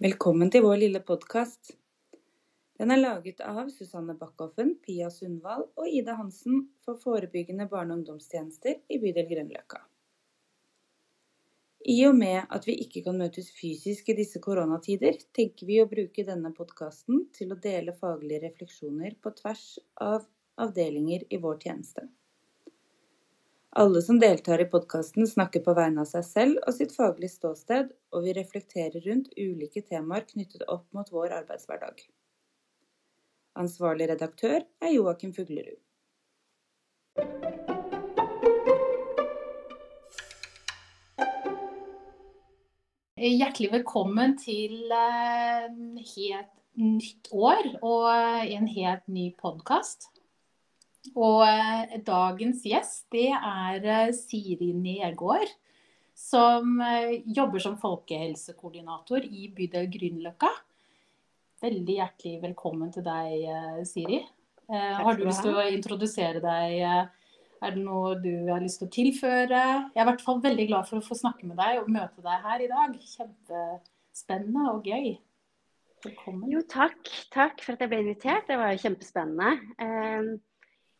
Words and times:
Velkommen 0.00 0.48
til 0.48 0.62
vår 0.64 0.78
lille 0.80 1.00
podkast. 1.04 1.74
Den 2.80 2.88
er 2.94 3.02
laget 3.02 3.42
av 3.44 3.66
Susanne 3.68 4.14
Backhoffen, 4.16 4.70
Pia 4.80 5.10
Sundvall 5.12 5.66
og 5.76 5.90
Ida 5.92 6.14
Hansen 6.16 6.62
for 6.80 6.96
forebyggende 7.02 7.66
barne- 7.68 7.92
og 7.92 7.98
ungdomstjenester 7.98 8.78
i 8.88 8.96
bydel 9.02 9.28
Grønløkka. 9.28 9.82
I 11.84 11.98
og 12.08 12.16
med 12.16 12.48
at 12.48 12.64
vi 12.64 12.78
ikke 12.80 13.02
kan 13.10 13.20
møtes 13.20 13.50
fysisk 13.58 14.08
i 14.08 14.16
disse 14.22 14.40
koronatider, 14.40 15.20
tenker 15.36 15.68
vi 15.68 15.82
å 15.84 15.90
bruke 15.92 16.24
denne 16.30 16.54
podkasten 16.56 17.26
til 17.36 17.52
å 17.52 17.60
dele 17.68 17.92
faglige 18.00 18.46
refleksjoner 18.46 19.20
på 19.20 19.34
tvers 19.42 19.66
av 20.00 20.24
avdelinger 20.56 21.28
i 21.28 21.44
vår 21.44 21.60
tjeneste. 21.66 22.08
Alle 23.72 24.02
som 24.02 24.18
deltar 24.18 24.58
i 24.58 24.64
podkasten 24.64 25.26
snakker 25.30 25.62
på 25.62 25.72
vegne 25.78 26.02
av 26.02 26.08
seg 26.10 26.24
selv 26.26 26.56
og 26.66 26.74
sitt 26.74 26.90
faglige 26.90 27.30
ståsted, 27.36 27.92
og 28.10 28.24
vi 28.24 28.32
reflekterer 28.34 29.04
rundt 29.04 29.28
ulike 29.38 29.84
temaer 29.86 30.24
knyttet 30.26 30.64
opp 30.66 30.88
mot 30.90 31.06
vår 31.14 31.36
arbeidshverdag. 31.36 32.02
Ansvarlig 33.62 34.08
redaktør 34.10 34.66
er 34.82 34.90
Joakim 34.90 35.30
Fuglerud. 35.36 35.78
Hjertelig 43.20 43.70
velkommen 43.76 44.34
til 44.40 44.80
et 44.90 46.14
helt 46.16 46.54
nytt 46.74 47.30
år 47.30 47.76
og 47.86 48.10
en 48.50 48.66
helt 48.74 49.06
ny 49.06 49.30
podkast. 49.38 50.10
Og 51.16 51.42
eh, 51.48 51.98
dagens 52.04 52.64
gjest 52.68 53.06
det 53.14 53.30
er 53.32 53.86
eh, 53.88 54.10
Siri 54.16 54.70
Nergård, 54.76 55.48
som 56.16 56.76
eh, 56.84 57.22
jobber 57.24 57.62
som 57.62 57.78
folkehelsekoordinator 57.80 59.24
i 59.24 59.48
bydel 59.56 59.88
Grünerløkka. 59.92 60.50
Veldig 61.64 61.96
hjertelig 61.96 62.42
velkommen 62.44 62.92
til 62.92 63.04
deg, 63.04 63.84
Siri. 63.84 64.22
Har 64.70 65.16
du 65.18 65.26
lyst 65.26 65.42
til 65.44 65.58
å 65.60 65.64
introdusere 65.68 66.40
deg? 66.40 66.78
Er 67.60 67.74
det 67.74 67.82
noe 67.82 68.14
du 68.16 68.48
har 68.48 68.62
lyst 68.64 68.80
til 68.80 68.88
å 68.88 68.94
tilføre? 68.94 69.64
Jeg 69.90 69.98
er 69.98 70.06
i 70.06 70.08
hvert 70.08 70.24
fall 70.24 70.40
veldig 70.40 70.66
glad 70.70 70.88
for 70.88 71.02
å 71.02 71.04
få 71.04 71.18
snakke 71.18 71.44
med 71.50 71.60
deg 71.60 71.82
og 71.82 71.90
møte 71.92 72.24
deg 72.24 72.46
her 72.46 72.64
i 72.64 72.70
dag. 72.70 72.96
Kjempespennende 73.10 74.70
og 74.72 74.88
gøy. 74.88 75.18
Velkommen. 76.06 76.48
Jo, 76.48 76.64
takk. 76.64 77.12
Takk 77.34 77.60
for 77.60 77.76
at 77.76 77.84
jeg 77.84 77.92
ble 77.92 78.00
invitert. 78.06 78.48
Det 78.48 78.56
var 78.56 78.72
jo 78.72 78.80
kjempespennende. 78.86 80.40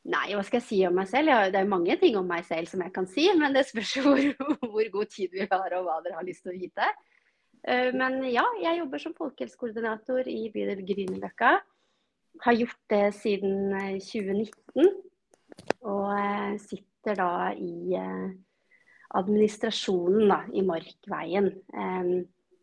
Nei, 0.08 0.30
hva 0.32 0.40
skal 0.46 0.62
jeg 0.62 0.64
si 0.64 0.78
om 0.88 0.94
meg 0.96 1.10
selv? 1.10 1.28
Ja, 1.28 1.50
det 1.52 1.60
er 1.60 1.68
mange 1.68 1.96
ting 2.00 2.14
om 2.16 2.28
meg 2.28 2.46
selv 2.48 2.70
som 2.70 2.80
jeg 2.80 2.92
kan 2.94 3.08
si, 3.10 3.26
men 3.36 3.52
det 3.52 3.66
spørs 3.68 3.92
hvor, 4.04 4.22
hvor 4.64 4.92
god 4.94 5.10
tid 5.12 5.34
vi 5.34 5.44
har 5.44 5.76
og 5.76 5.84
hva 5.84 5.98
dere 6.04 6.16
har 6.16 6.26
lyst 6.26 6.46
til 6.46 6.54
å 6.54 6.56
vite. 6.56 6.88
Eh, 7.68 7.90
men 7.92 8.22
ja, 8.30 8.46
jeg 8.62 8.80
jobber 8.80 9.02
som 9.02 9.16
folkehelsekoordinator 9.18 10.28
i 10.30 10.48
bydel 10.54 10.80
Grünerløkka. 10.88 11.52
Har 12.46 12.56
gjort 12.56 12.80
det 12.92 13.04
siden 13.18 13.74
2019. 14.00 14.48
Eh, 14.80 14.90
og 15.84 16.06
eh, 16.14 16.56
sitter 16.62 17.18
da 17.18 17.50
i 17.52 17.96
administrasjonen 19.18 20.28
da, 20.30 20.42
i 20.54 20.62
Markveien. 20.64 21.48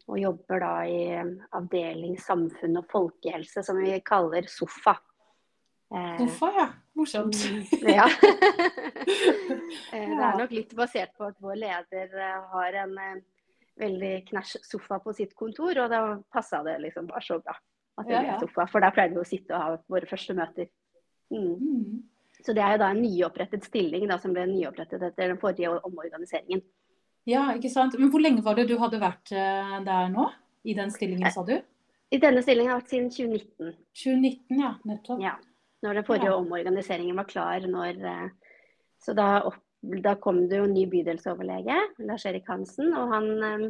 Og 0.07 0.19
jobber 0.21 0.61
da 0.63 0.73
i 0.87 0.99
avdeling 1.57 2.15
samfunn 2.21 2.79
og 2.79 2.87
folkehelse, 2.89 3.63
som 3.65 3.81
vi 3.81 3.97
kaller 4.07 4.47
SOFA. 4.47 4.93
SOFA, 5.89 6.51
ja. 6.57 6.67
Morsomt. 6.97 7.35
Ja. 7.81 8.09
Eh, 9.93 10.09
det 10.09 10.23
er 10.23 10.37
nok 10.39 10.53
litt 10.55 10.73
basert 10.77 11.13
på 11.17 11.27
at 11.29 11.37
vår 11.43 11.57
leder 11.61 12.13
eh, 12.19 12.37
har 12.51 12.77
en 12.83 12.93
eh, 13.01 13.19
veldig 13.79 14.13
knæsj 14.29 14.57
sofa 14.65 14.99
på 15.03 15.13
sitt 15.15 15.35
kontor, 15.37 15.77
og 15.83 15.91
da 15.91 16.01
passa 16.33 16.61
det 16.65 16.77
liksom 16.83 17.07
bare 17.09 17.23
så 17.23 17.37
bra 17.39 17.55
at 17.97 18.09
det 18.09 18.21
ble 18.21 18.37
sofa. 18.43 18.67
For 18.71 18.83
der 18.83 18.93
pleide 18.95 19.15
vi 19.15 19.23
å 19.23 19.27
sitte 19.27 19.55
og 19.55 19.63
ha 19.63 19.77
våre 19.89 20.09
første 20.09 20.35
møter. 20.37 20.69
Mm. 21.33 21.53
Mm. 21.57 22.01
Så 22.45 22.53
det 22.53 22.63
er 22.63 22.75
jo 22.75 22.81
da 22.83 22.91
en 22.93 23.01
nyopprettet 23.01 23.65
stilling 23.65 24.05
da, 24.09 24.19
som 24.21 24.35
ble 24.35 24.45
nyopprettet 24.49 25.01
etter 25.09 25.31
den 25.31 25.39
forrige 25.41 25.71
omorganiseringen. 25.87 26.61
Ja, 27.27 27.47
ikke 27.57 27.71
sant. 27.73 27.97
Men 27.99 28.11
hvor 28.13 28.21
lenge 28.23 28.43
var 28.45 28.55
det 28.59 28.67
du 28.69 28.77
hadde 28.79 29.01
vært 29.01 29.33
der 29.33 30.13
nå? 30.13 30.29
I 30.67 30.75
den 30.77 30.93
stillingen, 30.93 31.27
sa 31.33 31.43
du? 31.47 31.57
I 32.13 32.19
denne 32.21 32.43
stillingen 32.43 32.71
har 32.71 32.77
jeg 32.77 32.83
vært 32.83 32.93
siden 32.93 33.09
2019. 33.17 33.73
2019, 34.03 34.61
ja. 34.61 34.71
Nettopp. 34.87 35.23
Ja. 35.25 35.33
Når 35.85 35.99
den 35.99 36.05
forrige 36.07 36.31
ja. 36.31 36.35
omorganiseringen 36.35 37.17
var 37.17 37.27
klar. 37.29 37.65
Når, 37.69 37.99
eh, 38.11 38.29
så 39.03 39.13
da, 39.17 39.27
opp, 39.49 39.59
da, 39.81 40.15
kom 40.21 40.43
det 40.49 40.61
jo 40.61 40.69
ny 40.71 40.87
bydelsoverlege, 40.89 41.77
Lars-Erik 42.07 42.47
Hansen. 42.49 42.93
og 42.97 43.13
han 43.13 43.29
eh, 43.45 43.67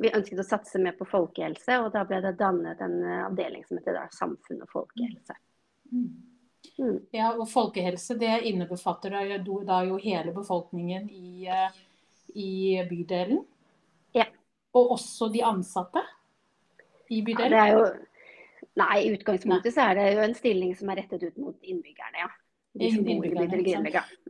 vi 0.00 0.12
ønsket 0.16 0.40
å 0.40 0.46
satse 0.46 0.80
mer 0.80 0.94
på 0.96 1.04
folkehelse, 1.08 1.76
og 1.82 1.90
da 1.92 2.06
ble 2.08 2.22
det 2.24 2.38
dannet 2.40 2.80
en 2.80 3.00
eh, 3.04 3.22
avdeling 3.26 3.66
som 3.66 3.80
heter 3.80 3.98
da, 3.98 4.06
Samfunn 4.14 4.62
og 4.64 4.70
folkehelse. 4.72 5.36
Mm. 5.92 6.10
Mm. 6.80 6.98
Ja, 7.12 7.32
og 7.34 7.48
folkehelse 7.50 8.14
det 8.20 8.32
innebefatter 8.48 9.12
da 9.66 9.80
jo 9.84 9.98
hele 10.00 10.32
befolkningen 10.32 11.08
i, 11.12 11.48
i 12.36 12.52
bydelen? 12.88 13.42
Ja. 14.16 14.26
Og 14.76 14.94
også 14.96 15.28
de 15.32 15.42
ansatte 15.44 16.02
i 17.10 17.20
bydelen? 17.26 17.52
Ja, 17.52 17.56
det 17.56 17.60
er 17.64 17.76
jo 17.76 18.09
Nei, 18.78 19.00
i 19.02 19.10
utgangspunktet 19.16 19.74
så 19.74 19.88
er 19.88 19.98
det 19.98 20.06
jo 20.14 20.22
en 20.22 20.36
stilling 20.38 20.76
som 20.78 20.92
er 20.92 21.02
rettet 21.02 21.24
ut 21.26 21.40
mot 21.42 21.56
innbyggerne, 21.66 22.22
ja. 22.22 22.30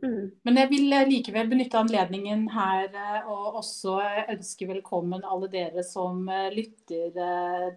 Mm. 0.01 0.31
Men 0.47 0.57
jeg 0.57 0.69
vil 0.71 0.95
eh, 0.97 1.09
likevel 1.09 1.51
benytte 1.51 1.77
anledningen 1.77 2.47
her 2.49 2.87
eh, 2.89 3.27
og 3.29 3.59
også 3.59 3.99
ønske 4.33 4.65
velkommen 4.71 5.27
alle 5.29 5.49
dere 5.51 5.83
som 5.85 6.23
eh, 6.25 6.49
lytter 6.55 7.19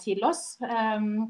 til 0.01 0.25
oss. 0.25 0.57
Um, 0.65 1.29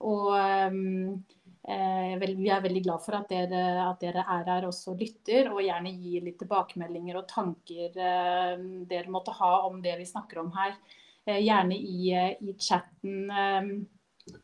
og 0.00 0.32
um, 0.32 1.20
vi 1.60 2.48
er 2.48 2.62
veldig 2.64 2.80
glad 2.86 3.04
for 3.04 3.18
at 3.18 3.28
dere, 3.28 3.60
at 3.84 4.00
dere, 4.00 4.24
er 4.24 4.48
her 4.48 4.64
også 4.70 4.94
og 4.94 5.02
lytter, 5.04 5.50
og 5.52 5.60
gjerne 5.60 5.92
gir 5.92 6.24
litt 6.24 6.38
tilbakemeldinger 6.40 7.18
og 7.20 7.28
tanker 7.28 7.92
dere 7.92 9.12
måtte 9.12 9.36
ha 9.36 9.50
om 9.68 9.76
det 9.84 9.98
vi 10.00 10.08
snakker 10.08 10.40
om 10.40 10.48
her. 10.56 10.72
Gjerne 11.28 11.76
i, 11.76 12.14
i 12.16 12.56
chatten 12.56 13.28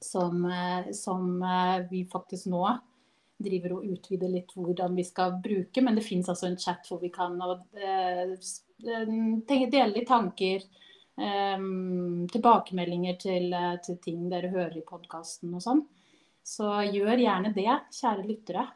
som, 0.00 0.44
eh, 0.44 0.92
som 0.92 1.42
eh, 1.42 1.86
vi 1.90 2.04
faktisk 2.12 2.46
nå 2.46 2.64
driver 3.36 3.76
og 3.76 3.84
utvider 3.84 4.32
litt 4.32 4.54
hvordan 4.56 4.96
vi 4.96 5.04
skal 5.04 5.36
bruke. 5.42 5.82
Men 5.84 5.98
det 5.98 6.06
finnes 6.06 6.28
altså 6.32 6.48
en 6.48 6.58
chat 6.60 6.88
hvor 6.88 7.02
vi 7.02 7.12
kan 7.14 7.36
eh, 7.42 8.34
dele 8.80 9.92
litt 9.92 10.08
tanker. 10.08 10.66
Um, 11.16 12.26
tilbakemeldinger 12.28 13.14
til, 13.16 13.54
til, 13.80 13.94
ting 14.04 14.26
dere 14.28 14.50
hører 14.52 14.74
i 14.76 14.84
podkasten 14.84 15.54
og 15.56 15.62
sånn. 15.64 15.80
Så 16.44 16.68
gjør 16.92 17.22
gjerne 17.22 17.54
det, 17.56 17.70
kjære 17.96 18.26
lyttere. 18.26 18.66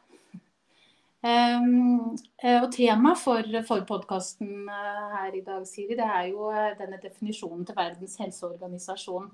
Um, 1.21 2.15
og 2.49 2.65
Temaet 2.73 3.21
for, 3.21 3.45
for 3.67 3.85
podkasten 3.85 4.65
her 4.73 5.37
i 5.37 5.43
dag 5.45 5.67
Siri, 5.69 5.93
det 5.99 6.07
er 6.07 6.31
jo 6.31 6.49
denne 6.79 6.97
definisjonen 7.03 7.61
til 7.67 7.77
Verdens 7.77 8.17
helseorganisasjon 8.23 9.29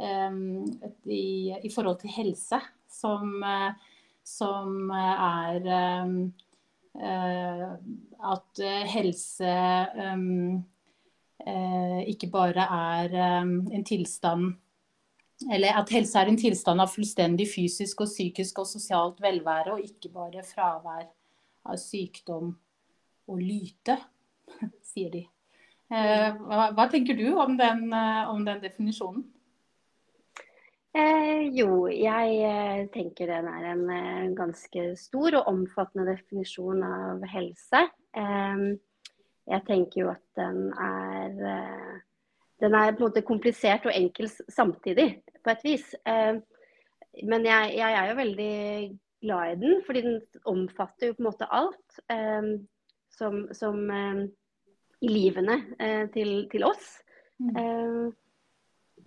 i, 0.00 1.54
i, 1.62 1.70
forhold 1.74 2.00
til 2.00 2.10
helse, 2.14 2.60
som, 2.90 3.42
eh, 3.42 3.72
som 4.24 4.90
er 4.94 5.66
eh, 5.70 7.68
at 8.34 8.62
helse 8.90 9.52
eh, 11.46 12.00
ikke 12.10 12.30
bare 12.32 12.66
er 12.76 13.14
en 13.14 13.84
tilstand 13.86 14.52
eller 15.50 15.72
at 15.80 15.88
helse 15.88 16.18
er 16.20 16.28
en 16.28 16.36
tilstand 16.36 16.82
av 16.82 16.90
fullstendig 16.92 17.46
fysisk 17.48 18.02
og 18.04 18.10
psykisk 18.10 18.58
og 18.60 18.66
sosialt 18.68 19.22
velvære, 19.24 19.72
og 19.72 19.80
ikke 19.80 20.10
bare 20.12 20.42
fravær 20.44 21.06
av 21.64 21.78
sykdom 21.80 22.50
og 23.30 23.40
lyte, 23.40 23.96
sier 24.90 25.08
de. 25.14 25.22
Hva, 25.88 26.66
hva 26.76 26.84
tenker 26.92 27.16
du 27.16 27.32
om 27.40 27.56
den, 27.56 27.88
om 28.28 28.44
den 28.44 28.60
definisjonen? 28.60 29.24
Eh, 30.90 31.46
jo, 31.54 31.86
jeg 31.86 32.38
eh, 32.42 32.80
tenker 32.90 33.30
den 33.30 33.46
er 33.46 33.66
en 33.70 33.82
eh, 33.94 34.30
ganske 34.34 34.88
stor 34.98 35.36
og 35.38 35.50
omfattende 35.52 36.08
definisjon 36.08 36.82
av 36.82 37.22
helse. 37.30 37.84
Eh, 38.18 38.64
jeg 39.50 39.64
tenker 39.68 40.02
jo 40.02 40.08
at 40.10 40.24
den 40.38 40.72
er 40.74 41.44
eh, 41.54 41.98
Den 42.60 42.74
er 42.76 42.90
på 42.92 43.00
en 43.00 43.06
måte 43.06 43.22
komplisert 43.24 43.86
og 43.88 43.94
enkel 43.96 44.28
samtidig, 44.28 45.22
på 45.40 45.52
et 45.54 45.62
vis. 45.64 45.94
Eh, 46.04 46.42
men 47.24 47.46
jeg, 47.46 47.70
jeg, 47.78 47.94
er 47.94 48.10
jo 48.10 48.18
veldig 48.18 48.56
glad 49.22 49.52
i 49.52 49.60
den, 49.62 49.80
fordi 49.86 50.02
den 50.04 50.18
omfatter 50.44 51.06
jo 51.06 51.14
på 51.14 51.22
en 51.22 51.28
måte 51.30 51.48
alt 51.48 52.02
som, 53.16 53.40
som 53.56 53.80
i 55.00 55.08
livene 55.08 55.56
til, 56.12 56.46
til 56.52 56.64
oss. 56.68 56.92
Mm. 57.40 58.12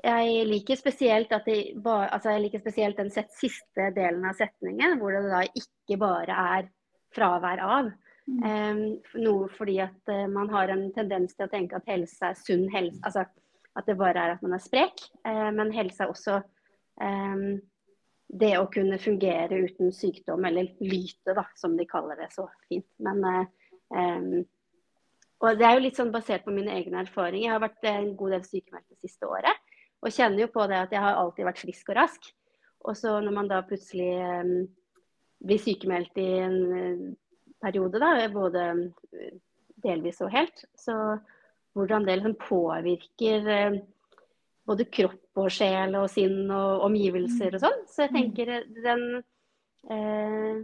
Jeg 0.04 0.48
liker 0.50 0.76
spesielt, 0.76 1.32
bare, 1.32 2.08
altså 2.12 2.34
jeg 2.34 2.46
liker 2.46 2.60
spesielt 2.60 2.98
den 3.00 3.12
set, 3.14 3.30
siste 3.40 3.90
delen 3.96 4.26
av 4.28 4.36
setningen, 4.36 4.98
hvor 5.00 5.16
det 5.16 5.22
da 5.32 5.44
ikke 5.48 6.00
bare 6.02 6.40
er 6.58 6.68
fravær 7.16 7.62
av. 7.64 7.92
Mm. 8.28 8.42
Um, 8.44 8.82
noe 9.20 9.48
fordi 9.56 9.78
at 9.84 10.12
uh, 10.12 10.26
man 10.32 10.52
har 10.52 10.72
en 10.72 10.90
tendens 10.96 11.36
til 11.36 11.48
å 11.48 11.52
tenke 11.52 11.80
at 11.80 11.88
helse 11.92 12.30
er 12.30 12.40
sunn 12.40 12.68
helse. 12.72 13.00
Altså 13.04 13.24
at 13.74 13.88
det 13.90 13.98
bare 14.00 14.20
er 14.20 14.36
at 14.36 14.44
man 14.44 14.56
er 14.58 14.64
sprek. 14.64 15.06
Uh, 15.28 15.52
men 15.56 15.72
helse 15.76 16.04
er 16.04 16.12
også 16.12 16.40
um, 17.00 17.62
det 18.34 18.54
å 18.58 18.70
kunne 18.72 19.00
fungere 19.02 19.62
uten 19.68 19.94
sykdom, 19.94 20.46
eller 20.48 20.72
lyte, 20.82 21.36
da, 21.36 21.46
som 21.60 21.78
de 21.78 21.86
kaller 21.90 22.20
det 22.20 22.32
så 22.34 22.48
fint. 22.68 22.88
Men, 23.04 23.22
eh, 23.30 24.40
og 25.44 25.60
det 25.60 25.68
er 25.68 25.78
jo 25.78 25.84
litt 25.86 26.00
sånn 26.00 26.14
basert 26.14 26.46
på 26.46 26.54
mine 26.56 26.74
egne 26.74 27.04
erfaringer. 27.04 27.46
Jeg 27.46 27.54
har 27.54 27.62
vært 27.62 27.90
en 27.92 28.16
god 28.18 28.38
del 28.38 28.48
sykemeldt 28.48 28.90
det 28.90 29.10
siste 29.10 29.30
året. 29.30 29.62
Og 30.04 30.12
kjenner 30.12 30.44
jo 30.44 30.52
på 30.52 30.66
det 30.68 30.80
at 30.84 30.94
jeg 30.94 31.04
har 31.04 31.20
alltid 31.20 31.48
vært 31.48 31.62
frisk 31.64 31.92
og 31.94 32.00
rask. 32.02 32.32
Og 32.84 32.98
så 33.00 33.16
når 33.24 33.36
man 33.36 33.48
da 33.48 33.62
plutselig 33.64 34.12
blir 35.44 35.62
sykemeldt 35.64 36.20
i 36.20 36.28
en 36.44 36.58
periode, 37.64 38.00
da, 38.04 38.28
både 38.32 38.66
delvis 39.84 40.22
og 40.24 40.32
helt. 40.34 40.66
Så 40.76 40.96
hvordan 41.74 42.06
det 42.08 42.20
liksom 42.20 42.36
påvirker 42.40 43.50
eh, 43.50 43.80
både 44.68 44.88
kropp 44.94 45.42
og 45.42 45.52
sjel 45.52 45.96
og 46.00 46.10
sinn 46.12 46.52
og 46.54 46.86
omgivelser 46.88 47.58
og 47.58 47.64
sånn. 47.66 47.82
Så 47.90 48.06
jeg 48.06 48.14
mm. 48.14 48.20
tenker 48.20 48.54
eh, 48.54 48.70
den 48.86 49.06
eh, 49.90 50.64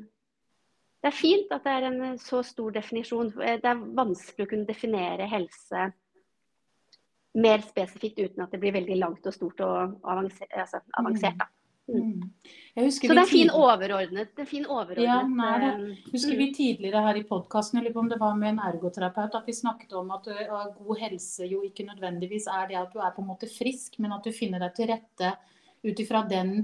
Det 1.00 1.10
er 1.10 1.16
fint 1.16 1.52
at 1.56 1.66
det 1.66 1.74
er 1.78 1.88
en 1.90 2.20
så 2.20 2.44
stor 2.44 2.74
definisjon. 2.76 3.32
Det 3.40 3.72
er 3.72 3.84
vanskelig 3.98 4.46
å 4.46 4.52
kunne 4.52 4.70
definere 4.70 5.30
helse 5.32 5.90
mer 7.38 7.62
spesifikt 7.62 8.20
uten 8.20 8.44
at 8.44 8.52
det 8.52 8.60
blir 8.62 8.74
veldig 8.74 8.98
langt 8.98 9.26
og 9.30 9.36
stort 9.36 9.62
og 9.66 9.96
avansert. 10.04 10.52
Altså, 10.56 10.82
avansert 10.98 11.38
da. 11.40 11.50
Mm. 11.90 12.22
Så 12.76 13.08
det 13.10 13.18
er 13.18 13.30
fin 13.30 13.50
overordnet. 13.50 14.32
Det 14.38 14.44
er 14.44 14.50
fin 14.50 14.66
overordnet 14.70 15.08
ja, 15.08 15.22
nei. 15.26 15.70
Eh, 15.70 16.10
husker 16.14 16.36
vi 16.38 16.50
mm. 16.50 16.54
tidligere 16.54 17.02
her 17.06 17.18
i 17.18 17.24
podkasten, 17.28 17.82
om 17.98 18.10
det 18.12 18.20
var 18.22 18.36
med 18.38 18.54
en 18.54 18.62
ergoterapeut, 18.70 19.38
at 19.40 19.48
vi 19.50 19.56
snakket 19.58 19.96
om 19.98 20.12
at 20.14 20.30
uh, 20.30 20.68
god 20.78 21.02
helse 21.02 21.48
jo 21.50 21.64
ikke 21.66 21.88
nødvendigvis 21.88 22.46
er 22.54 22.70
det 22.70 22.78
at 22.82 22.94
du 22.94 23.02
er 23.02 23.16
på 23.16 23.24
en 23.24 23.32
måte 23.32 23.50
frisk, 23.50 23.98
men 24.00 24.14
at 24.14 24.26
du 24.26 24.36
finner 24.36 24.62
deg 24.62 24.76
til 24.78 24.92
rette 24.94 25.34
ut 25.86 26.04
ifra 26.04 26.24
den 26.30 26.60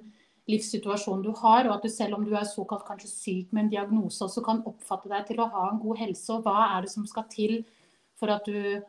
livssituasjonen 0.49 1.23
du 1.25 1.31
har, 1.41 1.65
og 1.65 1.79
at 1.79 1.85
du 1.87 1.89
selv 1.89 2.19
om 2.19 2.25
du 2.25 2.35
er 2.37 2.45
såkalt 2.45 2.85
kanskje 2.85 3.09
syk 3.09 3.53
med 3.53 3.65
en 3.65 3.71
diagnose, 3.73 4.21
også 4.27 4.43
kan 4.45 4.61
oppfatte 4.69 5.09
deg 5.09 5.25
til 5.31 5.41
å 5.41 5.49
ha 5.49 5.69
en 5.71 5.81
god 5.81 6.03
helse. 6.03 6.27
Og 6.35 6.45
hva 6.45 6.75
er 6.75 6.85
det 6.85 6.93
som 6.93 7.07
skal 7.09 7.25
til 7.31 7.63
for 8.19 8.31
at 8.31 8.45
du 8.45 8.83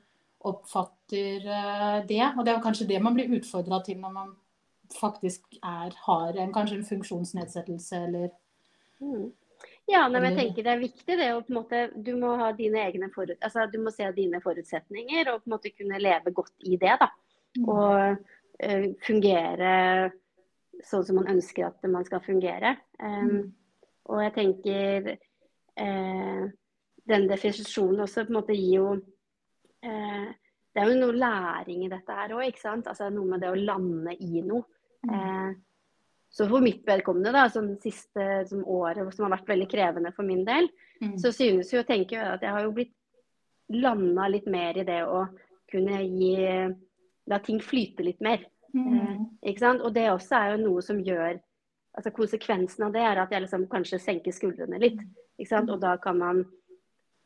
oppfatter 0.47 1.47
uh, 1.47 2.03
det? 2.09 2.25
Og 2.37 2.45
det 2.47 2.53
er 2.53 2.63
kanskje 2.65 2.89
det 2.91 3.01
man 3.03 3.17
blir 3.17 3.33
utfordra 3.39 3.81
til 3.87 4.01
når 4.03 4.15
man 4.15 4.35
faktisk 4.95 5.59
er, 5.63 5.95
har 6.07 6.39
en, 6.39 6.53
kanskje 6.55 6.79
en 6.81 6.87
funksjonsnedsettelse 6.87 8.05
eller 8.07 8.31
mm. 9.01 9.27
Ja, 9.87 10.03
men 10.11 10.25
jeg 10.27 10.35
tenker 10.37 10.67
det 10.67 10.73
er 10.73 10.83
viktig 10.83 11.17
det 11.19 11.27
å 11.33 11.43
på 11.47 11.53
en 11.53 11.59
måte 11.61 11.81
Du 11.95 12.11
må 12.19 12.33
ha 12.41 12.51
dine 12.55 12.83
egne 12.89 13.09
forut, 13.15 13.39
altså, 13.39 13.69
du 13.71 13.79
må 13.83 13.93
se 13.95 14.09
dine 14.17 14.41
forutsetninger 14.43 15.31
og 15.31 15.43
på 15.43 15.49
en 15.49 15.55
måte 15.55 15.73
kunne 15.75 16.01
leve 16.03 16.33
godt 16.35 16.67
i 16.67 16.79
det. 16.81 16.97
da. 17.01 17.09
Mm. 17.57 17.69
Og 17.71 18.19
uh, 18.67 18.87
fungere 19.07 19.73
sånn 20.85 21.07
som 21.07 21.21
man 21.21 21.31
ønsker 21.37 21.69
at 21.69 21.89
man 21.89 22.05
skal 22.07 22.23
fungere. 22.25 22.75
Um, 23.01 23.31
mm. 23.31 23.45
Og 24.13 24.23
jeg 24.23 24.35
tenker 24.37 25.11
uh, 25.15 26.43
den 27.11 27.29
definisjonen 27.31 28.05
også 28.05 28.27
på 28.27 28.35
en 28.35 28.39
måte 28.41 28.57
gir 28.59 28.81
jo 28.81 28.89
uh, 29.85 30.29
Det 30.73 30.83
er 30.83 30.91
jo 30.93 30.99
noe 31.01 31.17
læring 31.17 31.85
i 31.85 31.93
dette 31.93 32.17
her 32.17 32.35
òg, 32.37 32.47
ikke 32.49 32.63
sant. 32.63 32.89
Altså 32.89 33.11
noe 33.13 33.29
med 33.31 33.45
det 33.45 33.53
å 33.53 33.59
lande 33.59 34.17
i 34.21 34.43
noe. 34.45 34.65
Eh, 35.07 35.55
så 36.29 36.49
for 36.51 36.61
mitt 36.61 36.83
vedkommende, 36.87 37.33
da, 37.33 37.47
sånn 37.49 37.71
siste 37.81 38.45
som 38.51 38.65
året 38.69 39.15
som 39.15 39.27
har 39.27 39.37
vært 39.39 39.49
veldig 39.55 39.69
krevende 39.71 40.13
for 40.13 40.27
min 40.27 40.43
del, 40.45 40.69
mm. 41.01 41.15
så 41.23 41.33
synes 41.33 41.73
jo 41.73 41.85
tenker 41.87 42.19
jeg 42.19 42.35
at 42.35 42.45
jeg 42.45 42.53
har 42.53 42.67
jo 42.67 42.75
blitt 42.77 42.93
landa 43.73 44.27
litt 44.29 44.47
mer 44.51 44.77
i 44.77 44.85
det 44.87 45.01
å 45.07 45.25
kunne 45.71 46.03
gi 46.05 46.35
La 47.27 47.41
ting 47.43 47.57
flyte 47.59 48.05
litt 48.07 48.21
mer. 48.23 48.45
Mm. 48.71 48.91
Eh, 48.95 49.23
ikke 49.51 49.65
sant? 49.65 49.81
Og 49.83 49.91
det 49.97 50.05
også 50.13 50.37
er 50.39 50.53
jo 50.53 50.69
noe 50.69 50.85
som 50.85 51.01
gjør 51.03 51.41
altså 51.97 52.13
Konsekvensen 52.15 52.85
av 52.87 52.93
det 52.95 53.03
er 53.03 53.19
at 53.19 53.33
jeg 53.33 53.43
liksom 53.43 53.65
kanskje 53.73 53.99
senker 53.99 54.35
skuldrene 54.37 54.79
litt. 54.79 55.01
Ikke 55.41 55.51
sant? 55.51 55.73
Og 55.73 55.81
da 55.83 55.97
kan 55.99 56.21
man 56.21 56.45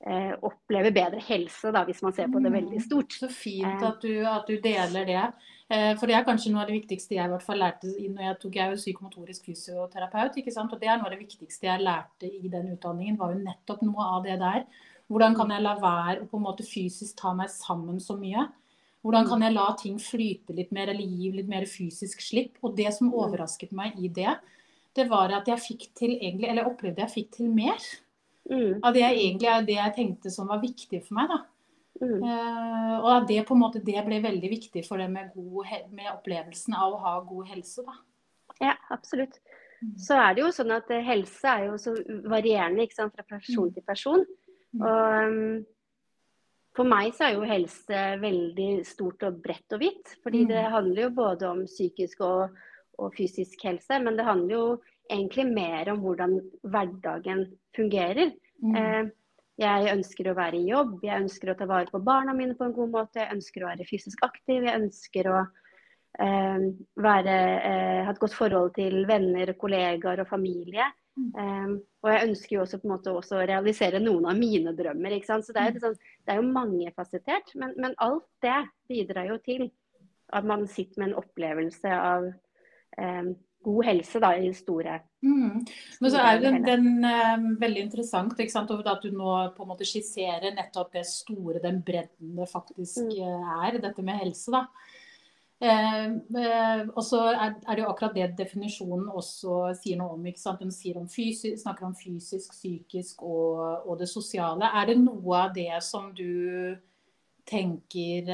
eh, 0.07 0.33
oppleve 0.47 0.93
bedre 0.95 1.21
helse, 1.27 1.73
da, 1.75 1.85
hvis 1.89 2.03
man 2.05 2.15
ser 2.17 2.31
på 2.33 2.43
det 2.43 2.53
veldig 2.53 2.79
mm. 2.79 2.85
stort. 2.87 3.17
Så 3.17 3.31
fint 3.33 3.83
at 3.87 4.05
du, 4.05 4.13
at 4.27 4.47
du 4.49 4.61
deler 4.63 5.09
det. 5.09 5.25
Eh, 5.71 5.93
for 5.99 6.11
det 6.11 6.17
er 6.19 6.27
kanskje 6.27 6.53
noe 6.55 6.65
av 6.65 6.71
det 6.71 6.79
viktigste 6.79 7.17
jeg 7.17 7.29
i 7.29 7.33
hvert 7.35 7.47
fall 7.47 7.61
lærte 7.63 7.91
når 7.91 8.25
jeg 8.27 8.39
tok 8.43 8.57
jeg 8.59 8.65
er 8.67 8.73
jo 8.75 8.85
psykomotorisk 8.85 9.51
fysioterapeut. 9.51 10.39
ikke 10.41 10.55
sant? 10.55 10.73
Og 10.73 10.81
det 10.81 10.89
er 10.91 11.01
noe 11.01 11.11
av 11.11 11.17
det 11.17 11.25
viktigste 11.25 11.69
jeg 11.69 11.85
lærte 11.87 12.31
i 12.31 12.53
den 12.53 12.73
utdanningen, 12.75 13.19
var 13.21 13.35
jo 13.35 13.45
nettopp 13.45 13.85
noe 13.87 14.09
av 14.17 14.25
det 14.27 14.39
der. 14.41 14.65
Hvordan 15.11 15.35
kan 15.35 15.51
jeg 15.51 15.65
la 15.65 15.75
være 15.83 16.21
å 16.23 16.31
på 16.31 16.39
en 16.39 16.47
måte 16.47 16.67
fysisk 16.67 17.19
ta 17.19 17.35
meg 17.35 17.51
sammen 17.51 17.99
så 18.03 18.15
mye? 18.19 18.47
Hvordan 19.01 19.27
kan 19.27 19.43
jeg 19.43 19.55
la 19.55 19.67
ting 19.81 19.97
flyte 19.99 20.55
litt 20.55 20.75
mer, 20.77 20.91
eller 20.93 21.07
gi 21.09 21.31
litt 21.33 21.49
mer 21.49 21.65
fysisk 21.67 22.21
slipp? 22.23 22.59
Og 22.63 22.77
det 22.77 22.93
som 22.95 23.15
overrasket 23.17 23.73
meg 23.75 23.97
i 23.99 24.11
det, 24.13 24.35
det 24.95 25.07
var 25.11 25.33
at 25.33 25.49
jeg 25.49 25.65
fikk 25.65 25.87
til 25.97 26.13
egentlig, 26.19 26.51
eller 26.51 26.69
opplevde 26.69 27.03
jeg 27.07 27.15
fikk 27.15 27.31
til 27.39 27.51
mer. 27.55 27.81
Mm. 28.49 28.81
Av 28.83 28.95
det 28.95 29.03
jeg 29.03 29.19
egentlig 29.19 29.57
det 29.69 29.77
jeg 29.77 29.97
tenkte 29.97 30.33
som 30.33 30.49
var 30.51 30.63
viktig 30.63 31.03
for 31.07 31.19
meg. 31.21 31.33
da. 31.33 31.41
Mm. 32.01 32.21
Uh, 32.25 32.95
og 33.03 33.11
at 33.13 33.27
det 33.29 33.43
på 33.45 33.57
en 33.57 33.61
måte 33.61 33.83
det 33.85 34.01
ble 34.07 34.23
veldig 34.25 34.51
viktig 34.55 34.85
for 34.87 35.03
det 35.03 35.11
med, 35.13 35.35
god, 35.35 35.75
med 35.93 36.09
opplevelsen 36.15 36.77
av 36.79 36.95
å 36.95 37.03
ha 37.05 37.17
god 37.27 37.51
helse. 37.53 37.85
da. 37.87 37.99
Ja, 38.61 38.77
absolutt. 38.93 39.41
Mm. 39.81 39.97
Så 40.01 40.17
er 40.21 40.37
det 40.37 40.45
jo 40.45 40.53
sånn 40.53 40.73
at 40.77 40.91
eh, 40.93 41.05
helse 41.05 41.53
er 41.53 41.69
jo 41.71 41.77
så 41.81 41.95
varierende 42.29 42.85
ikke 42.85 42.99
sant, 42.99 43.15
fra 43.17 43.25
person 43.25 43.69
mm. 43.69 43.75
til 43.77 43.87
person. 43.87 44.25
Mm. 44.77 44.83
Og 44.85 45.29
um, 45.31 45.61
for 46.77 46.89
meg 46.89 47.15
så 47.17 47.27
er 47.27 47.37
jo 47.37 47.49
helse 47.49 48.03
veldig 48.23 48.71
stort 48.87 49.25
og 49.27 49.41
bredt 49.45 49.77
og 49.77 49.83
hvitt. 49.83 50.15
Fordi 50.25 50.45
det 50.51 50.67
handler 50.75 51.09
jo 51.09 51.15
både 51.17 51.49
om 51.49 51.65
psykisk 51.69 52.23
og, 52.27 52.57
og, 53.01 53.09
fysisk 53.17 53.65
helse, 53.67 53.99
men 54.05 54.19
det 54.19 54.29
handler 54.29 54.55
jo 54.57 54.67
egentlig 55.11 55.47
mer 55.51 55.91
om 55.93 56.03
hvordan 56.05 56.37
hverdagen 56.63 57.47
fungerer. 57.77 58.33
Mm. 58.63 58.77
Uh, 58.77 59.11
jeg 59.61 59.93
ønsker 59.93 60.31
å 60.31 60.37
være 60.39 60.57
i 60.57 60.69
jobb, 60.71 61.01
jeg 61.05 61.25
ønsker 61.25 61.53
å 61.53 61.57
ta 61.59 61.67
vare 61.69 61.91
på 61.93 62.01
barna 62.05 62.33
mine 62.37 62.57
på 62.57 62.65
en 62.65 62.77
god 62.77 62.93
måte, 62.95 63.21
jeg 63.21 63.35
ønsker 63.35 63.65
å 63.65 63.69
være 63.69 63.89
fysisk 63.89 64.23
aktiv, 64.25 64.65
jeg 64.65 64.79
ønsker 64.79 65.29
å 65.29 65.41
eh, 65.43 66.63
være, 66.97 67.35
eh, 67.69 67.99
ha 68.07 68.15
et 68.15 68.23
godt 68.23 68.37
forhold 68.39 68.73
til 68.79 69.03
venner, 69.11 69.53
kollegaer 69.61 70.25
og 70.25 70.31
familie. 70.31 70.87
Um, 71.37 71.75
og 72.01 72.09
jeg 72.09 72.29
ønsker 72.31 72.55
jo 72.55 72.61
også 72.63 72.79
på 72.81 72.87
en 72.87 72.93
måte 72.95 73.13
også 73.13 73.37
å 73.37 73.45
realisere 73.51 73.99
noen 74.01 74.31
av 74.31 74.39
mine 74.39 74.73
drømmer. 74.79 75.13
ikke 75.13 75.29
sant? 75.29 75.45
Så 75.45 75.53
Det 75.53 75.61
er, 75.61 75.75
liksom, 75.75 75.99
det 76.25 76.33
er 76.33 76.39
jo 76.41 76.53
mangefasettert, 76.55 77.53
men, 77.61 77.75
men 77.77 77.97
alt 78.01 78.25
det 78.41 78.57
bidrar 78.89 79.29
jo 79.29 79.37
til 79.45 79.67
at 80.33 80.47
man 80.47 80.65
sitter 80.71 81.03
med 81.03 81.11
en 81.11 81.21
opplevelse 81.21 81.93
av 81.93 82.31
um, 82.97 83.35
god 83.67 83.85
helse 83.91 84.23
da, 84.23 84.33
i 84.39 84.55
store 84.57 85.01
mm. 85.23 85.67
Men 86.01 86.13
så 86.13 86.23
er 86.25 86.41
den, 86.43 86.63
den 86.65 87.05
uh, 87.05 87.45
veldig 87.61 87.85
interessant 87.87 88.39
ikke 88.41 88.55
sant, 88.55 88.73
at 88.73 89.05
du 89.05 89.11
nå 89.15 89.35
på 89.57 89.65
en 89.65 89.71
måte 89.73 89.89
skisserer 89.89 90.55
nettopp 90.57 90.95
det 90.97 91.05
store, 91.09 91.61
den 91.63 91.83
bredden 91.85 92.35
det 92.39 92.49
faktisk. 92.51 93.05
Eh, 93.17 93.53
er, 93.67 93.79
dette 93.83 94.05
med 94.07 94.21
helse. 94.23 94.53
da. 94.55 94.65
Uh, 95.61 96.15
uh, 96.33 96.83
og 96.95 97.03
så 97.05 97.23
er, 97.35 97.59
er, 97.67 97.75
det 97.75 97.83
jo 97.83 97.91
akkurat 97.91 98.15
det 98.17 98.29
definisjonen 98.39 99.11
også 99.13 99.75
sier 99.83 100.01
noe 100.01 100.17
om. 100.17 100.29
ikke 100.31 100.41
sant? 100.41 100.63
Den 100.65 100.73
sier 100.73 101.01
om 101.01 101.09
fysisk, 101.09 101.61
snakker 101.63 101.91
om 101.91 101.97
fysisk, 101.97 102.55
psykisk 102.57 103.21
og, 103.23 103.85
og, 103.85 103.99
det 104.01 104.09
sosiale. 104.09 104.73
Er 104.73 104.89
det 104.89 105.01
noe 105.03 105.43
av 105.45 105.53
det 105.57 105.73
som 105.85 106.15
du 106.17 106.79
tenker 107.51 108.33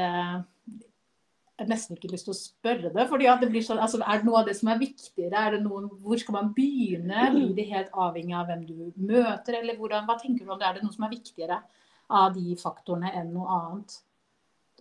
jeg 1.57 1.69
nesten 1.71 1.97
ikke 1.97 2.11
lyst 2.13 2.27
til 2.29 2.35
å 2.35 2.39
spørre 2.39 2.91
det. 2.93 3.07
fordi 3.09 3.29
det 3.41 3.49
blir 3.49 3.65
sånn, 3.65 3.81
altså, 3.81 4.03
Er 4.05 4.19
det 4.21 4.29
noe 4.29 4.41
av 4.41 4.47
det 4.47 4.57
som 4.57 4.69
er 4.69 4.79
viktigere? 4.79 5.33
Er 5.33 5.57
det 5.57 5.63
noen, 5.65 5.89
hvor 6.03 6.19
skal 6.21 6.37
man 6.37 6.53
begynne? 6.55 7.31
Blir 7.33 7.55
det 7.57 7.69
helt 7.71 7.91
avhengig 7.93 8.37
av 8.37 8.51
hvem 8.51 8.67
du 8.67 8.93
møter? 8.97 9.61
eller 9.61 9.77
hvordan, 9.77 10.05
Hva 10.05 10.19
tenker 10.21 10.45
du 10.45 10.53
om 10.53 10.59
det? 10.59 10.67
Er 10.69 10.75
det 10.75 10.85
noe 10.85 10.93
som 10.93 11.05
er 11.05 11.15
viktigere 11.15 11.63
av 12.11 12.35
de 12.35 12.57
faktorene 12.61 13.13
enn 13.17 13.33
noe 13.33 13.49
annet? 13.49 13.97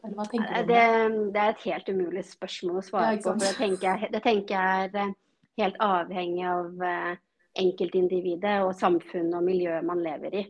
Eller 0.04 0.16
hva 0.16 0.28
tenker 0.30 0.52
du 0.52 0.60
om 0.60 0.68
det? 0.68 1.34
Det 1.34 1.42
er 1.42 1.54
et 1.54 1.68
helt 1.70 1.90
umulig 1.90 2.26
spørsmål 2.28 2.82
å 2.82 2.86
svare 2.90 3.16
på. 3.18 3.30
for 3.30 3.40
det 3.40 3.54
tenker, 3.56 3.88
jeg, 3.88 4.12
det 4.12 4.24
tenker 4.26 4.56
jeg 4.60 4.90
er 4.90 5.00
eh, 5.06 5.16
helt 5.62 5.80
avhengig 5.80 6.46
av 6.52 6.84
uh, 6.84 7.14
enkeltindividet 7.56 8.58
og 8.66 8.76
samfunnet 8.76 9.38
og 9.40 9.48
miljøet 9.48 9.88
man 9.88 10.04
lever 10.04 10.42
i. 10.42 10.46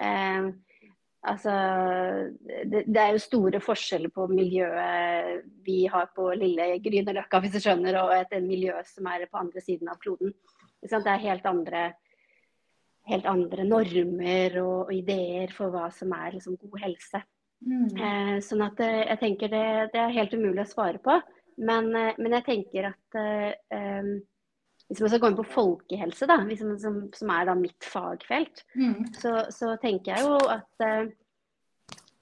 Uh, 0.00 0.56
Altså, 1.26 1.52
det, 2.38 2.84
det, 2.86 3.00
er 3.02 3.14
jo 3.14 3.22
store 3.22 3.60
forskjeller 3.64 4.12
på 4.14 4.28
miljøet 4.30 5.46
vi 5.66 5.80
har 5.90 6.10
på 6.14 6.28
lille 6.38 6.76
Grünerløkka, 6.84 7.40
hvis 7.42 7.56
du 7.56 7.62
skjønner, 7.64 7.98
og 8.02 8.12
et 8.14 8.36
miljø 8.44 8.76
som 8.86 9.08
er 9.10 9.26
på 9.30 9.40
andre 9.40 9.62
siden 9.64 9.90
av 9.90 9.98
kloden. 10.02 10.34
Det 10.82 11.00
er 11.00 11.24
helt 11.24 11.48
andre, 11.50 11.86
helt 13.10 13.26
andre 13.26 13.64
normer 13.66 14.60
og, 14.62 14.76
og, 14.86 14.92
ideer 14.94 15.50
for 15.56 15.74
hva 15.74 15.88
som 15.94 16.14
er 16.14 16.36
liksom, 16.36 16.60
god 16.62 16.78
helse. 16.84 17.22
Mm. 17.66 17.88
Eh, 17.96 18.32
sånn 18.44 18.62
at 18.66 18.80
eh, 18.84 19.02
jeg 19.08 19.20
tenker 19.24 19.50
det, 19.50 19.66
det, 19.94 20.00
er 20.02 20.16
helt 20.20 20.34
umulig 20.36 20.62
å 20.62 20.70
svare 20.70 21.02
på. 21.02 21.18
Men, 21.56 21.90
eh, 21.96 22.14
men 22.20 22.38
jeg 22.38 22.46
tenker 22.46 22.90
at 22.92 23.18
eh, 23.18 24.02
hvis 24.86 25.00
man 25.02 25.10
skal 25.10 25.22
gå 25.22 25.30
inn 25.30 25.38
på 25.40 25.50
folkehelse, 25.50 26.28
da, 26.30 26.38
man, 26.38 26.78
som, 26.78 26.98
som, 27.14 27.30
er 27.34 27.48
da 27.48 27.54
mitt 27.58 27.86
fagfelt, 27.86 28.62
mm. 28.78 29.14
så, 29.18 29.32
så, 29.54 29.72
tenker 29.82 30.14
jeg 30.14 30.26
jo 30.26 30.36
at 30.52 30.86
eh, 30.86 31.08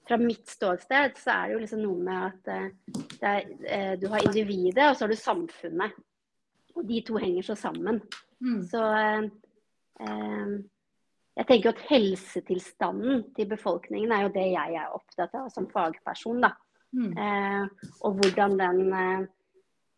fra 0.05 0.17
mitt 0.21 0.49
ståsted 0.49 1.17
så 1.21 1.35
er 1.35 1.47
det 1.47 1.55
jo 1.55 1.61
liksom 1.61 1.83
noe 1.83 2.05
med 2.07 2.23
at 2.31 2.51
eh, 2.55 2.67
er, 3.21 3.51
eh, 3.69 3.93
du 4.01 4.07
har 4.09 4.25
individet, 4.25 4.87
og 4.87 4.95
så 4.95 5.05
har 5.05 5.13
du 5.13 5.19
samfunnet. 5.19 5.97
Og 6.75 6.87
de 6.89 7.01
to 7.07 7.19
henger 7.21 7.45
så 7.45 7.55
sammen. 7.59 8.01
Mm. 8.41 8.59
Så 8.69 8.81
eh, 8.81 9.29
eh, 10.01 10.55
jeg 11.35 11.49
tenker 11.49 11.73
at 11.73 11.85
helsetilstanden 11.89 13.27
til 13.35 13.49
befolkningen 13.51 14.11
er 14.11 14.25
jo 14.25 14.35
det 14.35 14.49
jeg 14.55 14.77
er 14.81 14.93
opptatt 14.95 15.37
av 15.37 15.49
som 15.53 15.69
fagperson. 15.69 16.41
da. 16.47 16.55
Mm. 16.95 17.13
Eh, 17.13 17.89
og 18.07 18.17
hvordan 18.17 18.57
den, 18.57 18.85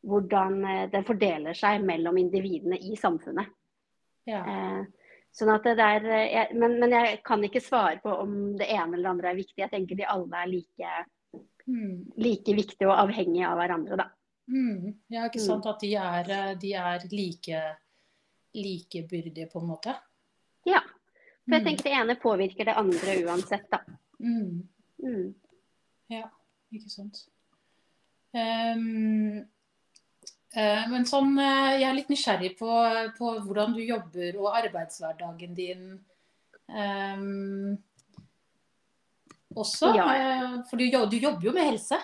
hvordan 0.05 0.59
den, 0.91 1.05
fordeler 1.07 1.57
seg 1.57 1.81
mellom 1.85 2.17
individene 2.19 2.77
i 2.77 2.95
samfunnet. 2.99 3.49
Ja. 4.27 4.43
Sånn 5.37 5.51
at 5.53 5.65
det 5.67 5.75
der, 5.77 6.05
jeg, 6.25 6.57
men, 6.57 6.77
men, 6.81 6.93
jeg 6.95 7.19
kan 7.25 7.43
ikke 7.45 7.61
svare 7.61 7.99
på 8.01 8.11
om 8.23 8.31
det 8.57 8.69
ene 8.73 8.97
eller 8.97 9.05
det 9.05 9.11
andre 9.11 9.31
er 9.31 9.39
viktig. 9.39 9.61
Jeg 9.61 9.73
tenker 9.73 9.99
de 9.99 10.07
alle 10.09 10.41
er 10.41 10.49
like, 10.49 10.93
mm. 11.67 11.91
like 12.17 12.55
viktige 12.57 12.89
og 12.89 12.95
avhengige 13.03 13.49
av 13.49 13.59
hverandre, 13.61 13.99
da. 14.01 14.07
Mm. 14.47 14.95
Ja, 15.13 15.27
ikke 15.27 15.43
sant. 15.43 15.67
Mm. 15.67 15.71
At 15.73 15.83
de 15.83 15.91
er, 16.01 16.31
de 16.61 16.71
er 16.81 17.05
like, 17.11 17.63
likebyrdige, 18.57 19.49
på 19.51 19.61
en 19.61 19.69
måte. 19.75 19.93
Ja. 20.67 20.81
For 21.45 21.59
jeg 21.59 21.63
mm. 21.63 21.67
tenker 21.69 21.89
det 21.89 21.97
ene 21.99 22.17
påvirker 22.23 22.71
det 22.71 22.79
andre 22.81 23.19
uansett, 23.27 23.67
da. 23.73 23.83
Mm. 24.17 24.63
mm. 25.03 25.27
Ja, 26.15 26.23
ikke 26.73 26.89
sant. 26.89 27.25
Um, 28.33 29.43
Eh, 29.43 29.43
men 30.89 31.05
sånn, 31.05 31.35
eh, 31.37 31.77
jeg 31.81 31.87
er 31.89 31.97
litt 31.97 32.11
nysgjerrig 32.11 32.53
på, 32.57 32.69
på, 33.17 33.33
hvordan 33.45 33.75
du 33.75 33.81
jobber 33.83 34.39
og 34.41 34.55
arbeidshverdagen 34.57 35.53
din 35.57 35.83
um, 36.65 37.75
også. 39.53 39.91
Ja. 39.97 40.07
For 40.69 40.79
du, 40.79 40.87
du, 40.89 41.17
jobber 41.21 41.45
jo 41.49 41.53
med 41.53 41.69
helse? 41.71 41.99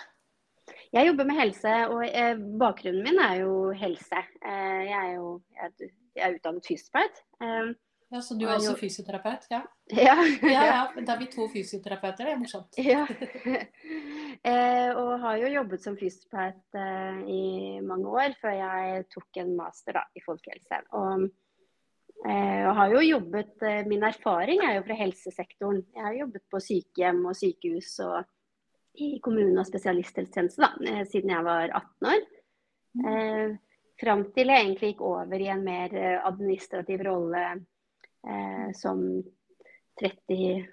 Jeg 0.94 1.08
jobber 1.08 1.26
med 1.26 1.40
helse, 1.40 1.72
og 1.90 2.04
eh, 2.06 2.36
bakgrunnen 2.60 3.02
min 3.02 3.18
er 3.18 3.40
jo 3.42 3.56
helse. 3.74 4.22
Eh, 4.38 4.82
jeg 4.86 5.00
er 5.00 5.12
jo 5.16 5.32
jeg 5.58 6.28
er 6.28 6.36
utdannet 6.36 6.68
fysioterapeut. 6.70 7.24
Ja, 8.12 8.20
Så 8.22 8.36
du 8.38 8.44
er 8.46 8.56
også 8.56 8.76
fysioterapeut? 8.78 9.46
Ja. 9.50 9.62
Ja, 9.92 10.16
ja, 10.40 10.64
ja. 10.64 10.82
Da 10.96 11.14
er 11.14 11.20
vi 11.20 11.26
to 11.32 11.46
fysioterapeuter, 11.52 12.28
det 12.28 12.34
er 12.34 12.40
morsomt. 12.40 12.76
Ja. 12.92 13.06
eh, 14.50 14.90
og 14.96 15.18
har 15.24 15.40
jo 15.42 15.50
jobbet 15.52 15.84
som 15.84 15.96
fysioterapeut 16.00 16.78
eh, 16.80 17.18
i 17.28 17.80
mange 17.84 18.12
år 18.12 18.36
før 18.40 18.54
jeg 18.56 19.08
tok 19.12 19.40
en 19.42 19.56
master 19.58 19.98
da, 19.98 20.04
i 20.16 20.22
folkehelse. 20.24 20.80
Og, 21.00 21.26
eh, 22.28 22.62
og 22.68 22.72
har 22.80 22.94
jo 22.94 23.02
jobbet 23.08 23.66
Min 23.90 24.06
erfaring 24.06 24.64
er 24.64 24.78
jo 24.78 24.86
fra 24.86 25.00
helsesektoren. 25.02 25.82
Jeg 25.96 26.06
har 26.08 26.16
jobbet 26.22 26.46
på 26.52 26.62
sykehjem 26.62 27.20
og 27.26 27.36
sykehus 27.40 27.98
og 28.06 28.22
i 28.94 29.18
kommune- 29.18 29.58
og 29.58 29.66
spesialisthelsetjeneste 29.66 30.62
da, 30.62 31.00
siden 31.10 31.32
jeg 31.34 31.44
var 31.44 31.66
18 31.66 32.12
år. 32.14 32.26
Mm. 32.94 33.06
Eh, 33.10 33.78
fram 33.98 34.28
til 34.34 34.50
jeg 34.50 34.64
egentlig 34.68 34.94
gikk 34.94 35.02
over 35.02 35.40
i 35.42 35.50
en 35.50 35.64
mer 35.66 35.94
administrativ 36.22 37.02
rolle 37.02 37.46
eh, 38.28 38.70
som 38.78 39.00
30 40.00 40.64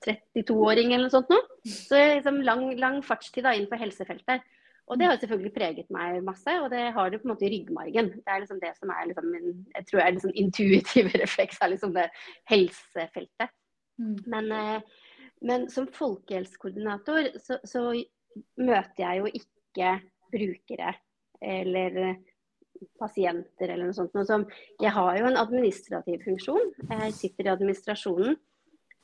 32-åring 0.00 0.94
eller 0.94 1.06
noe 1.06 1.12
sånt 1.12 1.28
noe. 1.28 1.44
Så 1.68 1.98
liksom 2.16 2.40
lang, 2.46 2.64
lang 2.80 3.02
fartstid 3.04 3.44
da 3.44 3.52
innenfor 3.56 3.80
helsefeltet. 3.82 4.46
Og 4.90 4.98
det 4.98 5.06
har 5.06 5.20
selvfølgelig 5.20 5.52
preget 5.54 5.92
meg 5.94 6.18
masse, 6.26 6.50
og 6.58 6.70
det 6.72 6.88
har 6.96 7.10
det 7.12 7.20
på 7.20 7.28
en 7.28 7.32
måte 7.34 7.46
i 7.46 7.52
ryggmargen. 7.52 8.08
Det 8.16 8.32
er 8.32 8.40
liksom 8.42 8.58
det 8.62 8.72
som 8.78 8.90
er 8.90 9.06
liksom 9.06 9.28
min, 9.30 9.60
jeg 9.76 9.86
tror 9.86 10.02
er 10.02 10.16
liksom 10.16 10.32
intuitive 10.34 11.12
refleks 11.22 11.60
av 11.62 11.70
liksom 11.74 11.94
det 11.94 12.08
helsefeltet. 12.50 13.54
Mm. 14.00 14.16
Men, 14.32 14.50
eh, 14.56 15.04
men, 15.46 15.68
som 15.70 15.86
folkehelsekoordinator 15.94 17.30
så, 17.38 17.60
så, 17.64 17.84
møter 18.62 19.00
jeg 19.02 19.18
jo 19.18 19.30
ikke 19.34 19.86
brukere 20.30 20.92
eller 21.42 21.96
pasienter 23.00 23.68
eller 23.68 23.88
noe 23.88 23.96
sånt. 23.96 24.14
Noe 24.16 24.26
som, 24.28 24.46
jeg 24.80 24.92
har 24.96 25.18
jo 25.18 25.28
en 25.28 25.38
administrativ 25.40 26.24
funksjon. 26.26 26.72
Jeg 26.90 27.14
sitter 27.16 27.48
i 27.48 27.52
administrasjonen. 27.54 28.36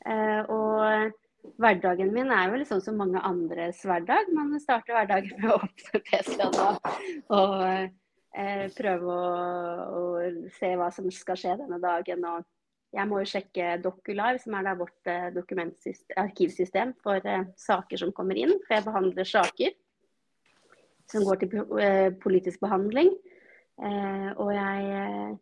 Eh, 0.07 0.43
og 0.53 1.15
hverdagen 1.61 2.11
min 2.15 2.33
er 2.35 2.51
jo 2.51 2.59
litt 2.61 2.71
sånn 2.71 2.85
som 2.85 2.99
mange 3.01 3.23
andres 3.25 3.83
hverdag. 3.87 4.33
Man 4.35 4.57
starter 4.63 4.97
hverdagen 4.97 5.39
med 5.41 5.53
å 5.53 5.61
åpne 5.61 6.03
PC-en 6.09 6.61
og, 6.65 6.91
og 7.37 7.65
eh, 8.37 8.67
prøve 8.77 9.17
å, 9.87 10.05
se 10.59 10.75
hva 10.79 10.91
som 10.95 11.09
skal 11.15 11.41
skje 11.41 11.57
denne 11.63 11.81
dagen. 11.83 12.27
Og 12.27 12.97
jeg 12.97 13.11
må 13.11 13.21
jo 13.23 13.31
sjekke 13.31 13.77
DocuLive, 13.85 14.41
som 14.43 14.57
er 14.59 14.69
da 14.69 14.77
vårt 14.79 15.11
eh, 15.11 15.31
arkivsystem 16.23 16.95
for 17.05 17.25
eh, 17.25 17.49
saker 17.61 18.05
som 18.05 18.15
kommer 18.17 18.39
inn. 18.41 18.57
For 18.67 18.79
jeg 18.79 18.87
behandler 18.87 19.29
saker 19.29 19.75
som 21.11 21.27
går 21.27 21.43
til 21.43 21.57
eh, 21.83 22.11
politisk 22.23 22.63
behandling. 22.65 23.13
Eh, 23.77 24.29
og 24.41 24.53
jeg 24.57 24.89
eh, 24.97 25.37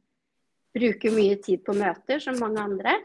bruker 0.74 1.14
mye 1.14 1.38
tid 1.42 1.62
på 1.66 1.76
møter, 1.78 2.20
som 2.22 2.40
mange 2.42 2.62
andre. 2.64 2.96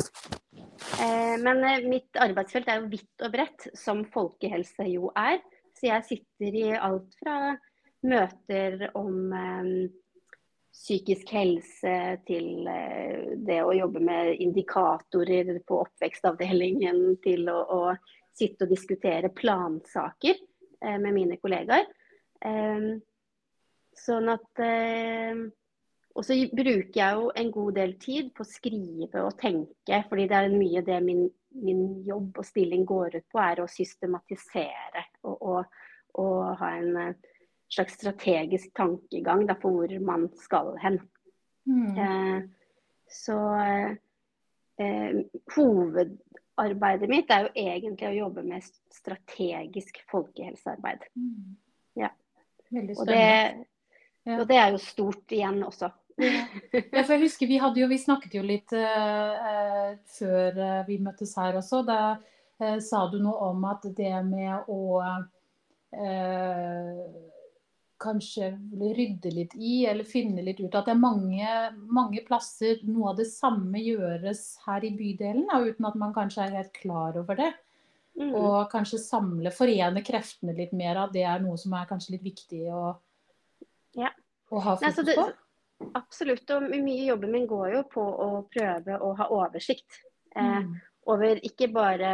Eh, 1.03 1.35
men 1.43 1.63
mitt 1.89 2.17
arbeidsfelt 2.19 2.69
er 2.69 2.81
jo 2.81 2.91
vidt 2.91 3.25
og 3.25 3.33
bredt, 3.35 3.69
som 3.77 4.03
folkehelse 4.13 4.89
jo 4.89 5.11
er. 5.17 5.39
Så 5.77 5.89
jeg 5.91 6.07
sitter 6.07 6.59
i 6.59 6.67
alt 6.75 7.13
fra 7.21 7.55
møter 8.09 8.89
om 8.95 9.31
psykisk 10.71 11.31
helse 11.35 11.93
til 12.27 12.67
det 13.43 13.57
å 13.63 13.75
jobbe 13.75 14.01
med 14.03 14.39
indikatorer 14.39 15.51
på 15.67 15.81
oppvekstavdelingen, 15.83 17.19
til 17.23 17.51
å, 17.51 17.59
å 17.59 17.81
sitte 18.35 18.65
og 18.65 18.71
diskutere 18.71 19.31
plansaker 19.35 20.39
med 21.03 21.11
mine 21.15 21.39
kollegaer. 21.39 21.87
Sånn 23.99 24.31
at 24.31 24.61
eh, 24.63 25.41
Og 26.15 26.25
så 26.25 26.35
bruker 26.51 26.95
jeg 26.99 27.17
jo 27.19 27.27
en 27.41 27.51
god 27.53 27.75
del 27.79 27.93
tid 28.01 28.31
på 28.35 28.43
å 28.43 28.49
skrive 28.49 29.23
og 29.23 29.37
tenke, 29.39 30.01
fordi 30.09 30.25
det 30.27 30.37
er 30.39 30.55
mye 30.55 30.81
det 30.83 30.97
min, 31.05 31.27
min 31.63 31.83
jobb 32.07 32.41
og 32.41 32.47
stilling 32.47 32.83
går 32.87 33.19
ut 33.19 33.27
på, 33.31 33.39
er 33.43 33.61
å 33.63 33.69
systematisere 33.69 35.05
og, 35.23 35.35
og, 35.37 35.77
og 36.19 36.57
ha 36.59 36.71
en 36.79 36.97
eh, 36.99 37.29
slags 37.69 37.93
strategisk 37.99 38.73
tankegang 38.75 39.45
da, 39.47 39.55
for 39.61 39.77
hvor 39.77 39.95
man 40.03 40.27
skal 40.41 40.73
hen. 40.81 40.99
Mm. 41.69 41.97
Eh, 41.97 42.39
så 43.09 43.37
eh, 44.81 45.21
hovedarbeidet 45.55 47.09
mitt 47.09 47.31
er 47.33 47.47
jo 47.47 47.51
egentlig 47.55 48.09
å 48.09 48.17
jobbe 48.17 48.45
med 48.47 48.65
strategisk 48.93 50.01
folkehelsearbeid. 50.11 51.05
Mm. 51.15 51.57
Ja. 52.01 52.11
Og 52.71 53.05
det, 53.09 53.65
ja. 54.29 54.37
Og 54.41 54.47
det 54.49 54.59
er 54.61 54.75
jo 54.75 54.81
stort 54.83 55.33
igjen 55.33 55.63
også. 55.65 55.89
Ja. 56.19 56.43
ja, 56.73 57.03
for 57.05 57.13
jeg 57.15 57.21
husker 57.23 57.47
Vi 57.47 57.61
hadde 57.63 57.79
jo, 57.79 57.87
vi 57.87 57.97
snakket 58.01 58.33
jo 58.35 58.43
litt 58.43 58.73
uh, 58.75 59.95
før 60.17 60.57
uh, 60.59 60.81
vi 60.87 60.99
møttes 61.01 61.31
her 61.39 61.55
også. 61.59 61.81
Da 61.87 61.99
uh, 62.19 62.77
sa 62.83 63.05
du 63.11 63.19
noe 63.23 63.51
om 63.53 63.65
at 63.69 63.87
det 63.97 64.13
med 64.27 64.69
å 64.69 65.03
kanskje 67.99 68.51
rydde 68.77 69.31
litt 69.33 69.55
i, 69.57 69.87
eller 69.89 70.05
finne 70.05 70.43
litt 70.45 70.59
ut 70.61 70.75
at 70.77 70.85
det 70.85 70.93
er 70.93 71.01
mange, 71.01 71.55
mange 71.89 72.21
plasser 72.27 72.77
noe 72.85 73.09
av 73.11 73.17
det 73.17 73.25
samme 73.31 73.81
gjøres 73.81 74.43
her 74.67 74.85
i 74.85 74.91
bydelen, 74.93 75.47
da, 75.49 75.57
uten 75.65 75.87
at 75.89 75.97
man 75.97 76.13
kanskje 76.13 76.45
er 76.45 76.59
helt 76.59 76.71
klar 76.77 77.17
over 77.19 77.39
det. 77.41 77.49
Mm. 78.19 78.35
Og 78.37 78.69
kanskje 78.71 79.01
samle, 79.01 79.51
forene 79.55 80.05
kreftene 80.05 80.53
litt 80.55 80.77
mer 80.77 81.01
av 81.07 81.13
det 81.15 81.25
er 81.25 81.41
noe 81.43 81.57
som 81.57 81.73
er 81.73 81.89
kanskje 81.89 82.19
litt 82.19 82.25
viktig 82.29 82.65
å 82.69 82.93
ja. 83.99 84.11
å 84.49 84.63
ha 84.65 84.75
fokus 84.79 85.05
det, 85.05 85.15
på? 85.17 85.29
Absolutt. 85.95 86.49
Og 86.55 86.67
mye 86.73 87.07
jobben 87.07 87.31
min 87.33 87.47
går 87.47 87.73
jo 87.77 87.83
på 87.91 88.03
å 88.03 88.29
prøve 88.51 88.99
å 88.99 89.13
ha 89.19 89.29
oversikt. 89.35 90.01
Eh, 90.35 90.59
mm. 90.63 90.73
over 91.13 91.41
ikke 91.45 91.69
bare 91.73 92.13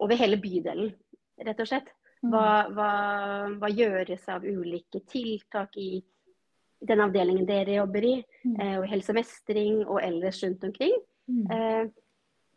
over 0.00 0.16
hele 0.16 0.38
bydelen, 0.40 0.92
rett 1.44 1.60
og 1.60 1.68
slett. 1.68 1.90
Mm. 2.20 2.32
Hva, 2.34 2.48
hva, 2.76 2.90
hva, 3.60 3.70
gjøres 3.72 4.26
av 4.28 4.44
ulike 4.44 5.00
tiltak 5.08 5.76
i 5.80 6.02
den 6.80 7.00
avdelingen 7.00 7.46
dere 7.48 7.78
jobber 7.78 8.04
i, 8.08 8.14
mm. 8.44 8.54
eh, 8.56 8.76
og 8.80 8.86
helse 8.90 9.12
og 9.12 9.20
mestring 9.20 9.80
og 9.86 10.00
ellers 10.04 10.42
rundt 10.44 10.64
omkring. 10.68 10.96
Mm. 11.30 11.44
Eh, 11.54 11.90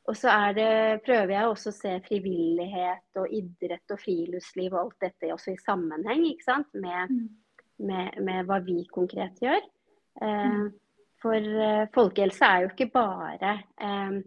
og 0.03 0.17
så 0.20 0.34
det, 0.55 1.00
prøver 1.05 1.32
jeg 1.32 1.48
også 1.48 1.72
å 1.72 1.75
se 1.77 1.93
frivillighet 2.03 3.20
og 3.22 3.32
idrett 3.32 3.93
og 3.96 4.01
friluftsliv 4.01 4.74
og 4.74 4.82
alt 4.82 5.05
dette 5.05 5.32
også 5.32 5.53
i 5.53 5.62
sammenheng 5.63 6.25
med 6.75 7.13
med, 7.86 8.20
med 8.24 8.48
hva 8.48 8.60
vi 8.63 8.84
konkret 8.92 9.42
gjør. 9.44 9.62
Eh, 10.22 10.54
mm. 10.54 10.70
for 11.22 11.52
eh, 11.68 11.84
folkehelse 11.96 12.48
er 12.48 12.63
jo 12.63 12.72
ikke 12.72 12.92
bare 12.94 13.58
eh, 13.82 14.18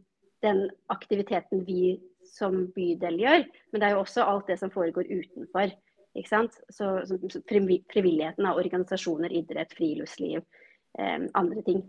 den 0.44 0.62
aktiviteten 0.92 1.64
vi 1.66 1.96
som 2.26 2.66
bydel 2.74 3.20
gjør, 3.22 3.44
men 3.70 3.80
det 3.80 3.88
er 3.88 3.94
jo 3.94 4.02
også 4.02 4.24
alt 4.26 4.50
det 4.50 4.58
som 4.60 4.72
foregår 4.72 5.08
utenfor. 5.10 5.70
Ikke 6.16 6.32
sant? 6.32 6.56
Så, 6.72 6.88
så 7.06 7.18
frivilligheten 7.48 8.48
av 8.48 8.58
organisasjoner, 8.58 9.32
idrett, 9.36 9.74
friluftsliv, 9.76 10.42
eh, 10.98 11.18
andre 11.36 11.64
ting. 11.66 11.84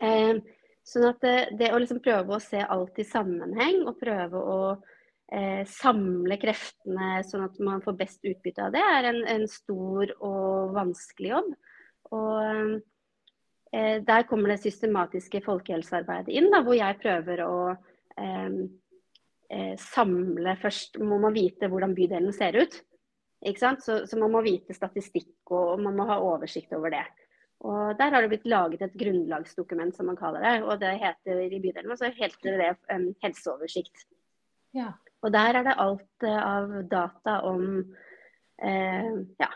Eh, 0.00 0.40
sånn 0.84 1.08
at 1.08 1.20
det, 1.24 1.36
det, 1.60 1.70
å 1.72 1.80
liksom 1.80 2.00
prøve 2.04 2.36
å 2.36 2.42
se 2.42 2.60
alt 2.60 2.98
i 3.00 3.06
sammenheng 3.08 3.84
og 3.88 3.98
prøve 4.00 4.40
å 4.40 4.58
eh, 4.72 4.93
samle 5.66 6.36
kreftene 6.38 7.22
sånn 7.26 7.46
at 7.46 7.56
man 7.64 7.80
får 7.82 7.96
best 7.98 8.26
utbytte 8.28 8.66
av 8.66 8.74
det, 8.74 8.82
er 8.84 9.08
en, 9.08 9.22
en 9.26 9.46
stor 9.50 10.12
og 10.20 10.74
vanskelig 10.76 11.30
jobb. 11.32 11.48
Og 12.12 12.80
eh, 13.72 13.98
der 14.04 14.26
kommer 14.28 14.52
det 14.52 14.62
systematiske 14.62 15.42
folkehelsearbeidet 15.44 16.34
inn, 16.36 16.50
da, 16.52 16.62
hvor 16.64 16.76
jeg 16.78 17.00
prøver 17.02 17.44
å 17.46 17.58
eh, 17.72 18.58
eh, 19.50 19.74
samle 19.80 20.56
Først 20.62 21.00
må 21.02 21.18
man 21.22 21.36
vite 21.36 21.70
hvordan 21.72 21.96
bydelen 21.96 22.34
ser 22.36 22.60
ut. 22.60 22.82
Så, 23.44 24.06
så, 24.08 24.16
man 24.16 24.32
må 24.32 24.40
vite 24.40 24.72
statistikk 24.72 25.50
og 25.52 25.82
man 25.84 25.98
må 25.98 26.06
ha 26.08 26.16
oversikt 26.24 26.72
over 26.72 26.94
det. 26.94 27.04
Og 27.64 27.92
Der 27.98 28.12
har 28.12 28.24
det 28.24 28.30
blitt 28.32 28.46
laget 28.48 28.82
et 28.86 28.96
grunnlagsdokument, 28.96 29.92
som 29.96 30.08
man 30.08 30.16
kaller 30.16 30.40
det. 30.40 30.54
Og 30.64 30.80
det 30.80 30.94
heter 31.02 31.42
i 31.44 31.60
bydelen 31.60 31.92
så 31.96 32.08
heter 32.08 32.56
det 32.60 32.70
um, 32.88 33.10
helseoversikt. 33.24 34.06
Ja. 34.72 34.94
Og 35.24 35.32
der 35.32 35.58
er 35.58 35.66
det 35.66 35.76
alt 35.80 36.26
uh, 36.26 36.40
av 36.44 36.72
data 36.90 37.38
om 37.48 37.62
eh, 38.60 39.12
ja, 39.40 39.48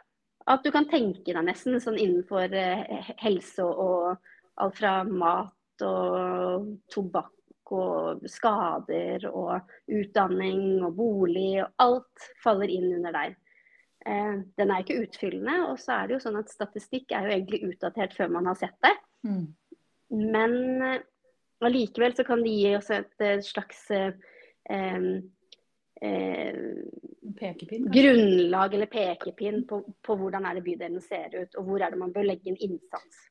at 0.48 0.64
du 0.64 0.70
kan 0.72 0.88
tenke 0.88 1.32
deg 1.34 1.44
nesten 1.44 1.76
sånn 1.82 1.98
innenfor 2.00 2.54
eh, 2.56 3.12
helse 3.20 3.66
og, 3.66 4.16
alt 4.58 4.74
fra 4.74 5.02
mat 5.06 5.84
og 5.86 6.70
tobakk 6.90 7.70
og 7.76 8.24
skader 8.26 9.28
og 9.28 9.68
utdanning 9.92 10.80
og 10.86 10.96
bolig 10.96 11.60
og 11.60 11.84
alt 11.84 12.30
faller 12.42 12.72
inn 12.72 12.88
under 12.96 13.14
der. 13.14 13.36
Eh, 14.08 14.40
den 14.58 14.72
er 14.72 14.82
ikke 14.82 15.02
utfyllende. 15.04 15.60
Og 15.68 15.78
så 15.82 15.98
er 15.98 16.08
det 16.08 16.16
jo 16.16 16.24
sånn 16.24 16.40
at 16.40 16.50
statistikk 16.50 17.12
er 17.12 17.28
jo 17.28 17.36
egentlig 17.36 17.62
utdatert 17.68 18.16
før 18.16 18.32
man 18.38 18.48
har 18.50 18.58
sett 18.58 18.76
det. 18.82 18.94
Mm. 19.28 19.44
Men 20.34 20.58
eh, 20.88 21.06
allikevel 21.68 22.16
så 22.16 22.24
kan 22.26 22.42
det 22.42 22.56
gi 22.56 22.74
oss 22.80 22.90
et, 22.94 23.12
et 23.20 23.44
slags 23.44 23.84
eh, 23.94 24.16
eh, 24.72 25.08
pekepinn, 27.38 27.88
grunnlag 27.92 28.74
eller 28.74 28.86
pekepinn 28.86 29.64
på, 29.66 29.80
på, 30.02 30.16
hvordan 30.16 30.46
er 30.46 30.58
det 30.58 30.64
bydelen 30.66 31.02
ser 31.02 31.34
ut, 31.34 31.56
og 31.58 31.64
hvor 31.66 31.82
er 31.82 31.90
det 31.92 32.00
man 32.00 32.12
bør 32.14 32.28
legge 32.28 32.52
en 32.52 32.60
innsats. 32.68 33.24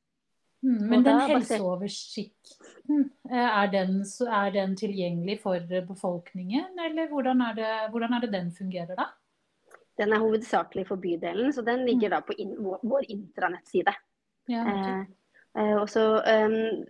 Mm, 0.65 0.89
men 0.89 1.03
den 1.05 1.19
helseoversikten, 1.29 3.03
er 3.29 3.67
den, 3.71 4.01
er 4.25 4.51
den, 4.55 4.75
tilgjengelig 4.75 5.39
for 5.43 5.61
befolkningen, 5.87 6.79
eller 6.87 7.09
hvordan 7.11 7.41
er, 7.45 7.53
det, 7.59 7.71
hvordan 7.93 8.13
er 8.13 8.25
det 8.25 8.33
den 8.33 8.51
fungerer 8.57 8.97
da? 8.97 9.11
Den 9.97 10.13
er 10.13 10.21
hovedsakelig 10.21 10.87
for 10.87 11.01
bydelen, 11.01 11.53
så 11.53 11.61
den 11.65 11.85
ligger 11.85 12.09
mm. 12.09 12.15
da 12.15 12.21
på 12.25 12.33
in 12.37 12.55
vår 12.83 13.07
intranettside. 13.09 13.93
Ja, 14.49 14.63
okay. 14.63 15.05
eh, 15.59 15.75
og 15.75 15.89
så 15.89 16.03
um, 16.21 16.83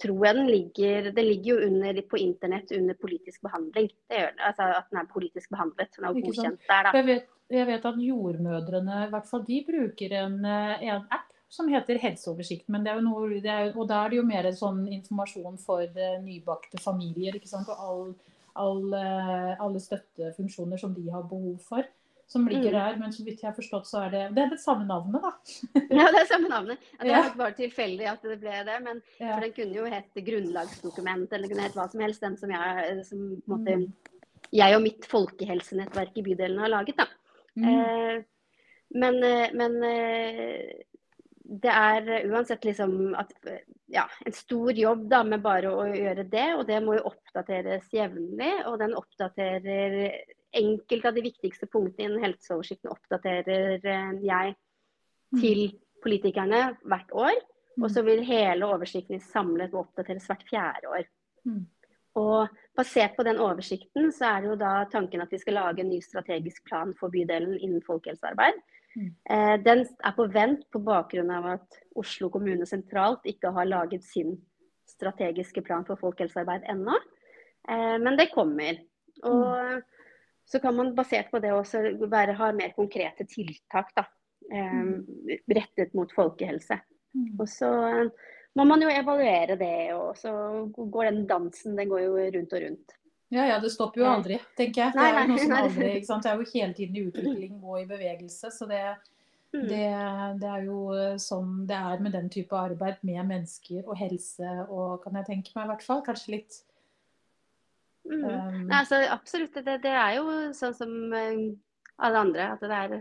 tror 0.00 0.26
jeg 0.26 0.36
den 0.36 0.48
ligger 0.50 1.10
Det 1.16 1.24
ligger 1.24 1.50
jo 1.54 1.66
under, 1.66 2.00
på 2.10 2.20
internett 2.20 2.72
under 2.76 2.96
politisk 3.00 3.42
behandling. 3.46 3.90
Det 4.08 4.22
gjør 4.22 4.32
det, 4.36 4.46
altså 4.50 4.68
At 4.78 4.88
den 4.90 5.02
er 5.02 5.10
politisk 5.12 5.50
behandlet. 5.50 5.92
Den 5.96 6.06
er 6.06 6.14
jo 6.14 6.24
godkjent 6.28 6.64
der, 6.68 6.86
da. 6.86 6.94
Jeg 6.98 7.06
vet, 7.06 7.28
jeg 7.50 7.66
vet, 7.66 7.90
at 7.90 8.00
jordmødrene, 8.06 9.02
i 9.06 9.10
hvert 9.14 9.28
fall 9.30 9.44
de 9.46 9.60
bruker 9.66 10.16
en, 10.22 10.38
eh, 10.44 10.88
en 10.88 11.06
app 11.10 11.28
som 11.50 11.68
heter 11.68 11.98
Helseoversikt. 11.98 12.68
men 12.68 12.84
det 12.84 12.92
er 12.92 13.00
jo 13.00 13.06
noe, 13.08 13.40
er, 13.42 13.72
Og 13.76 13.88
da 13.88 14.04
er 14.04 14.10
det 14.10 14.20
jo 14.20 14.26
mer 14.26 14.50
sånn 14.54 14.84
informasjon 14.86 15.58
for 15.58 15.82
uh, 15.82 16.18
nybakte 16.22 16.78
familier. 16.78 17.34
ikke 17.34 17.50
sant, 17.50 17.68
Og 17.68 17.86
all, 17.88 18.14
all, 18.54 18.84
uh, 18.94 19.56
alle 19.58 19.80
støttefunksjoner 19.82 20.78
som 20.78 20.94
de 20.94 21.08
har 21.10 21.26
behov 21.26 21.58
for 21.66 21.82
som 22.32 22.48
ligger 22.48 22.70
mm. 22.70 22.78
der. 22.78 22.98
Men 23.00 23.12
så 23.12 23.24
vidt 23.26 23.42
jeg 23.42 23.48
har 23.48 23.56
forstått, 23.56 23.88
så 23.90 24.04
er 24.04 24.12
det 24.14 24.22
Det 24.36 24.44
er 24.44 24.52
det 24.52 24.60
samme 24.62 24.86
navnet, 24.86 25.24
da. 25.24 25.32
ja, 25.98 26.06
det 26.14 26.20
er 26.22 26.28
samme 26.30 26.50
navnet. 26.52 26.84
Ja, 26.92 27.02
det 27.02 27.10
ja. 27.10 27.22
bare 27.40 27.56
tilfeldig 27.58 28.06
at 28.12 28.26
det 28.26 28.38
ble 28.42 28.60
det. 28.68 28.76
Men 28.84 29.00
ja. 29.18 29.32
for 29.32 29.46
den 29.46 29.56
kunne 29.56 29.80
jo 29.80 29.88
hett 29.90 30.20
grunnlagsdokument, 30.28 31.32
eller 31.34 31.50
kunne 31.50 31.66
hett 31.66 31.78
hva 31.78 31.88
som 31.90 32.04
helst. 32.04 32.22
Den 32.22 32.38
som 32.38 32.52
jeg, 32.54 32.92
som, 33.08 33.24
måte, 33.50 33.80
mm. 33.80 34.52
jeg 34.60 34.78
og 34.78 34.84
mitt 34.86 35.10
folkehelsenettverk 35.10 36.22
i 36.22 36.26
bydelen 36.30 36.62
har 36.62 36.74
laget, 36.76 37.02
da. 37.02 37.08
Mm. 37.58 37.66
Eh, 37.72 38.22
men, 39.00 39.22
eh, 39.26 39.50
men 39.58 39.76
eh, 39.86 40.86
det 41.50 41.70
er 41.74 42.10
uansett 42.30 42.64
liksom 42.64 43.16
at, 43.18 43.32
ja, 43.90 44.04
en 44.22 44.34
stor 44.38 44.70
jobb 44.70 45.08
da, 45.10 45.24
med 45.26 45.42
bare 45.42 45.72
å 45.74 45.88
gjøre 45.90 46.30
det. 46.30 46.50
Og 46.60 46.68
det 46.68 46.78
må 46.84 46.94
jo 46.94 47.08
oppdateres 47.10 47.90
jevnlig. 47.90 48.52
Og 48.70 48.78
den 48.78 48.94
oppdaterer 48.94 50.14
enkelte 50.56 51.08
av 51.08 51.16
de 51.16 51.24
viktigste 51.24 51.68
punktene 51.70 52.08
i 52.08 52.12
den 52.14 52.24
helseoversikten 52.24 52.92
oppdaterer 52.92 53.78
eh, 53.78 54.12
jeg 54.24 54.54
mm. 54.54 55.40
til 55.40 55.62
politikerne 56.04 56.62
hvert 56.82 57.12
år. 57.12 57.36
Og 57.80 57.86
så 57.90 58.02
mm. 58.02 58.08
vil 58.08 58.24
hele 58.26 58.66
oversikten 58.66 59.22
samlet 59.22 59.76
oppdateres 59.76 60.26
hvert 60.28 60.46
fjerde 60.48 60.90
år. 60.90 61.06
Mm. 61.46 61.62
Og 62.20 62.50
basert 62.76 63.14
på 63.16 63.24
den 63.26 63.38
oversikten 63.38 64.10
så 64.12 64.32
er 64.32 64.42
det 64.42 64.50
jo 64.50 64.58
da 64.58 64.72
tanken 64.90 65.22
at 65.22 65.30
vi 65.30 65.38
skal 65.38 65.60
lage 65.60 65.84
en 65.84 65.92
ny 65.92 66.00
strategisk 66.02 66.64
plan 66.66 66.92
for 66.98 67.12
bydelen 67.12 67.54
innen 67.60 67.84
folkehelsearbeid. 67.86 68.58
Eh, 68.98 69.56
den 69.62 69.84
er 69.86 70.14
på 70.16 70.26
vent 70.34 70.66
på 70.74 70.82
bakgrunn 70.82 71.30
av 71.30 71.46
at 71.54 71.78
Oslo 72.00 72.30
kommune 72.34 72.66
sentralt 72.66 73.26
ikke 73.30 73.52
har 73.54 73.68
laget 73.68 74.04
sin 74.04 74.34
strategiske 74.90 75.62
plan 75.62 75.86
for 75.86 76.00
folkehelsearbeid 76.00 76.66
ennå. 76.72 76.98
Eh, 77.70 77.96
men 78.02 78.18
det 78.18 78.32
kommer. 78.34 78.82
Og 79.22 79.82
så 80.52 80.60
kan 80.60 80.76
man 80.76 80.94
basert 80.94 81.30
på 81.30 81.38
det 81.42 81.52
også 81.54 81.82
være, 82.10 82.34
ha 82.38 82.50
mer 82.56 82.72
konkrete 82.74 83.26
tiltak 83.30 83.92
da, 83.96 84.06
eh, 84.50 84.94
rettet 85.54 85.94
mot 85.94 86.10
folkehelse. 86.14 86.80
Mm. 87.14 87.28
Og 87.38 87.46
så 87.50 87.70
må 88.58 88.66
man 88.66 88.82
jo 88.82 88.90
evaluere 88.90 89.56
det, 89.58 89.92
og 89.94 90.16
så 90.18 90.32
går 90.74 91.10
den 91.10 91.22
dansen 91.30 91.78
den 91.78 91.90
går 91.90 92.02
jo 92.06 92.16
rundt 92.38 92.56
og 92.56 92.64
rundt. 92.66 92.96
Ja, 93.30 93.44
ja, 93.46 93.60
det 93.62 93.70
stopper 93.70 94.02
jo 94.02 94.08
eh, 94.08 94.16
aldri, 94.16 94.40
tenker 94.58 94.88
jeg. 94.88 94.96
Det 94.96 95.06
er, 95.06 95.20
jo 95.30 95.54
aldri, 95.54 95.92
det 96.02 96.30
er 96.32 96.40
jo 96.40 96.48
hele 96.50 96.74
tiden 96.74 96.96
i 96.98 97.04
utvikling 97.06 97.60
og 97.62 97.76
i 97.78 97.86
bevegelse. 97.86 98.50
Så 98.50 98.66
det, 98.66 98.82
mm. 99.54 99.68
det, 99.68 99.84
det, 100.42 100.50
er 100.50 100.66
jo 100.66 100.80
sånn 101.22 101.60
det 101.70 101.78
er 101.78 102.02
med 102.02 102.16
den 102.18 102.26
type 102.32 102.58
arbeid 102.58 102.98
med 103.06 103.22
mennesker 103.30 103.86
og 103.86 103.94
helse 104.02 104.56
og 104.66 104.98
kan 105.04 105.20
jeg 105.20 105.30
tenke 105.30 105.54
meg 105.54 105.68
i 105.68 105.72
hvert 105.76 105.86
fall. 105.86 106.02
Kanskje 106.10 106.40
litt 106.40 106.58
Mm. 108.08 108.24
Um, 108.24 108.60
Nei, 108.68 108.80
altså, 108.80 109.00
absolutt. 109.12 109.56
Det, 109.60 109.78
det, 109.84 109.94
er 109.94 110.18
jo 110.18 110.36
sånn 110.56 110.76
som 110.76 110.94
uh, 111.14 111.42
alle 112.00 112.24
andre. 112.26 112.48
At 112.56 112.64
det 112.64 112.78
er 112.78 112.96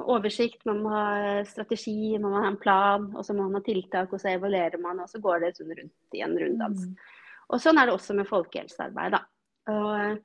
oversikt, 0.00 0.64
man 0.68 0.80
må 0.84 0.92
ha 0.94 1.04
strategi, 1.48 2.16
man 2.18 2.32
må 2.32 2.42
ha 2.42 2.48
en 2.48 2.60
plan, 2.60 3.10
og 3.12 3.24
så 3.26 3.36
må 3.36 3.46
man 3.46 3.60
ha 3.60 3.66
tiltak, 3.66 4.12
og 4.12 4.22
så 4.22 4.32
evaluerer 4.32 4.80
man, 4.80 5.02
og 5.02 5.10
så 5.10 5.20
går 5.22 5.44
det 5.44 5.54
sånn 5.58 5.74
rundt 5.76 6.16
i 6.16 6.24
en 6.24 6.36
runddans. 6.40 6.86
Mm. 6.88 7.16
Og 7.50 7.62
sånn 7.62 7.80
er 7.80 7.88
det 7.88 7.96
også 7.96 8.16
med 8.16 8.28
folkehelsearbeid, 8.30 9.16
da. 9.16 9.22
Og, 9.70 10.20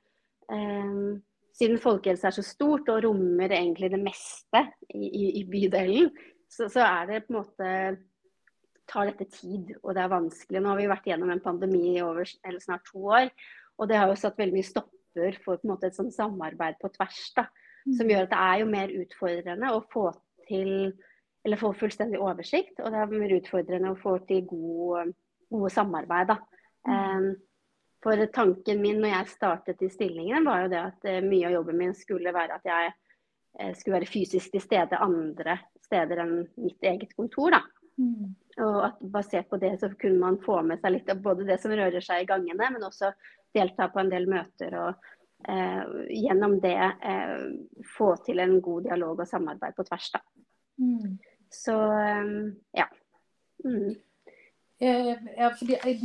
um, 0.48 1.18
siden 1.56 1.80
folkehelse 1.80 2.28
er 2.28 2.36
så 2.36 2.44
stort 2.44 2.88
og 2.92 3.02
rommer 3.06 3.52
egentlig 3.52 3.90
det 3.92 4.00
meste 4.02 4.62
i, 4.92 5.06
i, 5.06 5.24
i 5.40 5.44
bydelen, 5.48 6.10
så, 6.52 6.68
så, 6.68 6.84
er 6.84 7.08
det 7.10 7.24
på 7.26 7.34
en 7.34 7.40
måte 7.40 7.70
tar 8.86 9.08
dette 9.10 9.26
tid, 9.32 9.72
og 9.82 9.96
det 9.96 10.04
er 10.04 10.12
vanskelig. 10.12 10.60
Nå 10.62 10.70
har 10.70 10.78
vi 10.78 10.90
vært 10.90 11.08
gjennom 11.10 11.32
en 11.34 11.42
pandemi 11.42 11.96
i 11.96 12.02
over, 12.04 12.28
snart 12.62 12.86
to 12.86 13.02
år. 13.10 13.32
Og 13.76 13.88
det 13.90 13.98
har 14.00 14.10
jo 14.10 14.18
satt 14.18 14.38
veldig 14.38 14.56
mye 14.56 14.66
stopper 14.66 15.38
for 15.44 15.60
måte 15.68 15.90
et 15.90 15.96
sånt 15.96 16.14
samarbeid 16.14 16.78
på 16.80 16.90
tvers. 16.94 17.20
da, 17.36 17.46
Som 17.86 18.06
mm. 18.06 18.12
gjør 18.12 18.26
at 18.26 18.32
det 18.32 18.40
er 18.46 18.62
jo 18.62 18.70
mer 18.72 18.94
utfordrende 19.02 19.74
å 19.74 19.84
få 19.92 20.08
til 20.48 20.94
eller 21.46 21.60
få 21.60 21.70
fullstendig 21.78 22.18
oversikt. 22.18 22.80
Og 22.82 22.90
det 22.90 23.00
er 23.00 23.12
mer 23.12 23.34
utfordrende 23.36 23.92
å 23.92 24.00
få 24.00 24.16
til 24.26 24.46
gode, 24.50 25.04
gode 25.52 25.70
samarbeid. 25.70 26.32
da. 26.32 26.40
Um, 26.86 27.34
for 28.02 28.22
tanken 28.34 28.82
min 28.82 28.98
når 29.02 29.12
jeg 29.12 29.34
startet 29.34 29.82
i 29.82 29.90
stillingen, 29.90 30.44
var 30.46 30.64
jo 30.64 30.72
det 30.74 30.82
at 30.82 31.06
uh, 31.06 31.20
mye 31.22 31.46
av 31.48 31.54
jobben 31.54 31.78
min 31.78 31.94
skulle 31.94 32.34
være 32.34 32.58
at 32.58 32.66
jeg 32.66 32.90
uh, 32.90 33.72
skulle 33.78 34.00
være 34.00 34.10
fysisk 34.10 34.56
til 34.56 34.64
stede 34.64 35.00
andre 35.02 35.60
steder 35.86 36.24
enn 36.24 36.34
mitt 36.58 36.82
eget 36.82 37.14
kontor. 37.14 37.54
da. 37.54 37.62
Mm. 37.96 38.34
Og 38.66 38.76
at 38.88 38.98
basert 39.12 39.48
på 39.50 39.60
det 39.60 39.76
så 39.80 39.92
kunne 40.00 40.18
man 40.20 40.42
få 40.42 40.58
med 40.66 40.82
seg 40.82 40.96
litt 40.96 41.10
av 41.12 41.22
både 41.22 41.46
det 41.48 41.60
som 41.62 41.72
rører 41.72 42.02
seg 42.04 42.24
i 42.24 42.28
gangene, 42.28 42.72
men 42.74 42.84
også 42.84 43.12
delta 43.54 43.88
på 43.92 44.00
en 44.02 44.10
del 44.12 44.26
møter 44.30 44.74
og 44.80 45.06
eh, 45.48 45.84
gjennom 46.10 46.58
det 46.60 46.76
eh, 46.76 47.44
få 47.96 48.14
til 48.26 48.42
en 48.42 48.58
god 48.60 48.88
dialog 48.88 49.22
og 49.22 49.28
samarbeid 49.28 49.76
på 49.76 49.86
tvers. 49.88 50.10
Da. 50.14 50.22
Mm. 50.82 51.18
Så 51.52 51.76
eh, 52.00 52.32
ja. 52.80 52.88
Mm. 53.64 53.94
Eh, 54.78 55.12
ja 55.38 55.52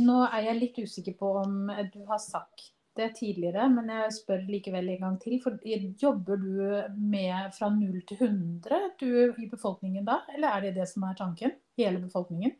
nå 0.00 0.20
er 0.28 0.46
jeg 0.48 0.60
litt 0.60 0.78
usikker 0.84 1.18
på 1.18 1.34
om 1.42 1.66
du 1.92 2.04
har 2.08 2.22
sagt 2.22 2.72
det 2.96 3.14
tidligere, 3.16 3.70
men 3.72 3.88
jeg 3.88 4.12
spør 4.18 4.42
likevel 4.48 4.90
en 4.92 5.04
gang 5.06 5.14
til. 5.20 5.38
For 5.40 5.56
Jobber 6.02 6.36
du 6.36 6.58
med 7.00 7.54
fra 7.56 7.70
0 7.72 8.02
til 8.08 8.18
100 8.20 8.80
du, 9.00 9.32
i 9.40 9.48
befolkningen 9.48 10.04
da, 10.04 10.20
eller 10.34 10.52
er 10.52 10.66
det 10.66 10.74
det 10.80 10.88
som 10.90 11.06
er 11.08 11.16
tanken? 11.16 11.54
Hele 11.80 12.02
befolkningen? 12.02 12.52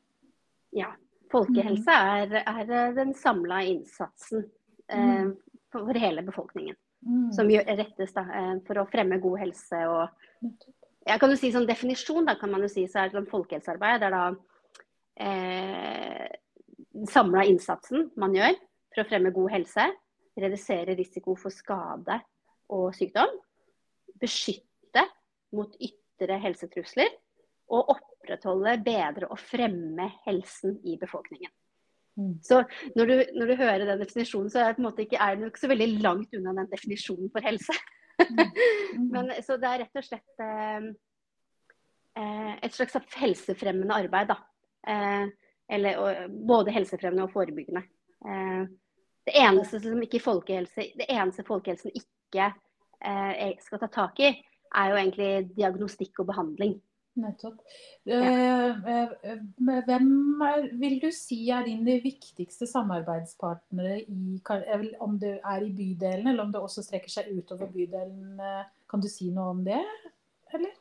Ja. 0.72 0.94
Folkehelse 1.32 1.92
mm. 1.96 2.32
er, 2.36 2.64
er 2.72 2.96
den 2.96 3.14
samla 3.16 3.62
innsatsen 3.68 4.44
mm. 4.94 5.32
Eh, 5.32 5.58
for 5.72 5.98
hele 5.98 6.22
befolkningen. 6.26 6.76
Mm. 7.06 7.32
Som 7.34 7.50
rettes 7.50 8.14
da, 8.14 8.22
eh, 8.38 8.54
for 8.66 8.78
å 8.78 8.88
fremme 8.90 9.18
god 9.22 9.40
helse 9.42 9.82
og 9.90 10.08
ja, 11.02 11.16
kan 11.18 11.30
du 11.30 11.36
si 11.36 11.50
Som 11.50 11.66
Definisjon 11.66 12.26
da, 12.28 12.36
kan 12.38 12.50
man 12.52 12.62
jo 12.62 12.70
si, 12.70 12.84
så 12.86 13.02
er 13.02 13.10
det 13.10 13.24
folkehelsearbeid. 13.30 14.02
Det 14.02 14.06
er 14.06 14.14
da 14.14 14.26
eh, 15.26 16.28
samla 17.10 17.44
innsatsen 17.50 18.10
man 18.20 18.36
gjør 18.36 18.54
for 18.92 19.02
å 19.02 19.08
fremme 19.08 19.34
god 19.34 19.50
helse. 19.56 19.88
redusere 20.32 20.94
risiko 20.96 21.34
for 21.36 21.52
skade 21.52 22.20
og 22.72 22.94
sykdom. 22.96 23.34
Beskytte 24.20 25.04
mot 25.52 25.74
ytre 25.76 26.38
helsetrusler. 26.40 27.10
Og 27.72 27.90
opprettholde, 27.96 28.76
bedre 28.84 29.28
og 29.28 29.40
fremme 29.40 30.06
helsen 30.26 30.78
i 30.84 30.96
befolkningen. 31.00 31.50
Mm. 32.18 32.34
Så 32.44 32.60
når 32.96 33.08
du, 33.08 33.14
når 33.38 33.48
du, 33.48 33.54
hører 33.56 33.86
den 33.88 34.02
definisjonen, 34.02 34.50
så 34.52 34.66
er, 34.66 34.76
det 34.76 35.06
ikke, 35.06 35.20
er 35.20 35.38
det 35.38 35.48
ikke 35.48 35.62
så 35.62 35.70
veldig 35.72 35.88
langt 36.04 36.34
unna 36.36 36.52
den 36.60 36.68
definisjonen 36.72 37.32
for 37.32 37.48
helse. 37.48 37.78
Mm. 38.20 38.42
Mm. 38.92 39.06
Men, 39.08 39.30
så 39.40 39.56
det 39.56 39.64
er 39.64 39.78
rett 39.80 39.96
og 39.96 40.04
slett 40.04 40.40
eh, 40.44 40.82
eh 42.20 42.50
et 42.66 42.74
slags 42.76 42.98
helsefremmende 43.16 43.96
arbeid. 43.96 44.28
Da. 44.28 44.36
Eh, 44.84 45.30
eller, 45.72 45.96
og, 45.96 46.34
både 46.48 46.74
helsefremmende 46.76 47.24
og 47.24 47.32
forebyggende. 47.32 47.82
Eh, 48.28 48.66
det, 49.26 49.32
eneste 49.32 49.80
som 49.80 50.02
ikke 50.04 50.20
folkehelse, 50.20 50.90
det 51.00 51.08
eneste 51.08 51.44
folkehelsen 51.48 51.96
ikke 51.96 52.50
eh, 53.00 53.56
skal 53.64 53.80
ta 53.80 53.88
tak 53.96 54.20
i, 54.20 54.30
er 54.76 54.92
jo 54.92 55.00
egentlig 55.00 55.30
diagnostikk 55.56 56.20
og 56.20 56.28
behandling. 56.34 56.76
Nettopp. 57.20 57.58
Ja. 58.08 58.20
Hvem 59.86 60.42
er, 60.46 60.68
vil 60.80 60.94
du 61.02 61.10
si 61.12 61.42
er 61.52 61.66
dine 61.66 61.98
viktigste 62.00 62.68
samarbeidspartnere 62.70 63.98
i, 64.06 64.38
om 65.04 65.18
det 65.20 65.34
er 65.38 65.66
i 65.66 65.72
bydelen, 65.76 66.30
eller 66.32 66.46
om 66.46 66.54
det 66.54 66.62
også 66.62 66.86
strekker 66.86 67.12
seg 67.12 67.28
utover 67.36 67.68
bydelen? 67.74 68.40
Kan 68.88 69.04
du 69.04 69.10
si 69.12 69.28
noe 69.34 69.52
om 69.52 69.60
det, 69.66 69.82
eller? 70.54 70.72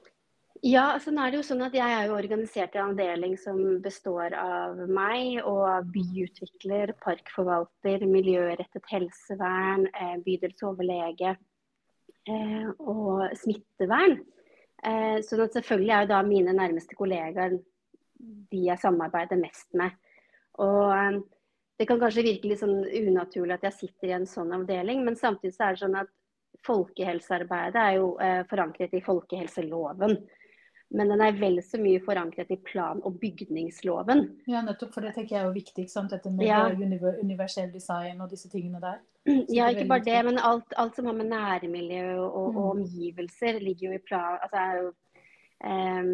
Ja, 0.62 0.92
altså 0.94 1.10
nå 1.10 1.24
er 1.24 1.34
det 1.34 1.40
jo 1.40 1.46
sånn 1.48 1.64
at 1.66 1.74
Jeg 1.74 1.90
er 1.90 2.04
jo 2.06 2.14
organisert 2.20 2.76
i 2.76 2.80
en 2.80 2.92
avdeling 2.92 3.32
som 3.42 3.80
består 3.82 4.36
av 4.38 4.78
meg 4.94 5.40
og 5.42 5.88
byutvikler, 5.90 6.94
parkforvalter, 7.02 8.06
miljørettet 8.06 8.86
helsevern, 8.94 9.88
eh, 9.90 10.20
bydelsoverlege 10.22 11.34
eh, 11.34 12.68
og 12.78 13.34
smittevern. 13.42 14.20
Eh, 14.82 15.20
sånn 15.26 15.44
at 15.44 15.58
selvfølgelig 15.58 15.94
er 15.94 16.06
jo 16.06 16.10
da 16.10 16.22
mine 16.26 16.56
nærmeste 16.58 16.98
kollegaer 16.98 17.60
de 18.52 18.64
jeg 18.66 18.82
samarbeider 18.82 19.40
mest 19.42 19.70
med. 19.78 19.94
Og 20.62 21.22
Det 21.80 21.88
kan 21.90 21.98
kanskje 21.98 22.22
virke 22.22 22.46
litt 22.46 22.60
sånn 22.62 22.84
unaturlig 22.86 23.56
at 23.56 23.64
jeg 23.66 23.74
sitter 23.74 24.12
i 24.12 24.14
en 24.14 24.28
sånn 24.30 24.52
avdeling, 24.54 25.00
men 25.02 25.16
samtidig 25.18 25.56
så 25.56 25.64
er 25.66 25.74
det 25.74 25.82
sånn 25.82 25.96
at 25.98 26.12
folkehelsearbeidet 26.68 27.80
er 27.82 27.96
jo 27.96 28.12
forankret 28.52 28.94
i 28.94 29.02
folkehelseloven. 29.02 30.14
Men 30.92 31.12
den 31.14 31.22
er 31.24 31.38
vel 31.40 31.62
så 31.64 31.80
mye 31.80 32.02
forankret 32.04 32.50
i 32.52 32.58
plan- 32.68 33.02
og 33.08 33.16
bygningsloven. 33.22 34.26
Ja, 34.52 34.64
nettopp, 34.66 34.92
for 34.96 35.06
det 35.06 35.14
tenker 35.16 35.38
jeg 35.38 35.42
er 35.42 35.48
jo 35.48 35.56
viktig. 35.56 35.86
ikke 35.86 35.94
sant? 35.94 36.12
Dette 36.12 36.32
med 36.36 36.50
ja. 36.50 36.66
universell 37.22 37.72
design 37.72 38.20
og 38.20 38.32
disse 38.34 38.52
tingene 38.52 38.82
der. 38.84 39.00
Så 39.26 39.56
ja, 39.56 39.70
ikke 39.72 39.88
bare 39.88 40.04
det, 40.04 40.18
men 40.28 40.42
alt, 40.42 40.74
alt, 40.82 40.96
som 40.98 41.08
har 41.08 41.16
med 41.16 41.30
nærmiljø 41.32 42.18
og, 42.18 42.36
og, 42.42 42.50
mm. 42.52 42.60
omgivelser, 42.74 43.62
ligger 43.64 43.88
jo 43.88 43.96
i 43.96 44.04
plan... 44.08 44.40
Altså 44.42 44.58
er 44.66 44.76
jo 44.82 44.90
um, 45.72 46.12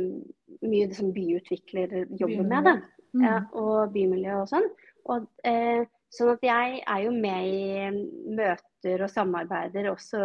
mye 0.68 0.92
det 0.92 1.00
som 1.00 1.14
byutvikler 1.16 1.98
jobber 2.04 2.44
bymiljø. 2.44 2.48
med, 2.52 2.70
da. 2.70 2.76
Mm. 3.14 3.24
Ja, 3.24 3.38
og 3.58 3.94
bymiljø 3.96 4.42
og 4.44 4.52
sånn. 4.52 4.70
Og, 5.08 5.28
eh, 5.48 5.88
sånn 6.14 6.36
at 6.36 6.46
jeg 6.46 6.82
er 6.84 7.04
jo 7.06 7.16
med 7.16 7.50
i 7.50 7.90
møter 8.38 9.04
og 9.08 9.12
samarbeider 9.12 9.90
også 9.90 10.24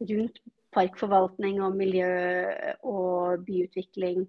rundt 0.00 0.42
parkforvaltning 0.74 1.62
og 1.64 1.76
miljø 1.76 2.10
og 2.86 3.44
byutvikling 3.46 4.28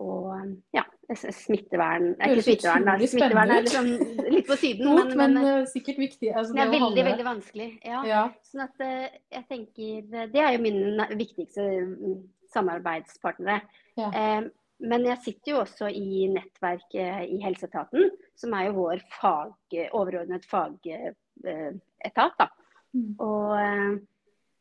og 0.00 0.32
ja, 0.72 0.82
smittevern. 1.14 2.14
Det 2.14 2.24
er 2.24 2.32
ikke 2.32 2.44
smittevern, 2.46 2.86
da. 2.88 2.94
Smittevern 3.12 3.50
er 3.52 3.64
liksom 3.66 3.88
litt 4.32 4.46
på 4.48 4.56
siden. 4.60 4.88
Men, 4.96 5.10
men, 5.18 5.34
men, 5.36 5.66
sikkert 5.68 5.98
viktig. 6.00 6.30
Altså, 6.32 6.54
det 6.56 6.62
er 6.64 6.72
veldig, 6.72 7.04
veldig 7.10 7.26
vanskelig. 7.26 7.68
Ja. 7.84 8.00
ja. 8.08 8.22
Sånn 8.48 8.64
at 8.64 8.84
eh, 8.86 9.18
jeg 9.36 9.44
tenker 9.50 10.30
Det 10.32 10.40
er 10.40 10.56
jo 10.56 10.62
mine 10.64 11.08
viktigste 11.20 11.66
mm, 11.90 12.16
samarbeidspartnere. 12.54 13.60
Ja. 14.00 14.08
Eh, 14.08 14.48
men 14.80 15.04
jeg 15.04 15.20
sitter 15.26 15.52
jo 15.52 15.58
også 15.66 15.90
i 15.92 16.24
nettverket 16.32 17.28
i 17.28 17.36
Helseetaten, 17.42 18.08
som 18.40 18.54
er 18.56 18.70
jo 18.70 18.78
vår 18.78 19.02
fag, 19.12 19.52
overordnet 19.92 20.46
fagetat. 20.48 22.38
Da. 22.40 22.48
Mm. 22.96 23.12
Og 23.20 24.00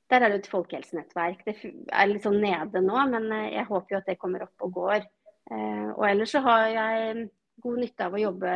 der 0.10 0.26
er 0.26 0.34
det 0.34 0.42
et 0.42 0.52
folkehelsenettverk. 0.52 1.44
Det 1.46 1.56
er 1.62 2.10
litt 2.10 2.26
sånn 2.26 2.40
nede 2.42 2.82
nå, 2.84 3.02
men 3.12 3.28
eh, 3.36 3.50
jeg 3.58 3.68
håper 3.70 3.96
jo 3.96 4.00
at 4.02 4.10
det 4.10 4.20
kommer 4.22 4.46
opp 4.48 4.66
og 4.66 4.78
går. 4.78 5.04
Eh, 5.52 5.90
og 5.96 6.06
ellers 6.10 6.34
så 6.36 6.44
har 6.46 6.66
jeg 6.74 7.28
god 7.60 7.84
nytte 7.84 8.08
av 8.08 8.16
å 8.16 8.24
jobbe 8.24 8.56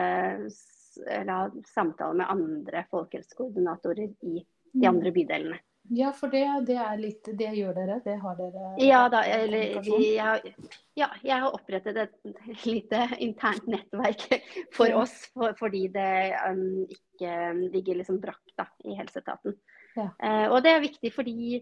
eller 1.09 1.31
ha 1.33 1.45
samtaler 1.65 2.19
med 2.21 2.29
andre 2.29 2.83
folkehelsekoordinatorer 2.91 4.11
i 4.29 4.41
de 4.73 4.87
andre 4.87 5.09
mm. 5.09 5.15
bydelene. 5.15 5.59
Ja, 5.91 6.13
for 6.15 6.31
det, 6.31 6.45
det, 6.67 6.77
er 6.79 6.93
litt 6.95 7.27
Det 7.35 7.49
gjør 7.57 7.73
dere? 7.75 7.97
Det 8.05 8.13
har 8.21 8.37
dere? 8.37 8.69
Ja, 8.79 9.01
da, 9.11 9.19
eller, 9.27 9.81
vi, 9.83 10.13
jeg, 10.15 10.53
ja, 10.95 11.09
jeg 11.19 11.43
har 11.43 11.57
opprettet 11.57 11.99
et 12.05 12.13
lite 12.71 13.01
internt 13.19 13.67
nettverk 13.67 14.29
for 14.75 14.95
oss, 15.01 15.17
for, 15.35 15.51
fordi 15.59 15.89
det 15.91 16.13
um, 16.47 16.85
ikke 16.87 17.35
ligger 17.65 17.99
liksom 17.99 18.21
brakk 18.23 18.55
da, 18.59 18.69
i 18.87 18.95
helseetaten. 18.95 19.57
Ja. 19.97 20.09
Eh, 20.17 20.47
og 20.49 20.61
det 20.65 20.73
er 20.73 20.83
viktig 20.83 21.11
fordi 21.13 21.61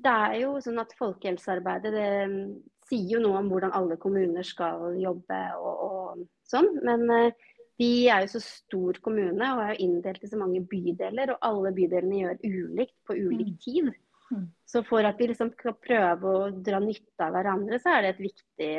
det 0.00 0.16
er 0.26 0.36
jo 0.42 0.56
sånn 0.64 0.80
at 0.80 0.94
folkehelsearbeidet 0.98 1.92
det 1.92 2.10
mm, 2.30 2.44
sier 2.88 3.16
jo 3.16 3.22
noe 3.22 3.40
om 3.42 3.50
hvordan 3.52 3.74
alle 3.76 3.98
kommuner 4.00 4.46
skal 4.46 4.94
jobbe 4.98 5.40
og, 5.60 5.82
og 5.86 6.22
sånn. 6.48 6.70
Men 6.86 7.04
eh, 7.14 7.48
vi 7.80 7.90
er 8.12 8.24
jo 8.24 8.34
så 8.34 8.42
stor 8.44 9.00
kommune 9.04 9.50
og 9.54 9.62
er 9.64 9.74
jo 9.74 9.86
inndelt 9.86 10.24
i 10.24 10.30
så 10.30 10.40
mange 10.40 10.62
bydeler. 10.68 11.34
Og 11.34 11.44
alle 11.48 11.74
bydelene 11.76 12.22
gjør 12.22 12.42
ulikt 12.44 12.96
på 13.08 13.16
ulik 13.16 13.54
mm. 13.54 13.60
tid. 13.64 13.92
Mm. 14.30 14.46
Så 14.68 14.84
for 14.86 15.06
at 15.06 15.20
vi 15.20 15.30
liksom 15.30 15.52
skal 15.56 15.78
prøve 15.80 16.34
å 16.34 16.50
dra 16.54 16.80
nytte 16.82 17.26
av 17.26 17.34
hverandre, 17.34 17.80
så 17.82 17.96
er 17.96 18.04
det 18.04 18.12
et 18.14 18.24
viktig 18.28 18.70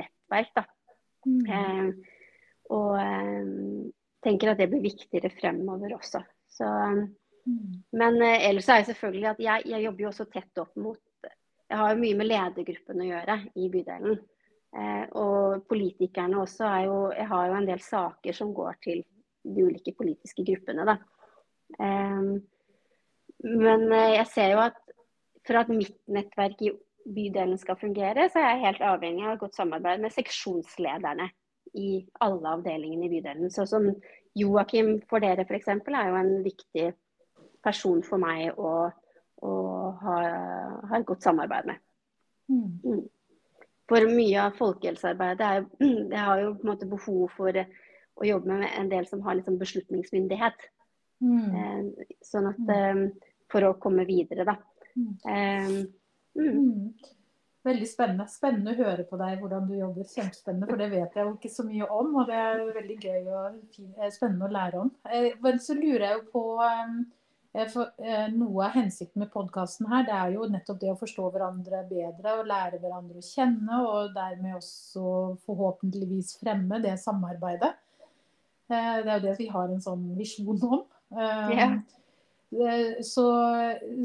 nettverk. 0.00 0.52
da. 0.58 0.66
Mm. 1.28 1.40
Eh, 1.46 2.18
og 2.74 2.92
eh, 3.00 3.54
tenker 4.24 4.52
at 4.52 4.60
det 4.60 4.68
blir 4.72 4.84
viktigere 4.84 5.32
fremover 5.34 5.96
også. 5.98 6.22
Så 6.50 6.68
Mm. 6.90 7.06
Men 7.44 8.18
eh, 8.22 8.48
ellers 8.48 8.68
er 8.68 8.82
det 8.82 8.90
selvfølgelig 8.90 9.30
at 9.32 9.40
jeg, 9.44 9.62
jeg, 9.72 9.84
jobber 9.86 10.04
jo 10.04 10.10
også 10.10 10.26
tett 10.32 10.60
opp 10.62 10.76
mot 10.76 11.30
Jeg 11.70 11.78
har 11.78 11.94
jo 11.94 12.00
mye 12.02 12.18
med 12.18 12.28
ledergruppen 12.28 13.00
å 13.00 13.08
gjøre 13.08 13.36
i 13.56 13.68
bydelen. 13.72 14.20
Eh, 14.76 15.04
og 15.18 15.64
politikerne 15.70 16.42
også 16.42 16.66
er 16.68 16.84
jo 16.86 16.98
Jeg 17.16 17.26
har 17.32 17.48
jo 17.48 17.56
en 17.58 17.70
del 17.70 17.82
saker 17.82 18.36
som 18.36 18.52
går 18.54 18.78
til 18.84 19.02
de 19.40 19.64
ulike 19.64 19.94
politiske 19.96 20.44
gruppene, 20.44 20.84
da. 20.84 20.98
Eh, 21.80 22.30
men 23.40 23.86
jeg 23.88 24.26
ser 24.28 24.52
jo 24.52 24.60
at 24.60 24.76
for 25.48 25.56
at 25.56 25.70
mitt 25.72 25.96
nettverk 26.12 26.60
i 26.60 26.74
bydelen 27.08 27.56
skal 27.58 27.78
fungere, 27.80 28.28
så 28.28 28.42
er 28.42 28.50
jeg 28.50 28.64
helt 28.66 28.82
avhengig 28.84 29.24
av 29.24 29.34
et 29.34 29.40
godt 29.40 29.56
samarbeid 29.56 30.02
med 30.02 30.12
seksjonslederne 30.12 31.30
i 31.80 31.92
alle 32.20 32.56
avdelingene 32.56 33.06
i 33.06 33.12
bydelen. 33.14 33.52
Sånn 33.54 33.70
som 33.70 33.86
Joakim 34.38 34.98
for 35.10 35.22
dere 35.22 35.46
f.eks. 35.46 35.70
er 35.70 36.10
jo 36.10 36.18
en 36.20 36.34
viktig 36.44 36.90
person 37.64 38.02
for 38.06 38.22
meg 38.22 38.58
å, 38.58 38.72
å 39.44 39.52
ha, 40.02 40.16
ha, 40.84 40.98
et 40.98 41.06
godt 41.08 41.26
samarbeid 41.26 41.72
med. 41.72 41.82
Mm. 42.50 42.68
mm. 42.84 43.08
For 43.90 44.06
mye 44.06 44.42
av 44.44 44.58
folkehelsearbeidet 44.58 45.46
er, 45.46 45.64
det 46.12 46.26
har 46.26 46.42
jo 46.44 46.52
på 46.54 46.66
en 46.66 46.72
måte 46.72 46.90
behov 46.90 47.32
for 47.34 47.56
å 47.60 48.26
jobbe 48.26 48.60
med 48.60 48.68
en 48.78 48.90
del 48.92 49.08
som 49.10 49.22
har 49.24 49.38
liksom 49.38 49.56
beslutningsmyndighet. 49.58 50.68
Mm. 51.20 51.56
Eh, 51.60 52.12
sånn 52.24 52.52
at 52.52 52.60
mm. 52.60 52.76
eh, 52.76 53.32
For 53.50 53.66
å 53.66 53.72
komme 53.82 54.04
videre, 54.06 54.44
da. 54.46 54.54
Mm. 54.94 55.88
Mm. 56.38 56.92
veldig 57.66 57.88
spennende. 57.90 58.28
Spennende 58.30 58.76
å 58.76 58.78
høre 58.78 59.02
på 59.08 59.18
deg 59.18 59.40
hvordan 59.40 59.66
du 59.66 59.74
jobber. 59.74 60.06
Kjempespennende, 60.06 60.68
for 60.70 60.78
det 60.78 60.86
vet 60.92 61.16
jeg 61.18 61.26
jo 61.26 61.32
ikke 61.34 61.50
så 61.50 61.64
mye 61.66 61.88
om. 61.90 62.12
Og 62.20 62.30
det 62.30 62.36
er 62.38 62.62
veldig 62.76 62.98
gøy 63.02 63.26
og 63.40 63.80
spennende 64.14 64.46
å 64.46 64.54
lære 64.54 64.84
om. 64.84 64.92
Men 65.42 65.58
så 65.64 65.74
lurer 65.74 66.06
jeg 66.06 66.20
jo 66.20 66.22
på 66.30 66.44
Eh, 66.60 66.86
for, 67.72 67.90
eh, 67.98 68.28
noe 68.30 68.64
av 68.64 68.76
hensikten 68.78 69.24
med 69.24 69.30
podkasten 69.32 69.88
her, 69.90 70.04
det 70.06 70.14
er 70.14 70.34
jo 70.36 70.46
nettopp 70.46 70.78
det 70.80 70.92
å 70.92 70.98
forstå 70.98 71.30
hverandre 71.34 71.82
bedre 71.88 72.34
og 72.38 72.46
lære 72.46 72.78
hverandre 72.78 73.18
å 73.18 73.26
kjenne, 73.26 73.80
og 73.82 74.14
dermed 74.14 74.54
også 74.54 75.36
forhåpentligvis 75.46 76.36
fremme 76.38 76.80
det 76.82 76.94
samarbeidet. 77.02 77.72
Eh, 78.70 79.02
det 79.02 79.08
er 79.08 79.18
jo 79.18 79.26
det 79.26 79.38
vi 79.38 79.48
har 79.50 79.68
en 79.68 79.82
sånn 79.82 80.04
visjon 80.16 80.62
om. 80.62 80.84
Yeah. 81.10 81.80
Så, 83.06 83.24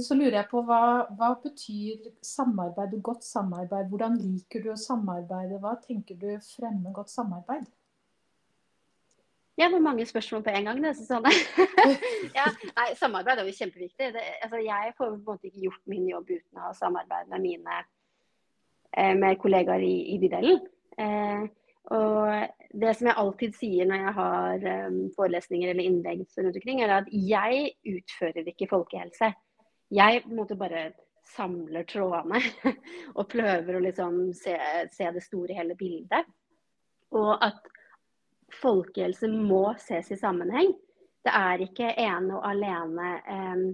så, 0.05 0.15
lurer 0.17 0.35
jeg 0.39 0.49
på 0.51 0.61
hva, 0.65 1.05
hva 1.17 1.31
betyr 1.41 2.11
samarbeid 2.21 2.93
og 2.93 3.01
godt 3.07 3.25
samarbeid? 3.25 3.89
Hvordan 3.89 4.19
liker 4.21 4.61
du 4.61 4.69
å 4.73 4.77
samarbeide? 4.77 5.57
Hva 5.61 5.73
tenker 5.81 6.17
du 6.21 6.27
fremme 6.45 6.93
godt 6.93 7.13
samarbeid? 7.13 7.65
Ja, 9.55 9.69
var 9.71 9.79
mange 9.79 10.05
spørsmål 10.05 10.43
på 10.43 10.51
en 10.51 10.65
gang. 10.67 10.79
Det, 10.83 10.93
sånn. 10.99 11.27
ja, 12.37 12.47
nei, 12.75 12.87
samarbeid 12.99 13.39
er 13.39 13.47
jo 13.47 13.55
kjempeviktig. 13.55 14.09
Det, 14.15 14.23
altså, 14.43 14.59
jeg 14.59 14.95
får 14.97 15.11
på 15.11 15.13
en 15.13 15.27
måte 15.27 15.47
ikke 15.49 15.67
gjort 15.69 15.83
min 15.91 16.09
jobb 16.09 16.31
uten 16.33 16.59
å 16.59 16.69
ha 16.69 16.73
samarbeid 16.75 17.29
med 17.31 17.45
mine 17.45 17.77
eh, 17.79 19.13
med 19.15 19.39
kollegaer 19.39 19.85
i, 19.85 19.93
i 20.15 20.17
bydelen. 20.19 20.59
Eh, 20.99 21.45
Og 21.93 22.47
det 22.73 22.93
som 22.97 23.09
jeg 23.09 23.19
alltid 23.21 23.57
sier 23.59 23.89
når 23.89 23.99
jeg 24.01 24.13
har 24.17 24.63
um, 24.87 25.01
forelesninger 25.13 25.69
eller 25.69 25.85
innlegg 25.85 26.23
rundt 26.25 26.57
omkring, 26.57 26.81
er 26.81 26.93
at 26.97 27.09
jeg 27.13 27.75
utfører 27.91 28.49
ikke 28.49 28.69
folkehelse. 28.71 29.29
Jeg 29.93 30.23
måtte 30.31 30.57
bare 30.57 30.87
samler 31.35 31.85
trådene 31.89 32.41
og 33.17 33.29
prøver 33.29 33.77
å 33.77 33.83
liksom 33.85 34.17
se, 34.37 34.55
se, 34.93 35.11
det 35.13 35.23
store 35.25 35.57
hele 35.57 35.77
bildet. 35.77 36.25
Og 37.13 37.35
at 37.37 37.61
folkehelse 38.61 39.29
må 39.31 39.67
ses 39.81 40.11
i 40.13 40.19
sammenheng. 40.19 40.73
Det 41.25 41.33
er 41.33 41.63
ikke 41.65 41.93
ene 42.01 42.37
og 42.37 42.45
alene 42.47 43.09
eh, 43.25 43.65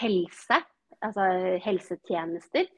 helse, 0.00 0.60
altså 1.04 1.28
helsetjenester. 1.64 2.68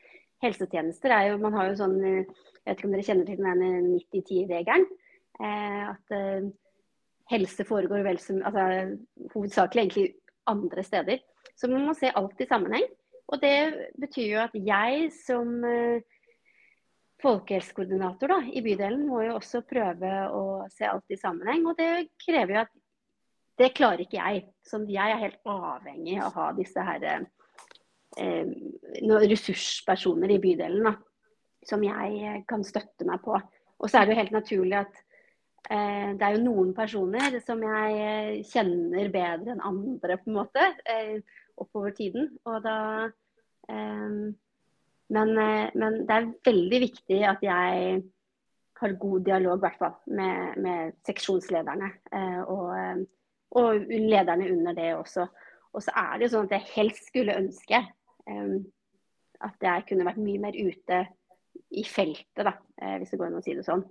Helsetjenester 0.43 1.15
er 1.15 1.31
jo 1.31 1.41
Man 1.41 1.55
har 1.57 1.71
jo 1.71 1.79
sånn 1.79 1.95
Jeg 2.03 2.27
vet 2.67 2.77
ikke 2.77 2.89
om 2.89 2.93
dere 2.93 3.07
kjenner 3.07 3.29
til 3.29 3.39
den 3.41 3.63
90-10-regelen. 3.95 4.87
Eh, 5.41 5.83
at 5.93 6.17
eh, 6.17 6.51
helse 7.33 7.67
foregår 7.69 8.05
vel 8.07 8.21
som 8.23 8.43
altså, 8.45 8.97
Hovedsakelig 9.35 9.83
egentlig 9.85 10.07
andre 10.51 10.83
steder. 10.87 11.23
Så 11.57 11.71
man 11.71 11.87
må 11.87 11.95
se 11.97 12.13
alt 12.15 12.41
i 12.41 12.49
sammenheng. 12.49 12.87
Og 13.33 13.41
det 13.43 13.91
betyr 13.99 14.27
jo 14.35 14.43
at 14.45 14.53
jeg 14.55 15.09
som 15.15 15.49
uh, 15.67 15.99
folkehelsekoordinator 17.23 18.33
da, 18.33 18.41
i 18.53 18.63
bydelen 18.65 19.07
må 19.09 19.23
jo 19.25 19.37
også 19.39 19.63
prøve 19.69 20.11
å 20.33 20.43
se 20.73 20.89
alt 20.89 21.15
i 21.15 21.19
sammenheng. 21.21 21.65
Og 21.71 21.79
det 21.79 22.11
krever 22.21 22.55
jo 22.55 22.63
at 22.65 22.75
det 23.57 23.73
klarer 23.77 24.05
ikke 24.05 24.21
jeg. 24.21 24.45
Så 24.67 24.83
jeg 24.91 25.15
er 25.15 25.23
helt 25.23 25.41
avhengig 25.49 26.19
av 26.21 26.29
å 26.29 26.35
ha 26.37 26.51
disse 26.57 26.85
her 26.85 27.07
eh, 27.09 28.53
ressurspersoner 29.33 30.37
i 30.37 30.41
bydelen 30.43 30.91
da, 30.91 30.95
som 31.67 31.85
jeg 31.85 32.45
kan 32.49 32.65
støtte 32.67 33.09
meg 33.09 33.25
på. 33.25 33.41
Og 33.77 33.91
så 33.91 34.01
er 34.01 34.07
det 34.07 34.15
jo 34.15 34.21
helt 34.21 34.37
naturlig 34.37 34.79
at 34.83 35.01
eh, 35.73 36.13
det 36.17 36.29
er 36.29 36.37
jo 36.37 36.45
noen 36.45 36.77
personer 36.77 37.41
som 37.45 37.65
jeg 37.65 37.99
eh, 38.05 38.45
kjenner 38.53 39.11
bedre 39.13 39.57
enn 39.57 39.65
andre, 39.65 40.21
på 40.21 40.33
en 40.33 40.39
måte. 40.43 40.71
Eh, 40.93 41.19
oppover 41.57 41.91
tiden. 41.97 42.31
Og 42.45 42.61
da 42.65 43.09
um, 43.69 44.35
men, 45.09 45.33
eh, 45.39 45.71
men, 45.75 46.01
det 46.07 46.15
er 46.15 46.31
veldig 46.49 46.81
viktig 46.83 47.19
at 47.29 47.43
jeg 47.45 47.99
har 48.81 48.95
god 49.01 49.21
dialog 49.25 49.61
hvert 49.63 49.79
fall, 49.81 49.95
med, 50.07 50.57
med 50.61 50.97
seksjonslederne 51.07 51.89
uh, 52.13 52.43
og, 52.53 53.05
og, 53.57 53.87
lederne 53.89 54.51
under 54.53 54.77
det 54.77 54.91
også. 54.99 55.25
Og 55.73 55.85
så 55.85 55.95
er 55.97 56.11
det 56.17 56.27
jo 56.27 56.33
sånn 56.35 56.51
at 56.51 56.59
jeg 56.59 56.73
helst 56.75 57.09
skulle 57.09 57.39
ønske 57.39 57.81
um, 58.29 58.59
at 59.47 59.65
jeg 59.65 59.87
kunne 59.89 60.05
vært 60.09 60.21
mye 60.21 60.43
mer 60.43 60.59
ute 60.59 61.01
i 61.73 61.87
feltet, 61.89 62.45
da, 62.45 62.53
hvis 63.01 63.11
det 63.13 63.19
går 63.21 63.31
an 63.31 63.39
å 63.39 63.43
si 63.45 63.55
det 63.57 63.65
sånn. 63.65 63.83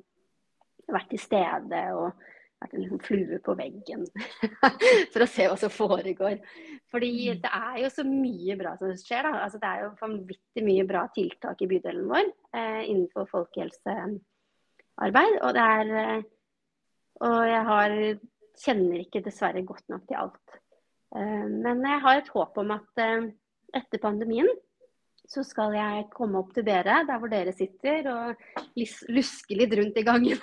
Vært 0.94 1.10
til 1.12 1.22
stede 1.22 1.82
og 1.98 2.22
vært 2.64 2.76
en 2.78 3.02
flue 3.04 3.40
på 3.44 3.56
veggen 3.60 4.06
for 5.14 5.24
å 5.24 5.28
se 5.30 5.48
hva 5.50 5.58
som 5.60 5.72
foregår. 5.74 6.36
Fordi 6.92 7.12
mm. 7.32 7.42
det 7.44 7.52
er 7.60 7.76
jo 7.84 7.90
så 7.94 8.04
mye 8.08 8.58
bra 8.60 8.72
som 8.80 8.94
skjer. 9.00 9.24
da. 9.28 9.32
Altså, 9.46 9.60
det 9.62 9.72
er 9.72 9.80
jo 9.84 10.00
vanvittig 10.02 10.64
mye 10.66 10.86
bra 10.88 11.02
tiltak 11.16 11.62
i 11.62 11.70
bydelen 11.72 12.10
vår 12.12 12.26
eh, 12.26 12.82
innenfor 12.92 13.24
folkehelsearbeid. 13.32 15.34
Og 15.42 15.52
det 15.58 15.66
er 15.80 15.86
eh, 16.04 16.22
Og 17.26 17.40
jeg 17.48 17.64
har, 17.72 17.90
kjenner 18.60 19.04
ikke 19.04 19.26
dessverre 19.26 19.68
godt 19.68 19.88
nok 19.92 20.04
til 20.08 20.22
alt. 20.26 20.48
Eh, 21.16 21.48
men 21.50 21.84
jeg 21.86 22.04
har 22.04 22.22
et 22.22 22.34
håp 22.36 22.64
om 22.64 22.70
at 22.76 23.04
eh, 23.04 23.32
etter 23.76 24.04
pandemien 24.04 24.50
så 25.26 25.42
skal 25.42 25.74
jeg 25.74 26.04
komme 26.14 26.38
opp 26.38 26.52
til 26.54 26.62
dere 26.68 27.00
der 27.08 27.18
hvor 27.18 27.32
dere 27.32 27.50
sitter 27.56 28.06
og 28.12 28.36
luske 29.10 29.58
litt 29.58 29.74
rundt 29.80 29.98
i 29.98 30.06
gangen. 30.06 30.38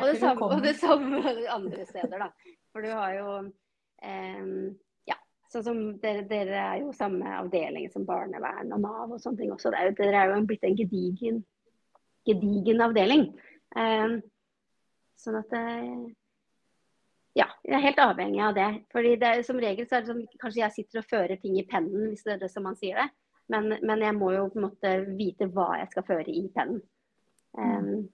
Og, 0.00 0.06
det 0.06 0.18
samme, 0.20 0.46
og 0.46 0.62
det 0.64 0.76
samme 0.80 1.20
andre 1.52 1.86
steder, 1.88 2.16
da. 2.22 2.56
For 2.72 2.84
du 2.84 2.92
har 2.94 3.16
jo 3.18 3.26
um, 3.40 4.54
Ja, 5.08 5.16
sånn 5.52 5.66
som 5.66 5.80
dere, 6.02 6.24
dere, 6.30 6.58
er 6.62 6.82
jo 6.84 6.94
samme 6.96 7.34
avdeling 7.40 7.88
som 7.92 8.06
barnevern 8.08 8.72
og 8.76 8.84
Nav 8.84 9.16
og 9.16 9.20
sånne 9.22 9.42
ting 9.42 9.54
også. 9.54 9.72
Er 9.74 9.90
jo, 9.90 9.96
dere 10.00 10.22
er 10.22 10.34
jo 10.34 10.44
blitt 10.48 10.66
en 10.68 10.78
gedigen, 10.78 11.42
gedigen 12.28 12.86
avdeling. 12.86 13.28
Um, 13.76 14.20
sånn 15.20 15.38
at 15.42 15.52
eh, 15.56 16.06
ja, 17.38 17.46
jeg 17.62 17.76
er 17.76 17.84
helt 17.84 18.00
avhengig 18.02 18.40
av 18.42 18.54
det. 18.56 18.68
Fordi 18.92 19.16
det, 19.20 19.34
Som 19.46 19.60
regel 19.62 19.88
så 19.88 19.98
er 19.98 20.04
det 20.04 20.12
sånn 20.12 20.24
kanskje 20.40 20.62
jeg 20.64 20.76
sitter 20.78 21.02
og 21.02 21.10
fører 21.10 21.42
ting 21.42 21.58
i 21.58 21.66
pennen, 21.68 22.10
hvis 22.10 22.24
det 22.26 22.36
er 22.36 22.40
det 22.44 22.50
som 22.52 22.66
man 22.66 22.78
sier 22.80 23.02
det. 23.02 23.10
Men, 23.50 23.72
men 23.82 24.02
jeg 24.02 24.14
må 24.14 24.30
jo 24.34 24.48
på 24.50 24.60
en 24.60 24.66
måte 24.68 24.94
vite 25.18 25.50
hva 25.50 25.72
jeg 25.80 25.90
skal 25.92 26.06
føre 26.06 26.30
i 26.30 26.44
pennen. 26.54 26.82
Um, 27.58 28.08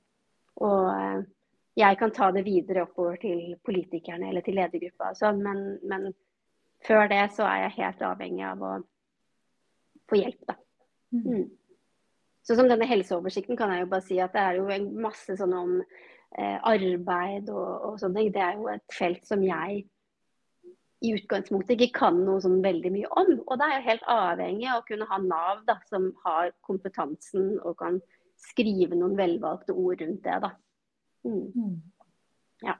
og 0.64 1.26
jeg 1.76 1.98
kan 2.00 2.12
ta 2.14 2.30
det 2.32 2.44
videre 2.46 2.86
oppover 2.86 3.18
til 3.20 3.56
politikerne 3.64 4.30
eller 4.30 4.44
til 4.44 4.56
ledergruppa 4.56 5.12
og 5.12 5.18
sånn, 5.18 5.42
men, 5.44 5.62
men, 5.84 6.08
før 6.86 7.08
det 7.10 7.22
så 7.36 7.44
er 7.48 7.66
jeg 7.66 7.76
helt 7.80 8.02
avhengig 8.06 8.44
av 8.48 8.62
å 8.64 8.72
få 10.08 10.20
hjelp, 10.20 10.42
da. 10.48 10.56
Mm. 11.14 11.22
mm. 11.24 11.46
Så 12.46 12.54
som 12.54 12.68
denne 12.70 12.86
helseoversikten 12.86 13.58
kan 13.58 13.72
jeg 13.74 13.82
jo 13.82 13.88
bare 13.90 14.06
si 14.06 14.20
at 14.22 14.36
det 14.36 14.42
er 14.42 14.58
jo 14.60 14.68
en 14.70 14.84
masse 15.02 15.34
sånn 15.34 15.54
om 15.56 15.72
eh, 15.80 16.58
arbeid 16.62 17.48
og, 17.50 17.70
og 17.88 17.96
sånne 17.98 18.20
ting. 18.20 18.28
Det 18.36 18.44
er 18.44 18.60
jo 18.60 18.68
et 18.70 18.84
felt 18.94 19.24
som 19.26 19.42
jeg 19.42 19.80
i 21.04 21.10
utgangspunktet 21.16 21.74
ikke 21.74 21.98
kan 21.98 22.20
noe 22.22 22.38
sånn 22.44 22.60
veldig 22.62 22.92
mye 22.94 23.10
om. 23.18 23.32
Og 23.48 23.58
da 23.58 23.66
er 23.66 23.80
jeg 23.80 23.88
helt 23.88 24.06
avhengig 24.14 24.68
av 24.70 24.78
å 24.78 24.86
kunne 24.86 25.08
ha 25.10 25.18
Nav 25.24 25.64
da, 25.66 25.76
som 25.90 26.06
har 26.22 26.54
kompetansen 26.68 27.56
og 27.64 27.80
kan 27.82 27.98
skrive 28.46 28.94
noen 28.94 29.18
velvalgte 29.18 29.74
ord 29.74 30.04
rundt 30.04 30.22
det. 30.22 30.38
da. 30.46 30.52
Mm. 31.26 31.52
mm. 31.54 31.76
Ja. 32.62 32.78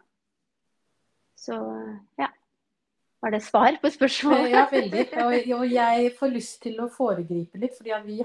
Så 1.35 1.61
ja. 2.21 2.31
Var 3.27 3.31
det 3.31 3.41
svar 3.41 3.77
på 3.83 3.91
spørsmålet? 3.91 4.51
Ja, 4.53 4.67
veldig. 4.71 5.55
Og 5.57 5.73
jeg 5.73 6.11
får 6.19 6.31
lyst 6.31 6.61
til 6.63 6.77
å 6.79 6.89
foregripe 6.93 7.59
litt. 7.59 7.73
For 7.75 7.89
vi, 8.05 8.21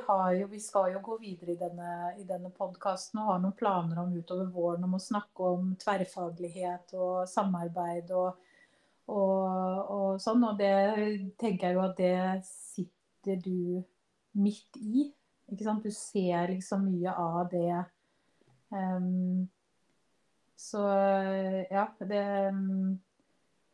vi, 0.52 0.60
skal 0.62 0.92
jo 0.94 1.00
gå 1.02 1.16
videre 1.22 1.56
i 1.56 1.58
denne, 1.58 1.94
i 2.20 2.26
denne 2.28 2.52
podkasten 2.54 3.22
og 3.24 3.32
har 3.32 3.40
noen 3.42 3.56
planer 3.58 4.02
om 4.04 4.12
utover 4.14 4.52
våren 4.54 4.86
om 4.86 4.98
å 4.98 5.02
snakke 5.02 5.48
om 5.56 5.72
tverrfaglighet 5.82 6.94
og 7.00 7.24
samarbeid 7.32 8.12
og, 8.14 8.44
og, 9.08 9.80
og 9.96 10.22
sånn. 10.22 10.46
Og 10.52 10.60
det 10.60 10.76
tenker 11.40 11.72
jeg 11.72 11.80
jo 11.80 11.86
at 11.88 11.98
det 11.98 12.22
sitter 12.52 13.42
du 13.42 13.82
midt 14.38 14.78
i. 14.84 15.08
Ikke 15.50 15.66
sant? 15.66 15.88
Du 15.88 15.96
ser 15.96 16.52
liksom 16.52 16.86
mye 16.92 17.16
av 17.16 17.48
det. 17.56 17.80
Um, 18.70 19.48
så 20.62 20.86
ja, 21.72 21.88
det 22.06 22.24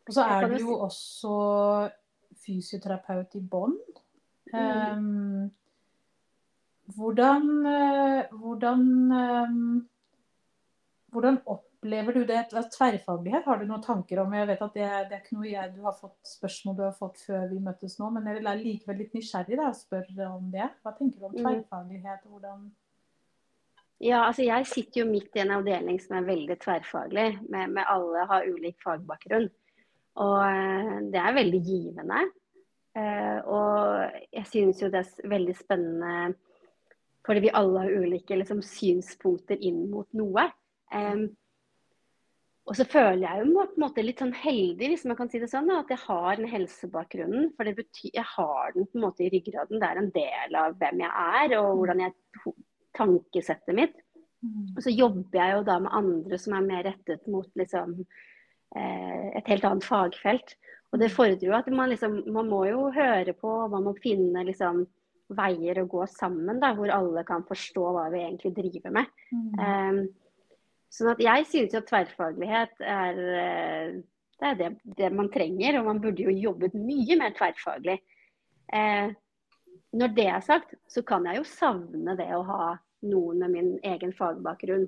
Og 0.07 0.15
så 0.15 0.23
er 0.23 0.47
du 0.47 0.57
jo 0.61 0.77
også 0.85 1.37
fysioterapeut 2.45 3.35
i 3.35 3.41
bånn. 3.43 3.75
Um, 4.53 5.49
hvordan, 6.95 7.49
hvordan, 8.39 8.85
um, 9.11 9.57
hvordan 11.11 11.41
opplever 11.45 12.15
du 12.15 12.21
det? 12.29 12.45
Tverrfaglighet, 12.71 13.43
har 13.43 13.59
du 13.59 13.67
noen 13.67 13.83
tanker 13.83 14.23
om? 14.23 14.31
Jeg 14.37 14.47
vet 14.47 14.63
at 14.63 14.79
det, 14.79 14.87
det 15.09 15.17
er 15.17 15.25
ikke 15.25 15.41
noe 15.41 15.51
jeg, 15.51 15.73
du 15.75 15.83
har 15.83 15.97
fått 15.99 16.31
spørsmål 16.37 16.77
du 16.77 16.83
har 16.85 16.95
fått 16.95 17.19
før 17.25 17.49
vi 17.51 17.59
møttes 17.67 17.97
nå, 17.99 18.13
men 18.15 18.31
jeg 18.31 18.39
er 18.39 18.63
likevel 18.63 19.01
litt 19.03 19.17
nysgjerrig 19.17 19.59
da, 19.59 19.73
og 19.73 19.79
spør 19.81 20.07
om 20.29 20.47
det. 20.55 20.71
Hva 20.85 20.95
tenker 20.95 21.19
du 21.19 21.27
om 21.27 21.35
mm. 21.35 21.41
tverrfaglighet? 21.43 22.23
og 22.29 22.37
hvordan 22.37 22.69
ja, 24.03 24.23
altså 24.23 24.45
jeg 24.45 24.67
sitter 24.69 25.01
jo 25.01 25.09
midt 25.09 25.37
i 25.37 25.41
en 25.43 25.55
avdeling 25.57 25.97
som 26.01 26.19
er 26.19 26.27
veldig 26.27 26.57
tverrfaglig, 26.61 27.29
med, 27.49 27.73
med 27.77 27.89
alle 27.89 28.25
har 28.29 28.49
ulik 28.49 28.77
fagbakgrunn. 28.83 29.47
Og 30.21 30.37
eh, 30.43 30.93
det 31.13 31.21
er 31.21 31.37
veldig 31.37 31.61
givende. 31.65 32.27
Uh, 32.97 33.39
og 33.53 34.21
jeg 34.33 34.47
synes 34.49 34.79
jo 34.81 34.87
det 34.89 35.03
er 35.03 35.27
veldig 35.29 35.53
spennende 35.53 36.31
fordi 37.27 37.43
vi 37.43 37.51
alle 37.59 37.83
har 37.83 37.91
ulike 37.93 38.37
liksom, 38.39 38.63
synspunkter 38.65 39.59
inn 39.61 39.83
mot 39.91 40.07
noe. 40.17 40.47
Og 42.67 42.75
så 42.75 42.83
føler 42.87 43.23
jeg 43.23 43.41
jo 43.43 43.51
på 43.53 43.63
en 43.63 43.83
måte 43.83 44.03
litt 44.03 44.19
sånn 44.23 44.33
heldig, 44.35 44.89
hvis 44.91 45.05
man 45.07 45.15
kan 45.19 45.29
si 45.31 45.39
det 45.39 45.47
sånn, 45.51 45.69
at 45.71 45.91
jeg 45.91 46.01
har 46.03 46.39
den 46.39 46.49
helsebakgrunnen. 46.51 47.51
For 47.55 47.67
det 47.67 47.77
betyr, 47.77 48.09
jeg 48.11 48.27
har 48.27 48.73
den 48.75 48.87
på 48.87 48.99
en 48.99 49.05
måte 49.05 49.23
i 49.23 49.29
ryggraden. 49.31 49.79
Det 49.79 49.87
er 49.87 50.01
en 50.01 50.09
del 50.15 50.57
av 50.59 50.75
hvem 50.81 51.03
jeg 51.03 51.11
er, 51.43 51.55
og 51.61 51.69
hvordan 51.79 52.03
jeg 52.03 52.15
tankesettet 52.97 53.75
mitt. 53.77 53.95
Mm. 54.45 54.75
Og 54.75 54.83
så 54.85 54.93
jobber 54.93 55.39
jeg 55.39 55.55
jo 55.55 55.65
da 55.67 55.77
med 55.81 55.95
andre 55.97 56.39
som 56.41 56.55
er 56.57 56.65
mer 56.65 56.83
rettet 56.85 57.25
mot 57.31 57.47
liksom, 57.57 57.95
eh, 58.77 59.25
et 59.39 59.53
helt 59.53 59.65
annet 59.65 59.87
fagfelt. 59.87 60.57
Og 60.93 61.01
det 61.01 61.11
fordrer 61.11 61.49
jo 61.49 61.55
at 61.57 61.67
man 61.73 61.91
liksom 61.91 62.21
Man 62.31 62.47
må 62.47 62.61
jo 62.69 62.87
høre 62.95 63.33
på, 63.35 63.53
man 63.71 63.83
må 63.89 63.95
finne 63.99 64.45
liksom 64.47 64.85
veier 65.27 65.81
å 65.81 65.89
gå 65.91 66.05
sammen, 66.07 66.61
da, 66.61 66.71
hvor 66.75 66.91
alle 66.93 67.23
kan 67.27 67.43
forstå 67.47 67.83
hva 67.91 68.05
vi 68.13 68.21
egentlig 68.23 68.53
driver 68.55 68.93
med. 68.95 69.09
Mm. 69.35 69.49
Um, 69.59 69.97
sånn 70.93 71.11
at 71.11 71.23
jeg 71.23 71.47
synes 71.49 71.75
jo 71.75 71.81
at 71.81 71.89
tverrfaglighet 71.89 72.79
er, 72.79 73.19
eh, 73.41 73.97
det, 74.39 74.51
er 74.51 74.59
det, 74.61 74.69
det, 74.95 75.09
man 75.11 75.27
trenger, 75.33 75.81
og 75.81 75.89
man 75.89 75.99
burde 76.03 76.23
jo 76.23 76.31
jobbet 76.31 76.77
mye 76.79 77.19
mer 77.19 77.35
tverrfaglig. 77.35 77.97
Uh, 78.71 79.11
når 79.97 80.15
det 80.15 80.29
er 80.31 80.47
sagt, 80.47 80.75
så 80.91 81.03
kan 81.07 81.27
jeg 81.27 81.41
jo 81.41 81.49
savne 81.51 82.15
det 82.19 82.29
å 82.35 82.43
ha 82.47 82.71
noen 83.05 83.43
med 83.43 83.53
min 83.53 83.73
egen 83.85 84.13
fagbakgrunn 84.17 84.87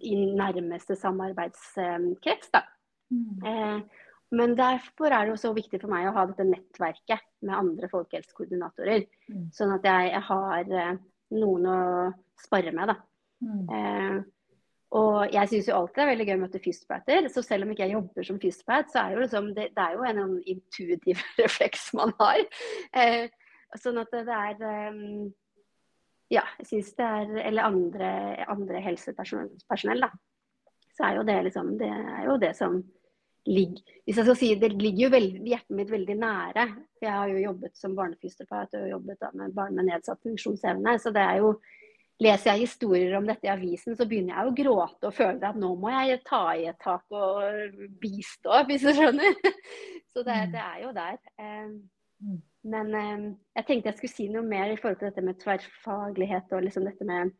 i 0.00 0.16
nærmeste 0.36 0.96
samarbeidskrets. 0.98 2.50
da. 2.52 2.62
Mm. 3.12 3.46
Eh, 3.46 3.80
men 4.32 4.54
derfor 4.56 5.12
er 5.12 5.26
det 5.26 5.34
jo 5.34 5.40
så 5.40 5.52
viktig 5.52 5.80
for 5.82 5.92
meg 5.92 6.08
å 6.08 6.14
ha 6.16 6.26
dette 6.28 6.46
nettverket 6.48 7.24
med 7.44 7.56
andre 7.56 7.88
folkehelsekoordinatorer. 7.92 9.04
Mm. 9.28 9.48
Sånn 9.52 9.74
at 9.74 9.88
jeg, 9.88 10.12
jeg 10.14 10.24
har 10.28 10.76
eh, 10.82 10.94
noen 11.36 11.66
å 11.68 11.80
spare 12.40 12.72
med. 12.72 12.94
da. 12.94 12.96
Mm. 13.42 13.66
Eh, 13.76 14.22
og 14.92 15.32
jeg 15.32 15.48
syns 15.48 15.68
jo 15.68 15.76
alltid 15.76 15.98
det 15.98 16.04
er 16.04 16.10
veldig 16.10 16.24
gøy 16.28 16.34
å 16.34 16.40
møte 16.42 16.62
fysioterapeuter. 16.64 17.28
Så 17.32 17.44
selv 17.44 17.66
om 17.66 17.72
ikke 17.72 17.86
jeg 17.86 17.96
jobber 17.96 18.28
som 18.28 18.40
fysioterapeut, 18.40 18.90
så 18.92 19.02
er 19.02 19.14
jo 19.14 19.22
liksom, 19.24 19.52
det, 19.56 19.68
det 19.76 19.84
er 19.84 19.94
jo 19.96 20.08
en, 20.08 20.24
en 20.24 20.34
intuitiv 20.54 21.22
refleks 21.42 21.86
man 21.96 22.12
har. 22.20 22.42
Eh, 22.96 23.22
sånn 23.80 24.00
at 24.00 24.12
det, 24.12 24.26
det 24.28 24.40
er 24.50 24.66
Ja, 26.32 26.42
jeg 26.60 26.68
synes 26.70 26.94
det 26.96 27.06
er 27.06 27.36
Eller 27.48 27.68
andre, 27.68 28.08
andre 28.48 28.80
helsepersonell, 28.84 30.04
da. 30.06 30.10
Så 30.96 31.06
er 31.08 31.18
jo 31.18 31.28
det 31.28 31.38
liksom 31.48 31.76
Det 31.80 31.88
er 31.88 32.24
jo 32.28 32.38
det 32.40 32.54
som 32.56 32.80
ligger 33.48 33.82
Hvis 34.06 34.20
jeg 34.20 34.26
skal 34.26 34.38
si 34.38 34.48
det 34.60 34.72
ligger 34.78 35.08
jo 35.08 35.12
veldig, 35.16 35.44
hjertet 35.50 35.76
mitt 35.76 35.90
veldig 35.90 36.16
nære. 36.18 36.66
For 36.96 37.06
jeg 37.08 37.16
har 37.18 37.30
jo 37.32 37.44
jobbet 37.44 37.78
som 37.78 37.96
barnefysioterapeut 37.98 38.76
og 38.78 38.90
jobbet 38.90 39.18
da 39.22 39.30
med 39.34 39.54
barn 39.56 39.74
med 39.74 39.88
nedsatt 39.88 40.20
funksjonsevne. 40.22 40.94
Så 41.02 41.10
det 41.14 41.24
er 41.26 41.40
jo 41.42 41.56
leser 42.22 42.52
jeg 42.52 42.68
historier 42.68 43.16
om 43.18 43.26
dette 43.26 43.48
i 43.48 43.50
avisen, 43.50 43.96
så 43.98 44.06
begynner 44.06 44.36
jeg 44.36 44.46
å 44.46 44.54
gråte 44.54 45.08
og 45.08 45.16
føler 45.16 45.42
at 45.48 45.58
nå 45.58 45.72
må 45.80 45.90
jeg 45.90 46.20
ta 46.28 46.42
i 46.54 46.68
et 46.70 46.78
tak 46.78 47.02
og 47.10 47.80
bistå, 48.02 48.60
hvis 48.68 48.84
du 48.86 48.92
skjønner. 48.94 49.34
Så 50.12 50.22
det, 50.22 50.36
det 50.52 50.62
er 50.62 50.78
jo 50.84 50.92
der. 50.94 51.18
Eh, 51.40 51.66
Mm. 52.22 52.38
Men 52.62 52.94
eh, 52.94 53.24
jeg 53.58 53.66
tenkte 53.66 53.90
jeg 53.90 53.98
skulle 53.98 54.14
si 54.14 54.28
noe 54.30 54.46
mer 54.46 54.70
i 54.70 54.78
forhold 54.78 55.00
til 55.00 55.10
dette 55.10 55.24
med 55.26 55.40
tverrfaglighet 55.42 56.52
og 56.54 56.66
liksom 56.66 56.86
dette 56.86 57.06
med 57.08 57.32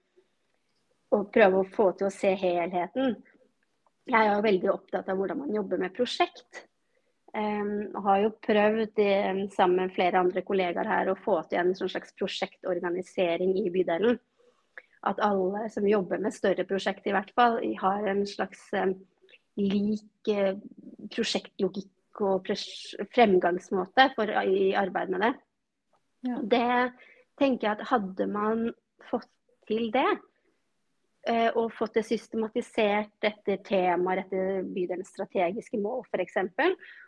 å 1.13 1.23
prøve 1.31 1.61
å 1.61 1.69
få 1.69 1.93
til 1.99 2.09
å 2.09 2.15
se 2.15 2.33
helheten. 2.39 3.17
Jeg 4.09 4.19
er 4.19 4.33
jo 4.33 4.45
veldig 4.45 4.71
opptatt 4.73 5.11
av 5.13 5.19
hvordan 5.19 5.45
man 5.45 5.55
jobber 5.55 5.79
med 5.79 5.95
prosjekt. 5.95 6.65
Um, 7.33 7.93
har 8.05 8.19
jo 8.21 8.33
prøvd 8.45 8.99
i, 9.01 9.13
sammen 9.55 9.79
med 9.79 9.95
flere 9.95 10.21
andre 10.21 10.43
kollegaer 10.45 10.89
her 10.89 11.09
å 11.09 11.17
få 11.17 11.39
til 11.49 11.63
en 11.63 11.71
sånn 11.77 11.89
slags 11.93 12.13
prosjektorganisering 12.19 13.55
i 13.63 13.71
bydelen. 13.73 14.19
At 15.09 15.23
alle 15.25 15.65
som 15.73 15.87
jobber 15.89 16.21
med 16.23 16.35
større 16.35 16.67
prosjekt 16.69 17.07
i 17.09 17.15
hvert 17.15 17.33
fall, 17.39 17.57
har 17.81 18.11
en 18.11 18.27
slags 18.29 18.67
um, 18.77 18.97
lik 19.61 20.33
uh, 20.35 20.59
prosjektlogikk 21.15 21.93
og 22.21 22.51
fremgangsmåte 23.15 24.11
for, 24.17 24.29
i 24.45 24.73
arbeid 24.77 25.13
med 25.15 25.25
det. 25.25 25.33
Ja. 26.29 26.37
Det 26.43 26.67
tenker 27.41 27.69
jeg 27.69 27.79
at 27.79 27.89
hadde 27.91 28.27
man 28.31 28.69
fått 29.09 29.31
til 29.69 29.91
det, 29.95 30.07
eh, 31.29 31.49
og 31.57 31.73
fått 31.75 31.99
det 31.99 32.05
systematisert 32.07 33.27
etter 33.27 33.63
temaer, 33.67 34.25
etter 34.25 34.63
bydelens 34.69 35.13
strategiske 35.15 35.81
mål 35.81 36.05
f.eks., 36.11 36.39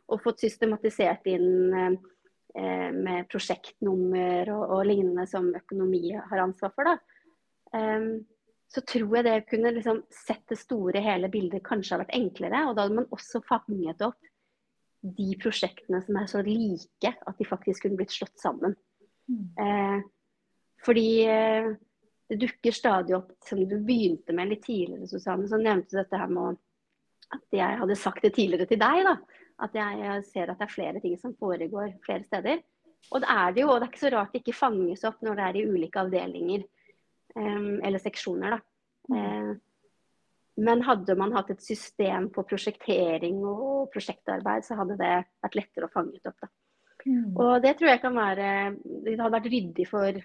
og 0.08 0.22
fått 0.24 0.44
systematisert 0.44 1.26
inn 1.30 1.74
eh, 1.78 2.90
med 2.94 3.26
prosjektnummer 3.30 4.50
og, 4.54 4.64
og 4.78 4.86
lignende 4.88 5.26
som 5.30 5.50
økonomi 5.54 6.14
har 6.14 6.44
ansvar 6.44 6.74
for, 6.74 6.90
da, 6.90 6.96
eh, 7.76 8.14
så 8.74 8.82
tror 8.82 9.18
jeg 9.18 9.26
det 9.26 9.40
kunne 9.50 9.70
liksom 9.76 10.00
sett 10.10 10.42
det 10.50 10.58
store 10.58 11.02
hele 11.04 11.28
bildet 11.30 11.62
kanskje 11.66 11.94
ha 11.94 12.00
vært 12.02 12.16
enklere. 12.16 12.64
Og 12.66 12.74
da 12.74 12.86
hadde 12.86 12.96
man 12.98 13.12
også 13.14 13.42
fanget 13.46 14.02
opp 14.02 14.18
de 15.04 15.34
prosjektene 15.40 16.00
som 16.04 16.16
er 16.16 16.28
så 16.30 16.40
like 16.46 17.10
at 17.12 17.38
de 17.40 17.46
faktisk 17.46 17.84
kunne 17.84 17.98
blitt 17.98 18.14
slått 18.14 18.38
sammen. 18.40 18.76
Mm. 19.28 19.46
Eh, 19.60 19.98
fordi 20.84 21.08
eh, 21.28 21.70
det 22.28 22.38
dukker 22.40 22.72
stadig 22.72 23.16
opp, 23.16 23.34
som 23.44 23.60
du 23.68 23.76
begynte 23.84 24.32
med 24.36 24.52
litt 24.52 24.64
tidligere, 24.64 25.08
Susanne, 25.08 25.48
så 25.48 25.60
nevnte 25.60 25.92
du 25.92 26.00
dette 26.00 26.20
her 26.20 26.30
med 26.32 26.60
at 27.34 27.56
jeg 27.56 27.80
hadde 27.80 27.98
sagt 27.98 28.24
det 28.24 28.34
tidligere 28.36 28.68
til 28.70 28.80
deg. 28.80 29.02
da, 29.04 29.16
At 29.64 29.76
jeg 29.76 30.22
ser 30.30 30.52
at 30.52 30.60
det 30.60 30.68
er 30.68 30.74
flere 30.74 31.02
ting 31.04 31.18
som 31.20 31.36
foregår 31.36 31.98
flere 32.04 32.24
steder. 32.24 32.62
Og 33.12 33.20
det 33.20 33.28
er 33.28 33.52
det 33.52 33.60
jo, 33.60 33.68
og 33.68 33.80
det 33.80 33.86
er 33.86 33.92
ikke 33.92 34.06
så 34.06 34.14
rart 34.14 34.32
det 34.32 34.40
ikke 34.40 34.56
fanges 34.56 35.04
opp 35.04 35.20
når 35.24 35.36
det 35.36 35.44
er 35.46 35.58
i 35.60 35.66
ulike 35.68 36.00
avdelinger 36.00 36.64
eh, 36.64 37.70
eller 37.84 38.00
seksjoner. 38.00 38.56
da. 38.56 38.62
Men 40.56 40.84
hadde 40.86 41.16
man 41.18 41.32
hatt 41.34 41.50
et 41.50 41.62
system 41.64 42.28
på 42.34 42.44
prosjektering 42.46 43.40
og 43.48 43.88
prosjektarbeid, 43.94 44.62
så 44.66 44.76
hadde 44.78 44.96
det 45.00 45.14
vært 45.42 45.58
lettere 45.58 45.88
å 45.88 45.92
fange 45.92 46.20
det 46.20 46.30
opp. 46.30 46.46
Mm. 47.04 47.34
Og 47.34 47.56
det 47.64 47.74
tror 47.76 47.90
jeg 47.90 48.00
kan 48.00 48.14
være 48.16 48.46
Det 49.04 49.18
hadde 49.18 49.34
vært 49.34 49.48
ryddig 49.52 49.84
for, 49.90 50.20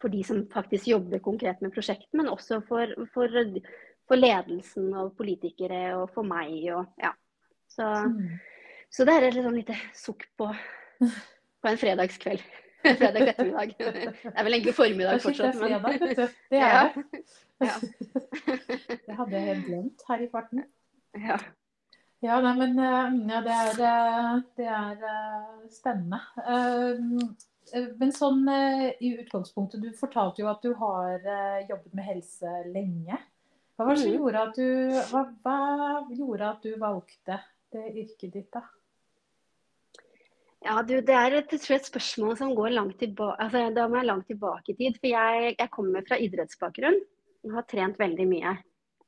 for 0.00 0.14
de 0.14 0.22
som 0.24 0.44
faktisk 0.52 0.88
jobber 0.88 1.20
konkret 1.24 1.60
med 1.60 1.74
prosjekt, 1.74 2.06
men 2.16 2.30
også 2.32 2.62
for, 2.68 2.94
for, 3.12 3.34
for 4.08 4.20
ledelsen 4.20 4.88
og 4.94 5.12
politikere 5.18 5.82
og 5.98 6.06
for 6.14 6.28
meg. 6.28 6.54
Og, 6.76 6.86
ja. 7.02 7.12
så, 7.68 7.90
Mm. 8.06 8.38
så 8.92 9.08
det 9.08 9.18
er 9.18 9.28
et 9.28 9.42
sånn 9.42 9.58
lite 9.58 9.76
sukk 9.96 10.28
på, 10.38 10.52
på 11.60 11.72
en 11.72 11.82
fredagskveld. 11.82 12.46
Fredag 12.82 13.28
ettermiddag. 13.32 13.74
Det 13.78 14.32
er 14.34 14.44
vel 14.46 14.56
egentlig 14.58 14.74
formiddag 14.74 15.16
det 15.16 15.20
er 15.20 15.24
fortsatt. 15.26 15.58
men- 15.60 15.80
fredag. 15.80 16.28
Det 16.50 16.60
er 16.60 16.92
det. 17.12 17.22
Ja. 17.62 17.74
Det 19.06 19.16
hadde 19.18 19.32
jeg 19.36 19.46
helt 19.48 19.66
glemt 19.68 20.04
her 20.08 20.24
i 20.24 20.28
farten. 20.32 20.64
Ja. 21.18 21.38
Ja, 22.22 22.36
nei, 22.40 22.52
men 22.58 22.78
eh, 22.78 23.14
ja, 23.32 23.40
det 23.42 23.54
er, 23.54 24.42
det 24.58 24.66
er 24.70 25.06
eh, 25.12 25.64
spennende. 25.74 26.20
Eh, 26.46 27.00
Men 27.98 28.10
sånn 28.12 28.42
i 29.00 29.12
utgangspunktet, 29.22 29.80
du 29.82 29.90
fortalte 29.96 30.42
jo 30.42 30.48
at 30.50 30.62
du 30.62 30.74
har 30.76 31.22
jobbet 31.70 31.94
med 31.96 32.04
helse 32.04 32.50
lenge. 32.68 33.16
Hva 33.78 33.86
var 33.88 33.94
det 33.96 34.02
som 34.02 34.10
Mhm. 34.10 34.18
gjorde 34.18 34.42
at 34.42 34.54
du, 34.58 34.66
hva, 35.10 35.22
hva 35.46 35.58
gjorde 36.12 36.48
at 36.50 36.62
du 36.66 36.74
valgte 36.82 37.38
det 37.72 37.84
yrket 38.02 38.32
ditt, 38.34 38.50
da? 38.52 38.60
Ja, 40.62 40.78
du, 40.86 40.94
Det 41.02 41.14
er 41.14 41.34
et, 41.40 41.52
et 41.52 41.86
spørsmål 41.86 42.36
som 42.38 42.52
går 42.54 42.74
langt 42.76 42.98
tilbake, 43.00 43.38
altså, 43.42 43.64
da 43.74 43.88
må 43.90 43.98
jeg 43.98 44.06
langt 44.06 44.28
tilbake 44.30 44.72
i 44.72 44.76
tid. 44.78 44.98
For 45.00 45.10
jeg, 45.10 45.54
jeg 45.58 45.70
kommer 45.74 46.04
fra 46.06 46.18
idrettsbakgrunn 46.22 47.00
og 47.42 47.56
har 47.56 47.66
trent 47.70 47.98
veldig 47.98 48.26
mye. 48.30 48.52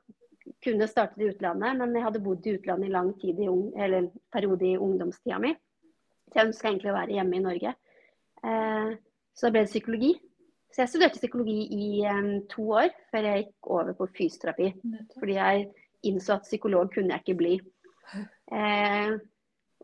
kunne 0.64 0.88
startet 0.88 1.22
i 1.22 1.30
utlandet, 1.32 1.78
men 1.80 1.96
jeg 1.96 2.06
hadde 2.06 2.22
bodd 2.24 2.46
i 2.46 2.56
utlandet 2.58 2.90
i 2.90 2.94
lang 2.94 3.12
tid 3.22 3.40
i 3.42 3.50
ung, 3.50 3.68
eller 3.78 4.10
periode 4.34 4.68
i 4.68 4.78
ungdomstida 4.78 5.40
mi. 5.42 5.54
Så 6.30 6.40
jeg 6.40 6.50
ønska 6.50 6.70
egentlig 6.70 6.92
å 6.92 6.98
være 6.98 7.18
hjemme 7.18 7.38
i 7.38 7.44
Norge. 7.44 7.76
Eh, 8.46 8.96
så 9.36 9.48
da 9.48 9.54
ble 9.54 9.66
det 9.66 9.72
psykologi. 9.74 10.14
Så 10.74 10.84
jeg 10.84 10.92
studerte 10.92 11.22
psykologi 11.22 11.60
i 11.72 11.86
eh, 12.06 12.32
to 12.52 12.66
år 12.82 12.90
før 13.14 13.30
jeg 13.30 13.46
gikk 13.46 13.70
over 13.78 13.98
på 13.98 14.10
fysioterapi. 14.18 14.72
Fordi 15.20 15.38
jeg 15.38 15.70
innså 16.10 16.36
at 16.36 16.50
psykolog 16.50 16.92
kunne 16.94 17.16
jeg 17.16 17.26
ikke 17.26 17.40
bli. 17.40 17.54
Eh, 18.54 19.16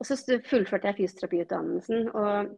og 0.02 0.08
så 0.08 0.18
fullførte 0.50 0.92
jeg 0.92 1.00
fysioterapiutdannelsen. 1.00 2.12
Og 2.18 2.52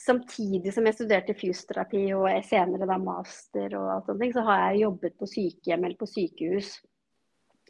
samtidig 0.00 0.72
som 0.74 0.86
jeg 0.86 0.96
studerte 0.96 1.36
fysioterapi 1.38 2.06
og 2.16 2.26
senere 2.46 2.88
da 2.90 2.98
master 2.98 3.76
og 3.78 3.92
alt 3.92 4.10
sånt, 4.10 4.26
så 4.34 4.46
har 4.48 4.64
jeg 4.64 4.84
jobbet 4.86 5.16
på 5.20 5.30
sykehjem 5.30 5.86
eller 5.86 6.00
på 6.00 6.10
sykehus 6.10 6.76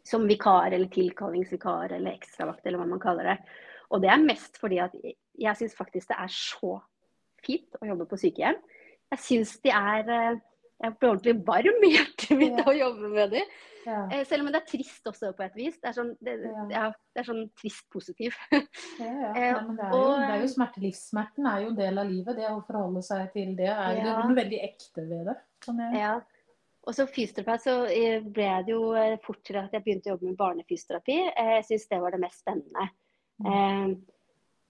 som 0.05 0.25
vikar 0.29 0.73
eller 0.75 0.89
tilkallingsvikar 0.93 1.95
eller 1.97 2.13
ekstravakt 2.13 2.65
eller 2.65 2.81
hva 2.81 2.87
man 2.93 3.01
kaller 3.03 3.31
det. 3.33 3.37
Og 3.93 4.01
det 4.03 4.09
er 4.13 4.21
mest 4.25 4.57
fordi 4.61 4.79
at 4.83 4.93
jeg 5.01 5.57
syns 5.59 5.75
faktisk 5.77 6.09
det 6.13 6.17
er 6.21 6.31
så 6.33 6.75
fint 7.45 7.77
å 7.81 7.87
jobbe 7.89 8.07
på 8.09 8.17
sykehjem. 8.21 8.57
Jeg 9.13 9.21
syns 9.21 9.55
de 9.65 9.69
er 9.73 10.09
eh, 10.09 10.43
Jeg 10.83 10.91
blir 10.99 11.13
ordentlig 11.13 11.33
varm 11.47 11.83
i 11.87 11.89
hjertet 11.93 12.33
mitt 12.35 12.57
Ja. 12.59 12.65
å 12.67 12.73
jobbe 12.75 13.07
med 13.13 13.29
dem. 13.31 13.51
Ja. 13.85 13.99
Eh, 14.11 14.25
Selv 14.27 14.43
om 14.43 14.49
det 14.51 14.59
er 14.59 14.65
trist 14.67 15.05
også 15.07 15.29
på 15.37 15.45
et 15.45 15.53
vis. 15.55 15.77
Det 15.79 15.87
er 15.87 15.93
sånn, 15.95 16.09
det, 16.19 16.33
Ja. 16.73 16.89
det 17.15 17.21
er 17.21 17.27
sånn 17.29 17.45
trist 17.55 17.85
positiv. 17.93 18.35
Ja, 18.99 19.05
ja. 19.05 19.29
Eh, 19.31 19.53
Nei, 19.53 19.61
men 19.69 19.77
det, 19.77 19.85
er 19.85 19.93
jo, 19.95 20.01
det 20.19 20.33
er 20.33 20.41
jo 20.43 20.49
smerte. 20.51 20.81
Livssmerten 20.83 21.47
er 21.47 21.61
jo 21.63 21.69
en 21.69 21.77
del 21.79 21.97
av 22.03 22.09
livet. 22.11 22.35
Det 22.41 22.49
å 22.49 22.59
forholde 22.67 23.01
seg 23.07 23.31
til 23.33 23.55
det 23.55 23.69
er 23.71 23.95
jo 23.95 24.03
det 24.03 24.15
er 24.17 24.35
veldig 24.41 24.59
ekte 24.67 25.05
ved 25.07 25.25
det. 25.31 25.37
Sånn, 25.63 25.79
ja. 25.95 26.11
Og 26.85 26.93
så 26.93 27.07
fysioterapeut 27.09 27.63
så 27.63 27.75
eh, 27.89 28.21
ble 28.21 28.49
det 28.65 28.73
jo 28.73 28.91
eh, 28.97 29.17
fort 29.25 29.41
til 29.45 29.57
at 29.61 29.73
jeg 29.73 29.83
begynte 29.85 30.11
å 30.11 30.15
jobbe 30.15 30.29
med 30.29 30.39
barnefysioterapi. 30.39 31.15
Jeg 31.33 31.63
syns 31.69 31.87
det 31.91 32.01
var 32.03 32.13
det 32.13 32.21
mest 32.21 32.43
spennende. 32.43 32.89
Mm. 33.41 33.47
Eh, 33.51 33.95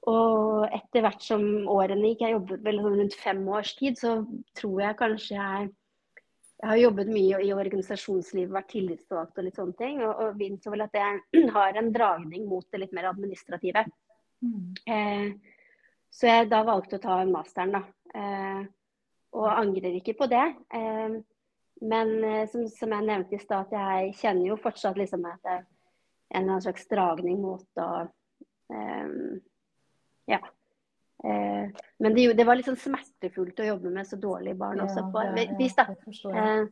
og 0.10 0.76
etter 0.76 1.04
hvert 1.04 1.24
som 1.26 1.44
årene 1.72 2.12
gikk, 2.12 2.24
jeg 2.24 2.36
jobbet 2.36 2.64
vel 2.66 2.80
sånn 2.84 3.00
rundt 3.02 3.18
fem 3.18 3.42
års 3.58 3.74
tid, 3.80 3.98
så 4.00 4.20
tror 4.58 4.86
jeg 4.86 5.02
kanskje 5.02 5.36
jeg 5.40 5.74
jeg 6.56 6.70
har 6.72 6.80
jobbet 6.80 7.10
mye 7.12 7.40
i 7.44 7.52
organisasjonslivet, 7.54 8.54
vært 8.56 8.70
tillitsvalgt 8.72 9.38
og 9.38 9.46
litt 9.46 9.58
sånne 9.60 9.76
ting. 9.78 10.00
Og, 10.06 10.22
og 10.24 10.40
innså 10.42 10.72
vel 10.72 10.86
at 10.86 10.96
jeg 10.96 11.50
har 11.58 11.78
en 11.78 11.92
dragning 11.94 12.48
mot 12.50 12.66
det 12.72 12.80
litt 12.82 12.96
mer 12.96 13.10
administrative. 13.12 13.84
Mm. 14.46 14.72
Eh, 14.88 15.60
så 16.16 16.32
jeg 16.32 16.50
da 16.50 16.64
valgte 16.66 16.98
å 16.98 17.04
ta 17.04 17.20
masteren, 17.28 17.76
da. 17.76 17.84
Eh, 18.16 18.64
og 19.36 19.50
angrer 19.52 20.00
ikke 20.00 20.16
på 20.16 20.30
det. 20.32 20.46
Eh, 20.80 21.20
men 21.86 22.24
eh, 22.24 22.50
som, 22.50 22.68
som, 22.70 22.92
jeg 22.92 23.06
nevnte 23.06 23.38
i 23.38 23.42
stad, 23.42 23.74
jeg 23.74 24.14
kjenner 24.20 24.50
jo 24.50 24.60
fortsatt 24.62 24.98
liksom 25.00 25.26
at 25.30 25.42
det 25.46 25.56
er 25.56 25.64
en 25.64 26.42
eller 26.42 26.56
annen 26.56 26.66
slags 26.66 26.88
dragning 26.90 27.42
mot 27.44 27.82
å 27.82 27.90
um, 28.74 29.42
Ja. 30.32 30.42
Uh, 31.26 31.70
men 32.02 32.14
det, 32.14 32.26
det, 32.38 32.44
var 32.46 32.58
litt 32.58 32.68
sånn 32.68 32.82
smertefullt 32.82 33.62
å 33.62 33.68
jobbe 33.70 33.92
med 33.94 34.08
så 34.10 34.18
dårlige 34.20 34.58
barn 34.60 34.82
ja, 34.82 34.88
også. 34.88 35.06
På 35.14 35.22
et 35.24 35.54
vis, 35.58 35.78
da. 35.78 35.88
Uh, 36.26 36.66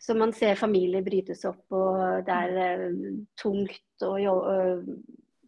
så 0.00 0.16
man 0.18 0.32
ser 0.34 0.58
familier 0.58 1.04
brytes 1.04 1.44
opp, 1.48 1.66
og 1.74 2.24
det 2.26 2.38
er 2.46 2.86
uh, 2.86 3.12
tungt 3.40 4.06
å 4.06 4.16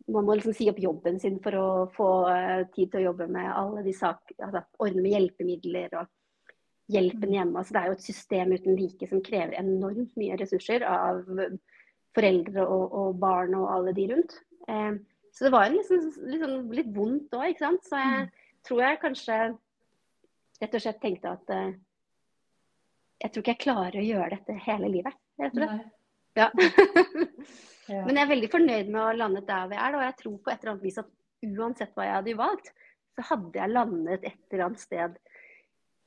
man 0.06 0.22
må 0.22 0.36
liksom 0.38 0.54
si 0.54 0.68
opp 0.70 0.78
jobben 0.78 1.16
sin 1.18 1.40
for 1.42 1.56
å 1.58 1.68
få 1.90 2.10
tid 2.76 2.92
til 2.92 3.00
å 3.00 3.06
jobbe 3.08 3.26
med 3.26 3.48
alle 3.50 3.82
de 3.82 3.94
saker, 3.96 4.36
altså 4.38 4.62
ordne 4.84 5.02
med 5.02 5.16
hjelpemidler 5.16 5.96
og 5.98 6.12
hjelpen 6.92 7.34
hjemme. 7.34 7.58
Altså, 7.58 7.74
det 7.74 7.82
er 7.82 7.90
jo 7.90 7.96
et 7.96 8.06
system 8.06 8.54
uten 8.54 8.78
like 8.78 9.08
som 9.10 9.22
krever 9.24 9.58
enormt 9.58 10.14
mye 10.18 10.38
ressurser 10.38 10.86
av 10.86 11.24
foreldre 12.16 12.64
og, 12.64 12.94
og 12.96 13.20
barn 13.20 13.56
og 13.58 13.68
alle 13.72 13.94
de 13.96 14.06
rundt. 14.12 14.38
Eh, 14.70 14.98
så 15.36 15.46
det 15.46 15.52
var 15.52 15.68
liksom, 15.72 16.06
liksom 16.32 16.54
litt 16.72 16.92
vondt 16.94 17.34
òg, 17.36 17.50
ikke 17.50 17.64
sant. 17.66 17.84
Så 17.84 18.00
jeg 18.00 18.22
mm. 18.28 18.46
tror 18.68 18.84
jeg 18.84 19.02
kanskje 19.02 19.40
rett 20.62 20.78
og 20.78 20.84
slett 20.86 21.02
tenkte 21.02 21.34
at 21.36 21.52
eh, 21.52 21.74
jeg 23.20 23.32
tror 23.32 23.42
ikke 23.42 23.54
jeg 23.54 23.64
klarer 23.64 24.00
å 24.00 24.06
gjøre 24.06 24.32
dette 24.38 24.56
hele 24.66 24.90
livet, 24.92 25.20
rett 25.40 25.54
og 25.56 25.62
slett. 25.62 25.92
Ja. 26.36 26.48
ja. 27.92 28.02
Men 28.04 28.18
jeg 28.18 28.24
er 28.24 28.32
veldig 28.32 28.50
fornøyd 28.52 28.90
med 28.90 29.00
å 29.00 29.06
ha 29.08 29.14
landet 29.16 29.46
der 29.48 29.70
vi 29.70 29.78
er, 29.80 29.96
og 29.96 30.04
jeg 30.04 30.18
tror 30.22 30.40
på 30.40 30.52
et 30.52 30.58
eller 30.60 30.74
annet 30.74 30.88
vis 30.88 31.00
at 31.00 31.14
uansett 31.46 31.94
hva 31.96 32.08
jeg 32.08 32.18
hadde 32.18 32.36
valgt, 32.40 32.72
så 33.16 33.24
hadde 33.30 33.60
jeg 33.60 33.72
landet 33.72 34.26
et 34.28 34.52
eller 34.52 34.66
annet 34.66 34.82
sted 34.82 35.16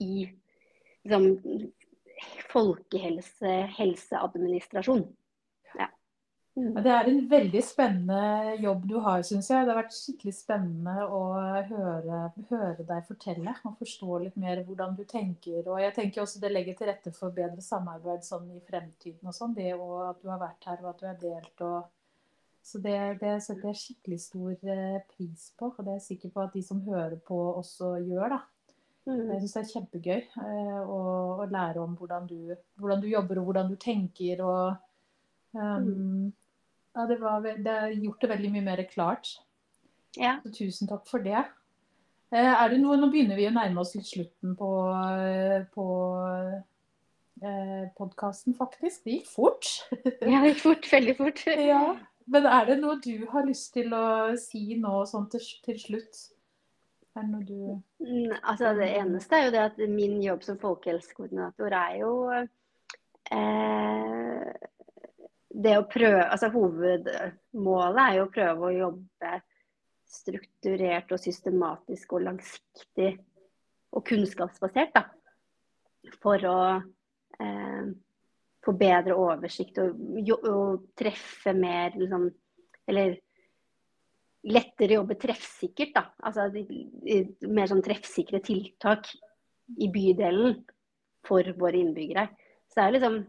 i 0.05 0.27
liksom, 1.05 1.69
folkehelse, 2.49 3.53
helseadministrasjon. 3.77 5.03
Ja. 5.77 5.87
Mm. 6.57 6.73
Det 6.83 6.91
er 6.91 7.09
en 7.09 7.21
veldig 7.31 7.61
spennende 7.63 8.55
jobb 8.59 8.87
du 8.89 8.97
har, 9.05 9.21
syns 9.27 9.49
jeg. 9.51 9.65
Det 9.65 9.73
har 9.73 9.79
vært 9.81 9.95
skikkelig 9.95 10.33
spennende 10.35 11.05
å 11.05 11.21
høre, 11.69 12.23
høre, 12.49 12.87
deg 12.89 13.05
fortelle 13.07 13.53
og 13.63 13.77
forstå 13.79 14.23
litt 14.25 14.41
mer 14.41 14.63
hvordan 14.67 14.97
du 14.97 15.05
tenker. 15.09 15.61
Og 15.67 15.79
jeg 15.83 15.95
tenker 15.95 16.25
også 16.25 16.41
det 16.43 16.51
legger 16.53 16.79
til 16.79 16.91
rette 16.91 17.13
for 17.15 17.35
bedre 17.35 17.63
samarbeid 17.63 18.25
sånn 18.27 18.49
i 18.57 18.63
fremtiden 18.67 19.31
og 19.31 19.37
sånn. 19.37 19.55
Det 19.57 19.71
og 19.77 20.09
at 20.09 20.21
du 20.23 20.29
har 20.33 20.41
vært 20.41 20.69
her 20.71 20.83
og 20.83 20.93
at 20.93 21.01
du 21.01 21.09
har 21.11 21.23
delt 21.23 21.65
og 21.69 21.79
så 22.69 22.77
det, 22.83 22.97
det, 23.21 23.31
setter 23.41 23.71
jeg 23.71 23.79
skikkelig 23.79 24.17
stor 24.21 24.51
eh, 24.69 24.99
pris 25.15 25.45
på, 25.57 25.71
og 25.71 25.79
det 25.79 25.93
er 25.93 25.95
jeg 25.97 26.03
sikker 26.09 26.33
på 26.35 26.41
at 26.43 26.53
de 26.53 26.61
som 26.61 26.81
hører 26.85 27.15
på, 27.25 27.37
også 27.57 27.95
gjør. 28.03 28.35
da. 28.35 28.39
Mm. 29.09 29.29
Jeg 29.33 29.41
syns 29.41 29.55
det 29.55 29.61
er 29.61 29.69
kjempegøy 29.73 30.17
eh, 30.19 30.81
å, 30.83 30.97
å, 31.41 31.45
lære 31.49 31.81
om 31.81 31.95
hvordan 31.97 32.27
du, 32.29 32.53
hvordan 32.77 33.01
du, 33.01 33.07
jobber 33.09 33.41
og 33.41 33.49
hvordan 33.49 33.71
du 33.71 33.77
tenker. 33.81 34.43
Og 34.45 35.57
um, 35.57 36.27
ja, 36.93 37.05
det, 37.09 37.17
var, 37.21 37.45
det 37.45 37.77
har 37.85 37.95
gjort 37.95 38.21
det 38.21 38.31
veldig 38.35 38.51
mye 38.53 38.67
mer 38.67 38.83
klart. 38.91 39.31
Ja. 40.17 40.37
Så 40.43 40.53
tusen 40.53 40.89
takk 40.89 41.07
for 41.09 41.25
det. 41.25 41.41
Eh, 42.29 42.51
er 42.53 42.69
det 42.69 42.77
noe, 42.83 42.99
Nå 43.01 43.09
begynner 43.09 43.39
vi 43.39 43.47
å 43.49 43.55
nærme 43.55 43.81
oss 43.81 43.95
litt 43.97 44.09
slutten 44.09 44.53
på, 44.59 44.69
på 45.73 45.87
eh, 47.41 47.85
podkasten, 47.97 48.57
faktisk. 48.57 49.03
Det 49.07 49.19
gikk 49.19 49.31
fort. 49.31 49.71
ja, 50.05 50.43
det 50.43 50.53
gikk 50.53 50.65
fort. 50.67 50.89
Veldig 50.93 51.17
fort. 51.17 51.45
ja. 51.71 51.83
Men 52.29 52.45
er 52.45 52.67
det 52.69 52.81
noe 52.83 52.99
du 53.01 53.25
har 53.31 53.47
lyst 53.47 53.71
til 53.73 53.93
å 53.97 54.35
si 54.37 54.77
nå 54.77 55.01
sånn 55.09 55.25
til, 55.33 55.41
til 55.65 55.81
slutt? 55.81 56.27
Er 57.19 57.25
det 57.25 57.31
noe 57.33 57.43
du 57.43 57.55
mm, 57.99 58.33
Altså, 58.39 58.73
det 58.77 58.89
eneste 58.95 59.35
er 59.35 59.45
jo 59.45 59.53
det 59.55 59.63
at 59.65 59.79
min 59.91 60.17
jobb 60.23 60.45
som 60.45 60.59
folkehelsekoordinator 60.61 61.75
er 61.75 61.95
jo 61.99 62.11
eh, 63.35 64.49
det 65.49 65.75
å 65.75 65.87
prøve 65.91 66.25
Altså 66.25 66.51
hovedmålet 66.53 68.03
er 68.05 68.17
jo 68.19 68.27
å 68.27 68.33
prøve 68.33 68.69
å 68.69 68.75
jobbe 68.77 69.33
strukturert 70.09 71.11
og 71.13 71.21
systematisk 71.21 72.15
og 72.17 72.23
langsiktig 72.25 73.11
og 73.93 74.05
kunnskapsbasert, 74.05 74.95
da. 74.95 75.03
For 76.21 76.45
å 76.49 76.59
eh, 77.41 77.89
få 78.65 78.73
bedre 78.79 79.17
oversikt 79.17 79.77
og, 79.83 79.99
og 80.39 80.87
treffe 80.97 81.53
mer 81.57 81.97
liksom 81.97 82.29
Eller 82.89 83.19
lettere 84.47 84.99
jobbe 84.99 85.17
treffsikkert. 85.19 85.95
da, 85.95 86.05
altså 86.23 86.47
Mer 87.49 87.71
sånn 87.71 87.83
treffsikre 87.85 88.41
tiltak 88.45 89.09
i 89.79 89.89
bydelen 89.91 90.61
for 91.27 91.45
våre 91.59 91.81
innbyggere. 91.81 92.29
Så 92.69 92.79
det 92.79 92.85
er 92.85 92.95
liksom 92.97 93.19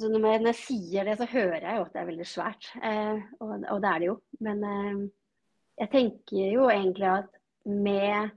så 0.00 0.08
når 0.08 0.46
jeg 0.48 0.56
sier 0.56 1.04
det, 1.04 1.16
så 1.18 1.26
hører 1.28 1.64
jeg 1.64 1.76
jo 1.76 1.84
at 1.84 1.94
det 1.94 2.00
er 2.00 2.08
veldig 2.08 2.26
svært. 2.28 2.68
Eh, 2.78 3.24
og, 3.42 3.50
og, 3.58 3.80
det 3.82 3.90
er 3.90 3.98
det 4.00 4.06
jo. 4.06 4.14
Men 4.46 4.62
eh, 4.64 5.00
jeg 5.82 5.90
tenker 5.92 6.52
jo 6.54 6.68
egentlig 6.70 7.08
at 7.10 7.34
med 7.68 8.30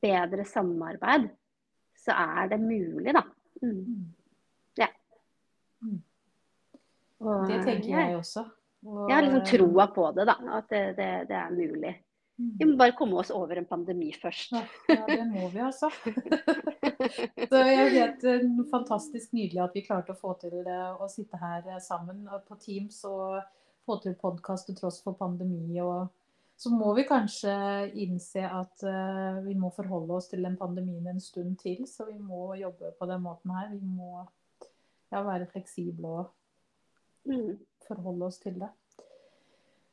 bedre 0.00 0.46
samarbeid, 0.48 1.26
så 1.98 2.14
er 2.14 2.52
det 2.52 2.60
mulig, 2.62 3.12
da. 3.16 3.24
Mm. 3.60 4.06
Ja. 4.78 4.88
Mm. 5.82 5.98
Og, 7.18 7.48
det 7.50 7.58
tenker 7.66 7.90
jeg 7.90 8.16
også. 8.16 8.46
Jeg 8.82 9.14
har 9.14 9.24
liksom 9.26 9.46
troa 9.46 9.88
på 9.90 10.10
det, 10.14 10.26
da. 10.28 10.36
At 10.58 10.68
det, 10.70 10.82
det, 10.98 11.08
det, 11.30 11.38
er 11.38 11.54
mulig. 11.54 11.94
Vi 12.38 12.66
må 12.68 12.76
bare 12.78 12.94
komme 12.98 13.18
oss 13.18 13.32
over 13.34 13.58
en 13.58 13.66
pandemi 13.66 14.12
først. 14.14 14.54
Ja, 14.86 15.00
det 15.08 15.24
må 15.26 15.48
vi 15.50 15.62
altså. 15.64 15.90
Så 17.50 17.62
jeg 17.66 17.88
vet 17.96 18.26
eh, 18.30 18.46
fantastisk 18.70 19.34
nydelig 19.34 19.64
at 19.64 19.74
vi 19.74 19.82
klarte 19.86 20.14
å 20.14 20.20
få 20.20 20.36
til 20.38 20.54
det, 20.62 20.78
å 20.94 21.08
sitte 21.10 21.40
her 21.42 21.66
eh, 21.66 21.82
sammen 21.82 22.22
på 22.46 22.60
Teams 22.62 23.00
og 23.08 23.40
få 23.88 23.98
til 24.04 24.14
podkast 24.20 24.70
til 24.70 24.78
tross 24.78 25.02
for 25.02 25.18
pandemi. 25.18 25.80
og 25.82 26.14
så 26.58 26.70
må 26.74 26.90
vi 26.96 27.04
kanskje 27.06 27.52
innse 28.02 28.42
at 28.42 28.82
vi 29.44 29.52
må 29.54 29.68
forholde 29.76 30.16
oss 30.16 30.26
til 30.26 30.42
den 30.42 30.56
pandemien 30.58 31.06
en 31.06 31.20
stund 31.22 31.54
til. 31.60 31.84
Så 31.86 32.08
vi 32.08 32.16
må 32.18 32.48
jobbe 32.58 32.90
på 32.98 33.06
den 33.06 33.22
måten 33.22 33.52
her. 33.54 33.68
Vi 33.70 33.78
må 33.78 34.24
ja, 35.12 35.22
være 35.22 35.46
fleksible 35.52 36.10
og 36.10 36.32
mm 37.28 37.56
forholde 37.88 38.28
oss 38.28 38.40
til 38.42 38.58
det. 38.60 38.70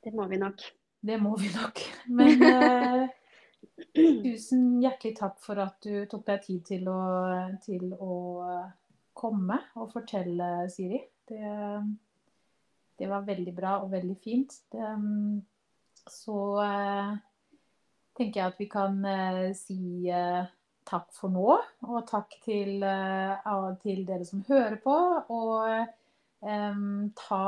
Det 0.04 0.14
må 0.16 0.28
vi 0.30 0.40
nok. 0.42 0.64
Det 1.06 1.18
må 1.22 1.36
vi 1.40 1.50
nok. 1.54 1.82
Men 2.18 2.44
eh, 2.46 3.04
tusen 4.26 4.66
hjertelig 4.84 5.16
takk 5.20 5.38
for 5.44 5.62
at 5.64 5.78
du 5.86 6.06
tok 6.10 6.26
deg 6.28 6.44
tid 6.46 6.66
til 6.68 6.90
å, 6.92 7.02
til 7.66 7.94
å 7.94 8.16
komme 9.16 9.60
og 9.80 9.92
fortelle, 9.94 10.68
Siri. 10.72 11.02
Det, 11.26 11.42
det, 13.00 13.10
var 13.10 13.26
veldig 13.26 13.54
bra 13.56 13.78
og 13.82 13.94
veldig 13.96 14.18
fint. 14.22 14.60
Det, 14.72 14.92
så 16.12 16.40
eh, 16.62 17.14
tenker 18.18 18.42
jeg 18.42 18.54
at 18.54 18.62
vi 18.62 18.70
kan 18.70 19.00
eh, 19.10 19.46
si 19.58 20.12
takk 20.86 21.08
for 21.18 21.34
nå. 21.34 21.56
Og 21.88 22.02
takk 22.10 22.36
til, 22.46 22.84
til 23.82 24.04
dere 24.06 24.26
som 24.28 24.44
hører 24.46 24.78
på. 24.84 24.98
Og 25.34 26.04
Ta 26.46 27.46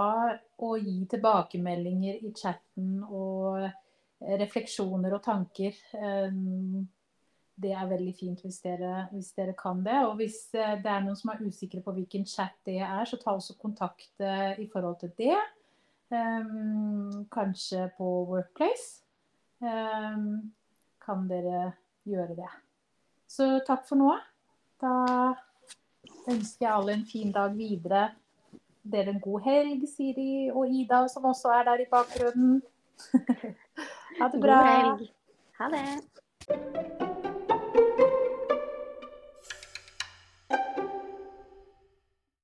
og 0.65 0.77
gi 0.81 1.05
tilbakemeldinger 1.11 2.23
i 2.25 2.31
chatten 2.33 3.03
og 3.05 3.67
refleksjoner 4.41 5.13
og 5.13 5.21
tanker. 5.25 5.75
Det 7.57 7.71
er 7.73 7.89
veldig 7.89 8.13
fint 8.13 8.41
hvis 8.45 8.59
dere, 8.61 9.07
hvis 9.11 9.31
dere, 9.37 9.55
kan 9.57 9.79
det. 9.85 9.97
Og 10.05 10.19
hvis 10.19 10.43
eh, 10.53 10.75
det 10.81 10.91
er 10.93 11.01
noen 11.01 11.17
som 11.17 11.31
er 11.33 11.41
usikre 11.41 11.81
på 11.81 11.93
hvilken 11.95 12.25
chat 12.29 12.53
det 12.69 12.77
er, 12.85 13.01
så 13.09 13.17
ta 13.17 13.33
også 13.33 13.55
kontakt 13.57 14.11
uh, 14.21 14.53
i 14.61 14.67
forhold 14.69 14.99
til 15.01 15.13
det. 15.17 15.37
Kanskje 17.33 17.89
på 17.97 18.05
Workplace. 18.29 19.01
kan 21.03 21.25
dere 21.27 21.73
gjøre 22.07 22.37
det. 22.37 22.51
Så 23.27 23.47
takk 23.67 23.83
for 23.89 23.99
nå. 23.99 24.13
Da 24.79 24.93
ønsker 26.31 26.63
jeg 26.63 26.71
alle 26.71 26.95
en 26.95 27.03
fin 27.09 27.33
dag 27.35 27.57
videre 27.57 28.05
dere 28.91 29.13
en 29.15 29.19
god 29.23 29.45
helg, 29.47 29.87
Siri 29.95 30.49
og 30.53 30.69
Ida, 30.69 31.03
som 31.11 31.25
også 31.25 31.51
er 31.59 31.67
der 31.71 31.83
i 31.83 31.89
bakgrunnen. 31.91 32.61
ha 34.21 34.31
det 34.33 34.41
bra. 34.41 34.61
God 34.61 34.71
helg. 34.71 35.11
Ha 35.59 35.69
det. 35.75 37.06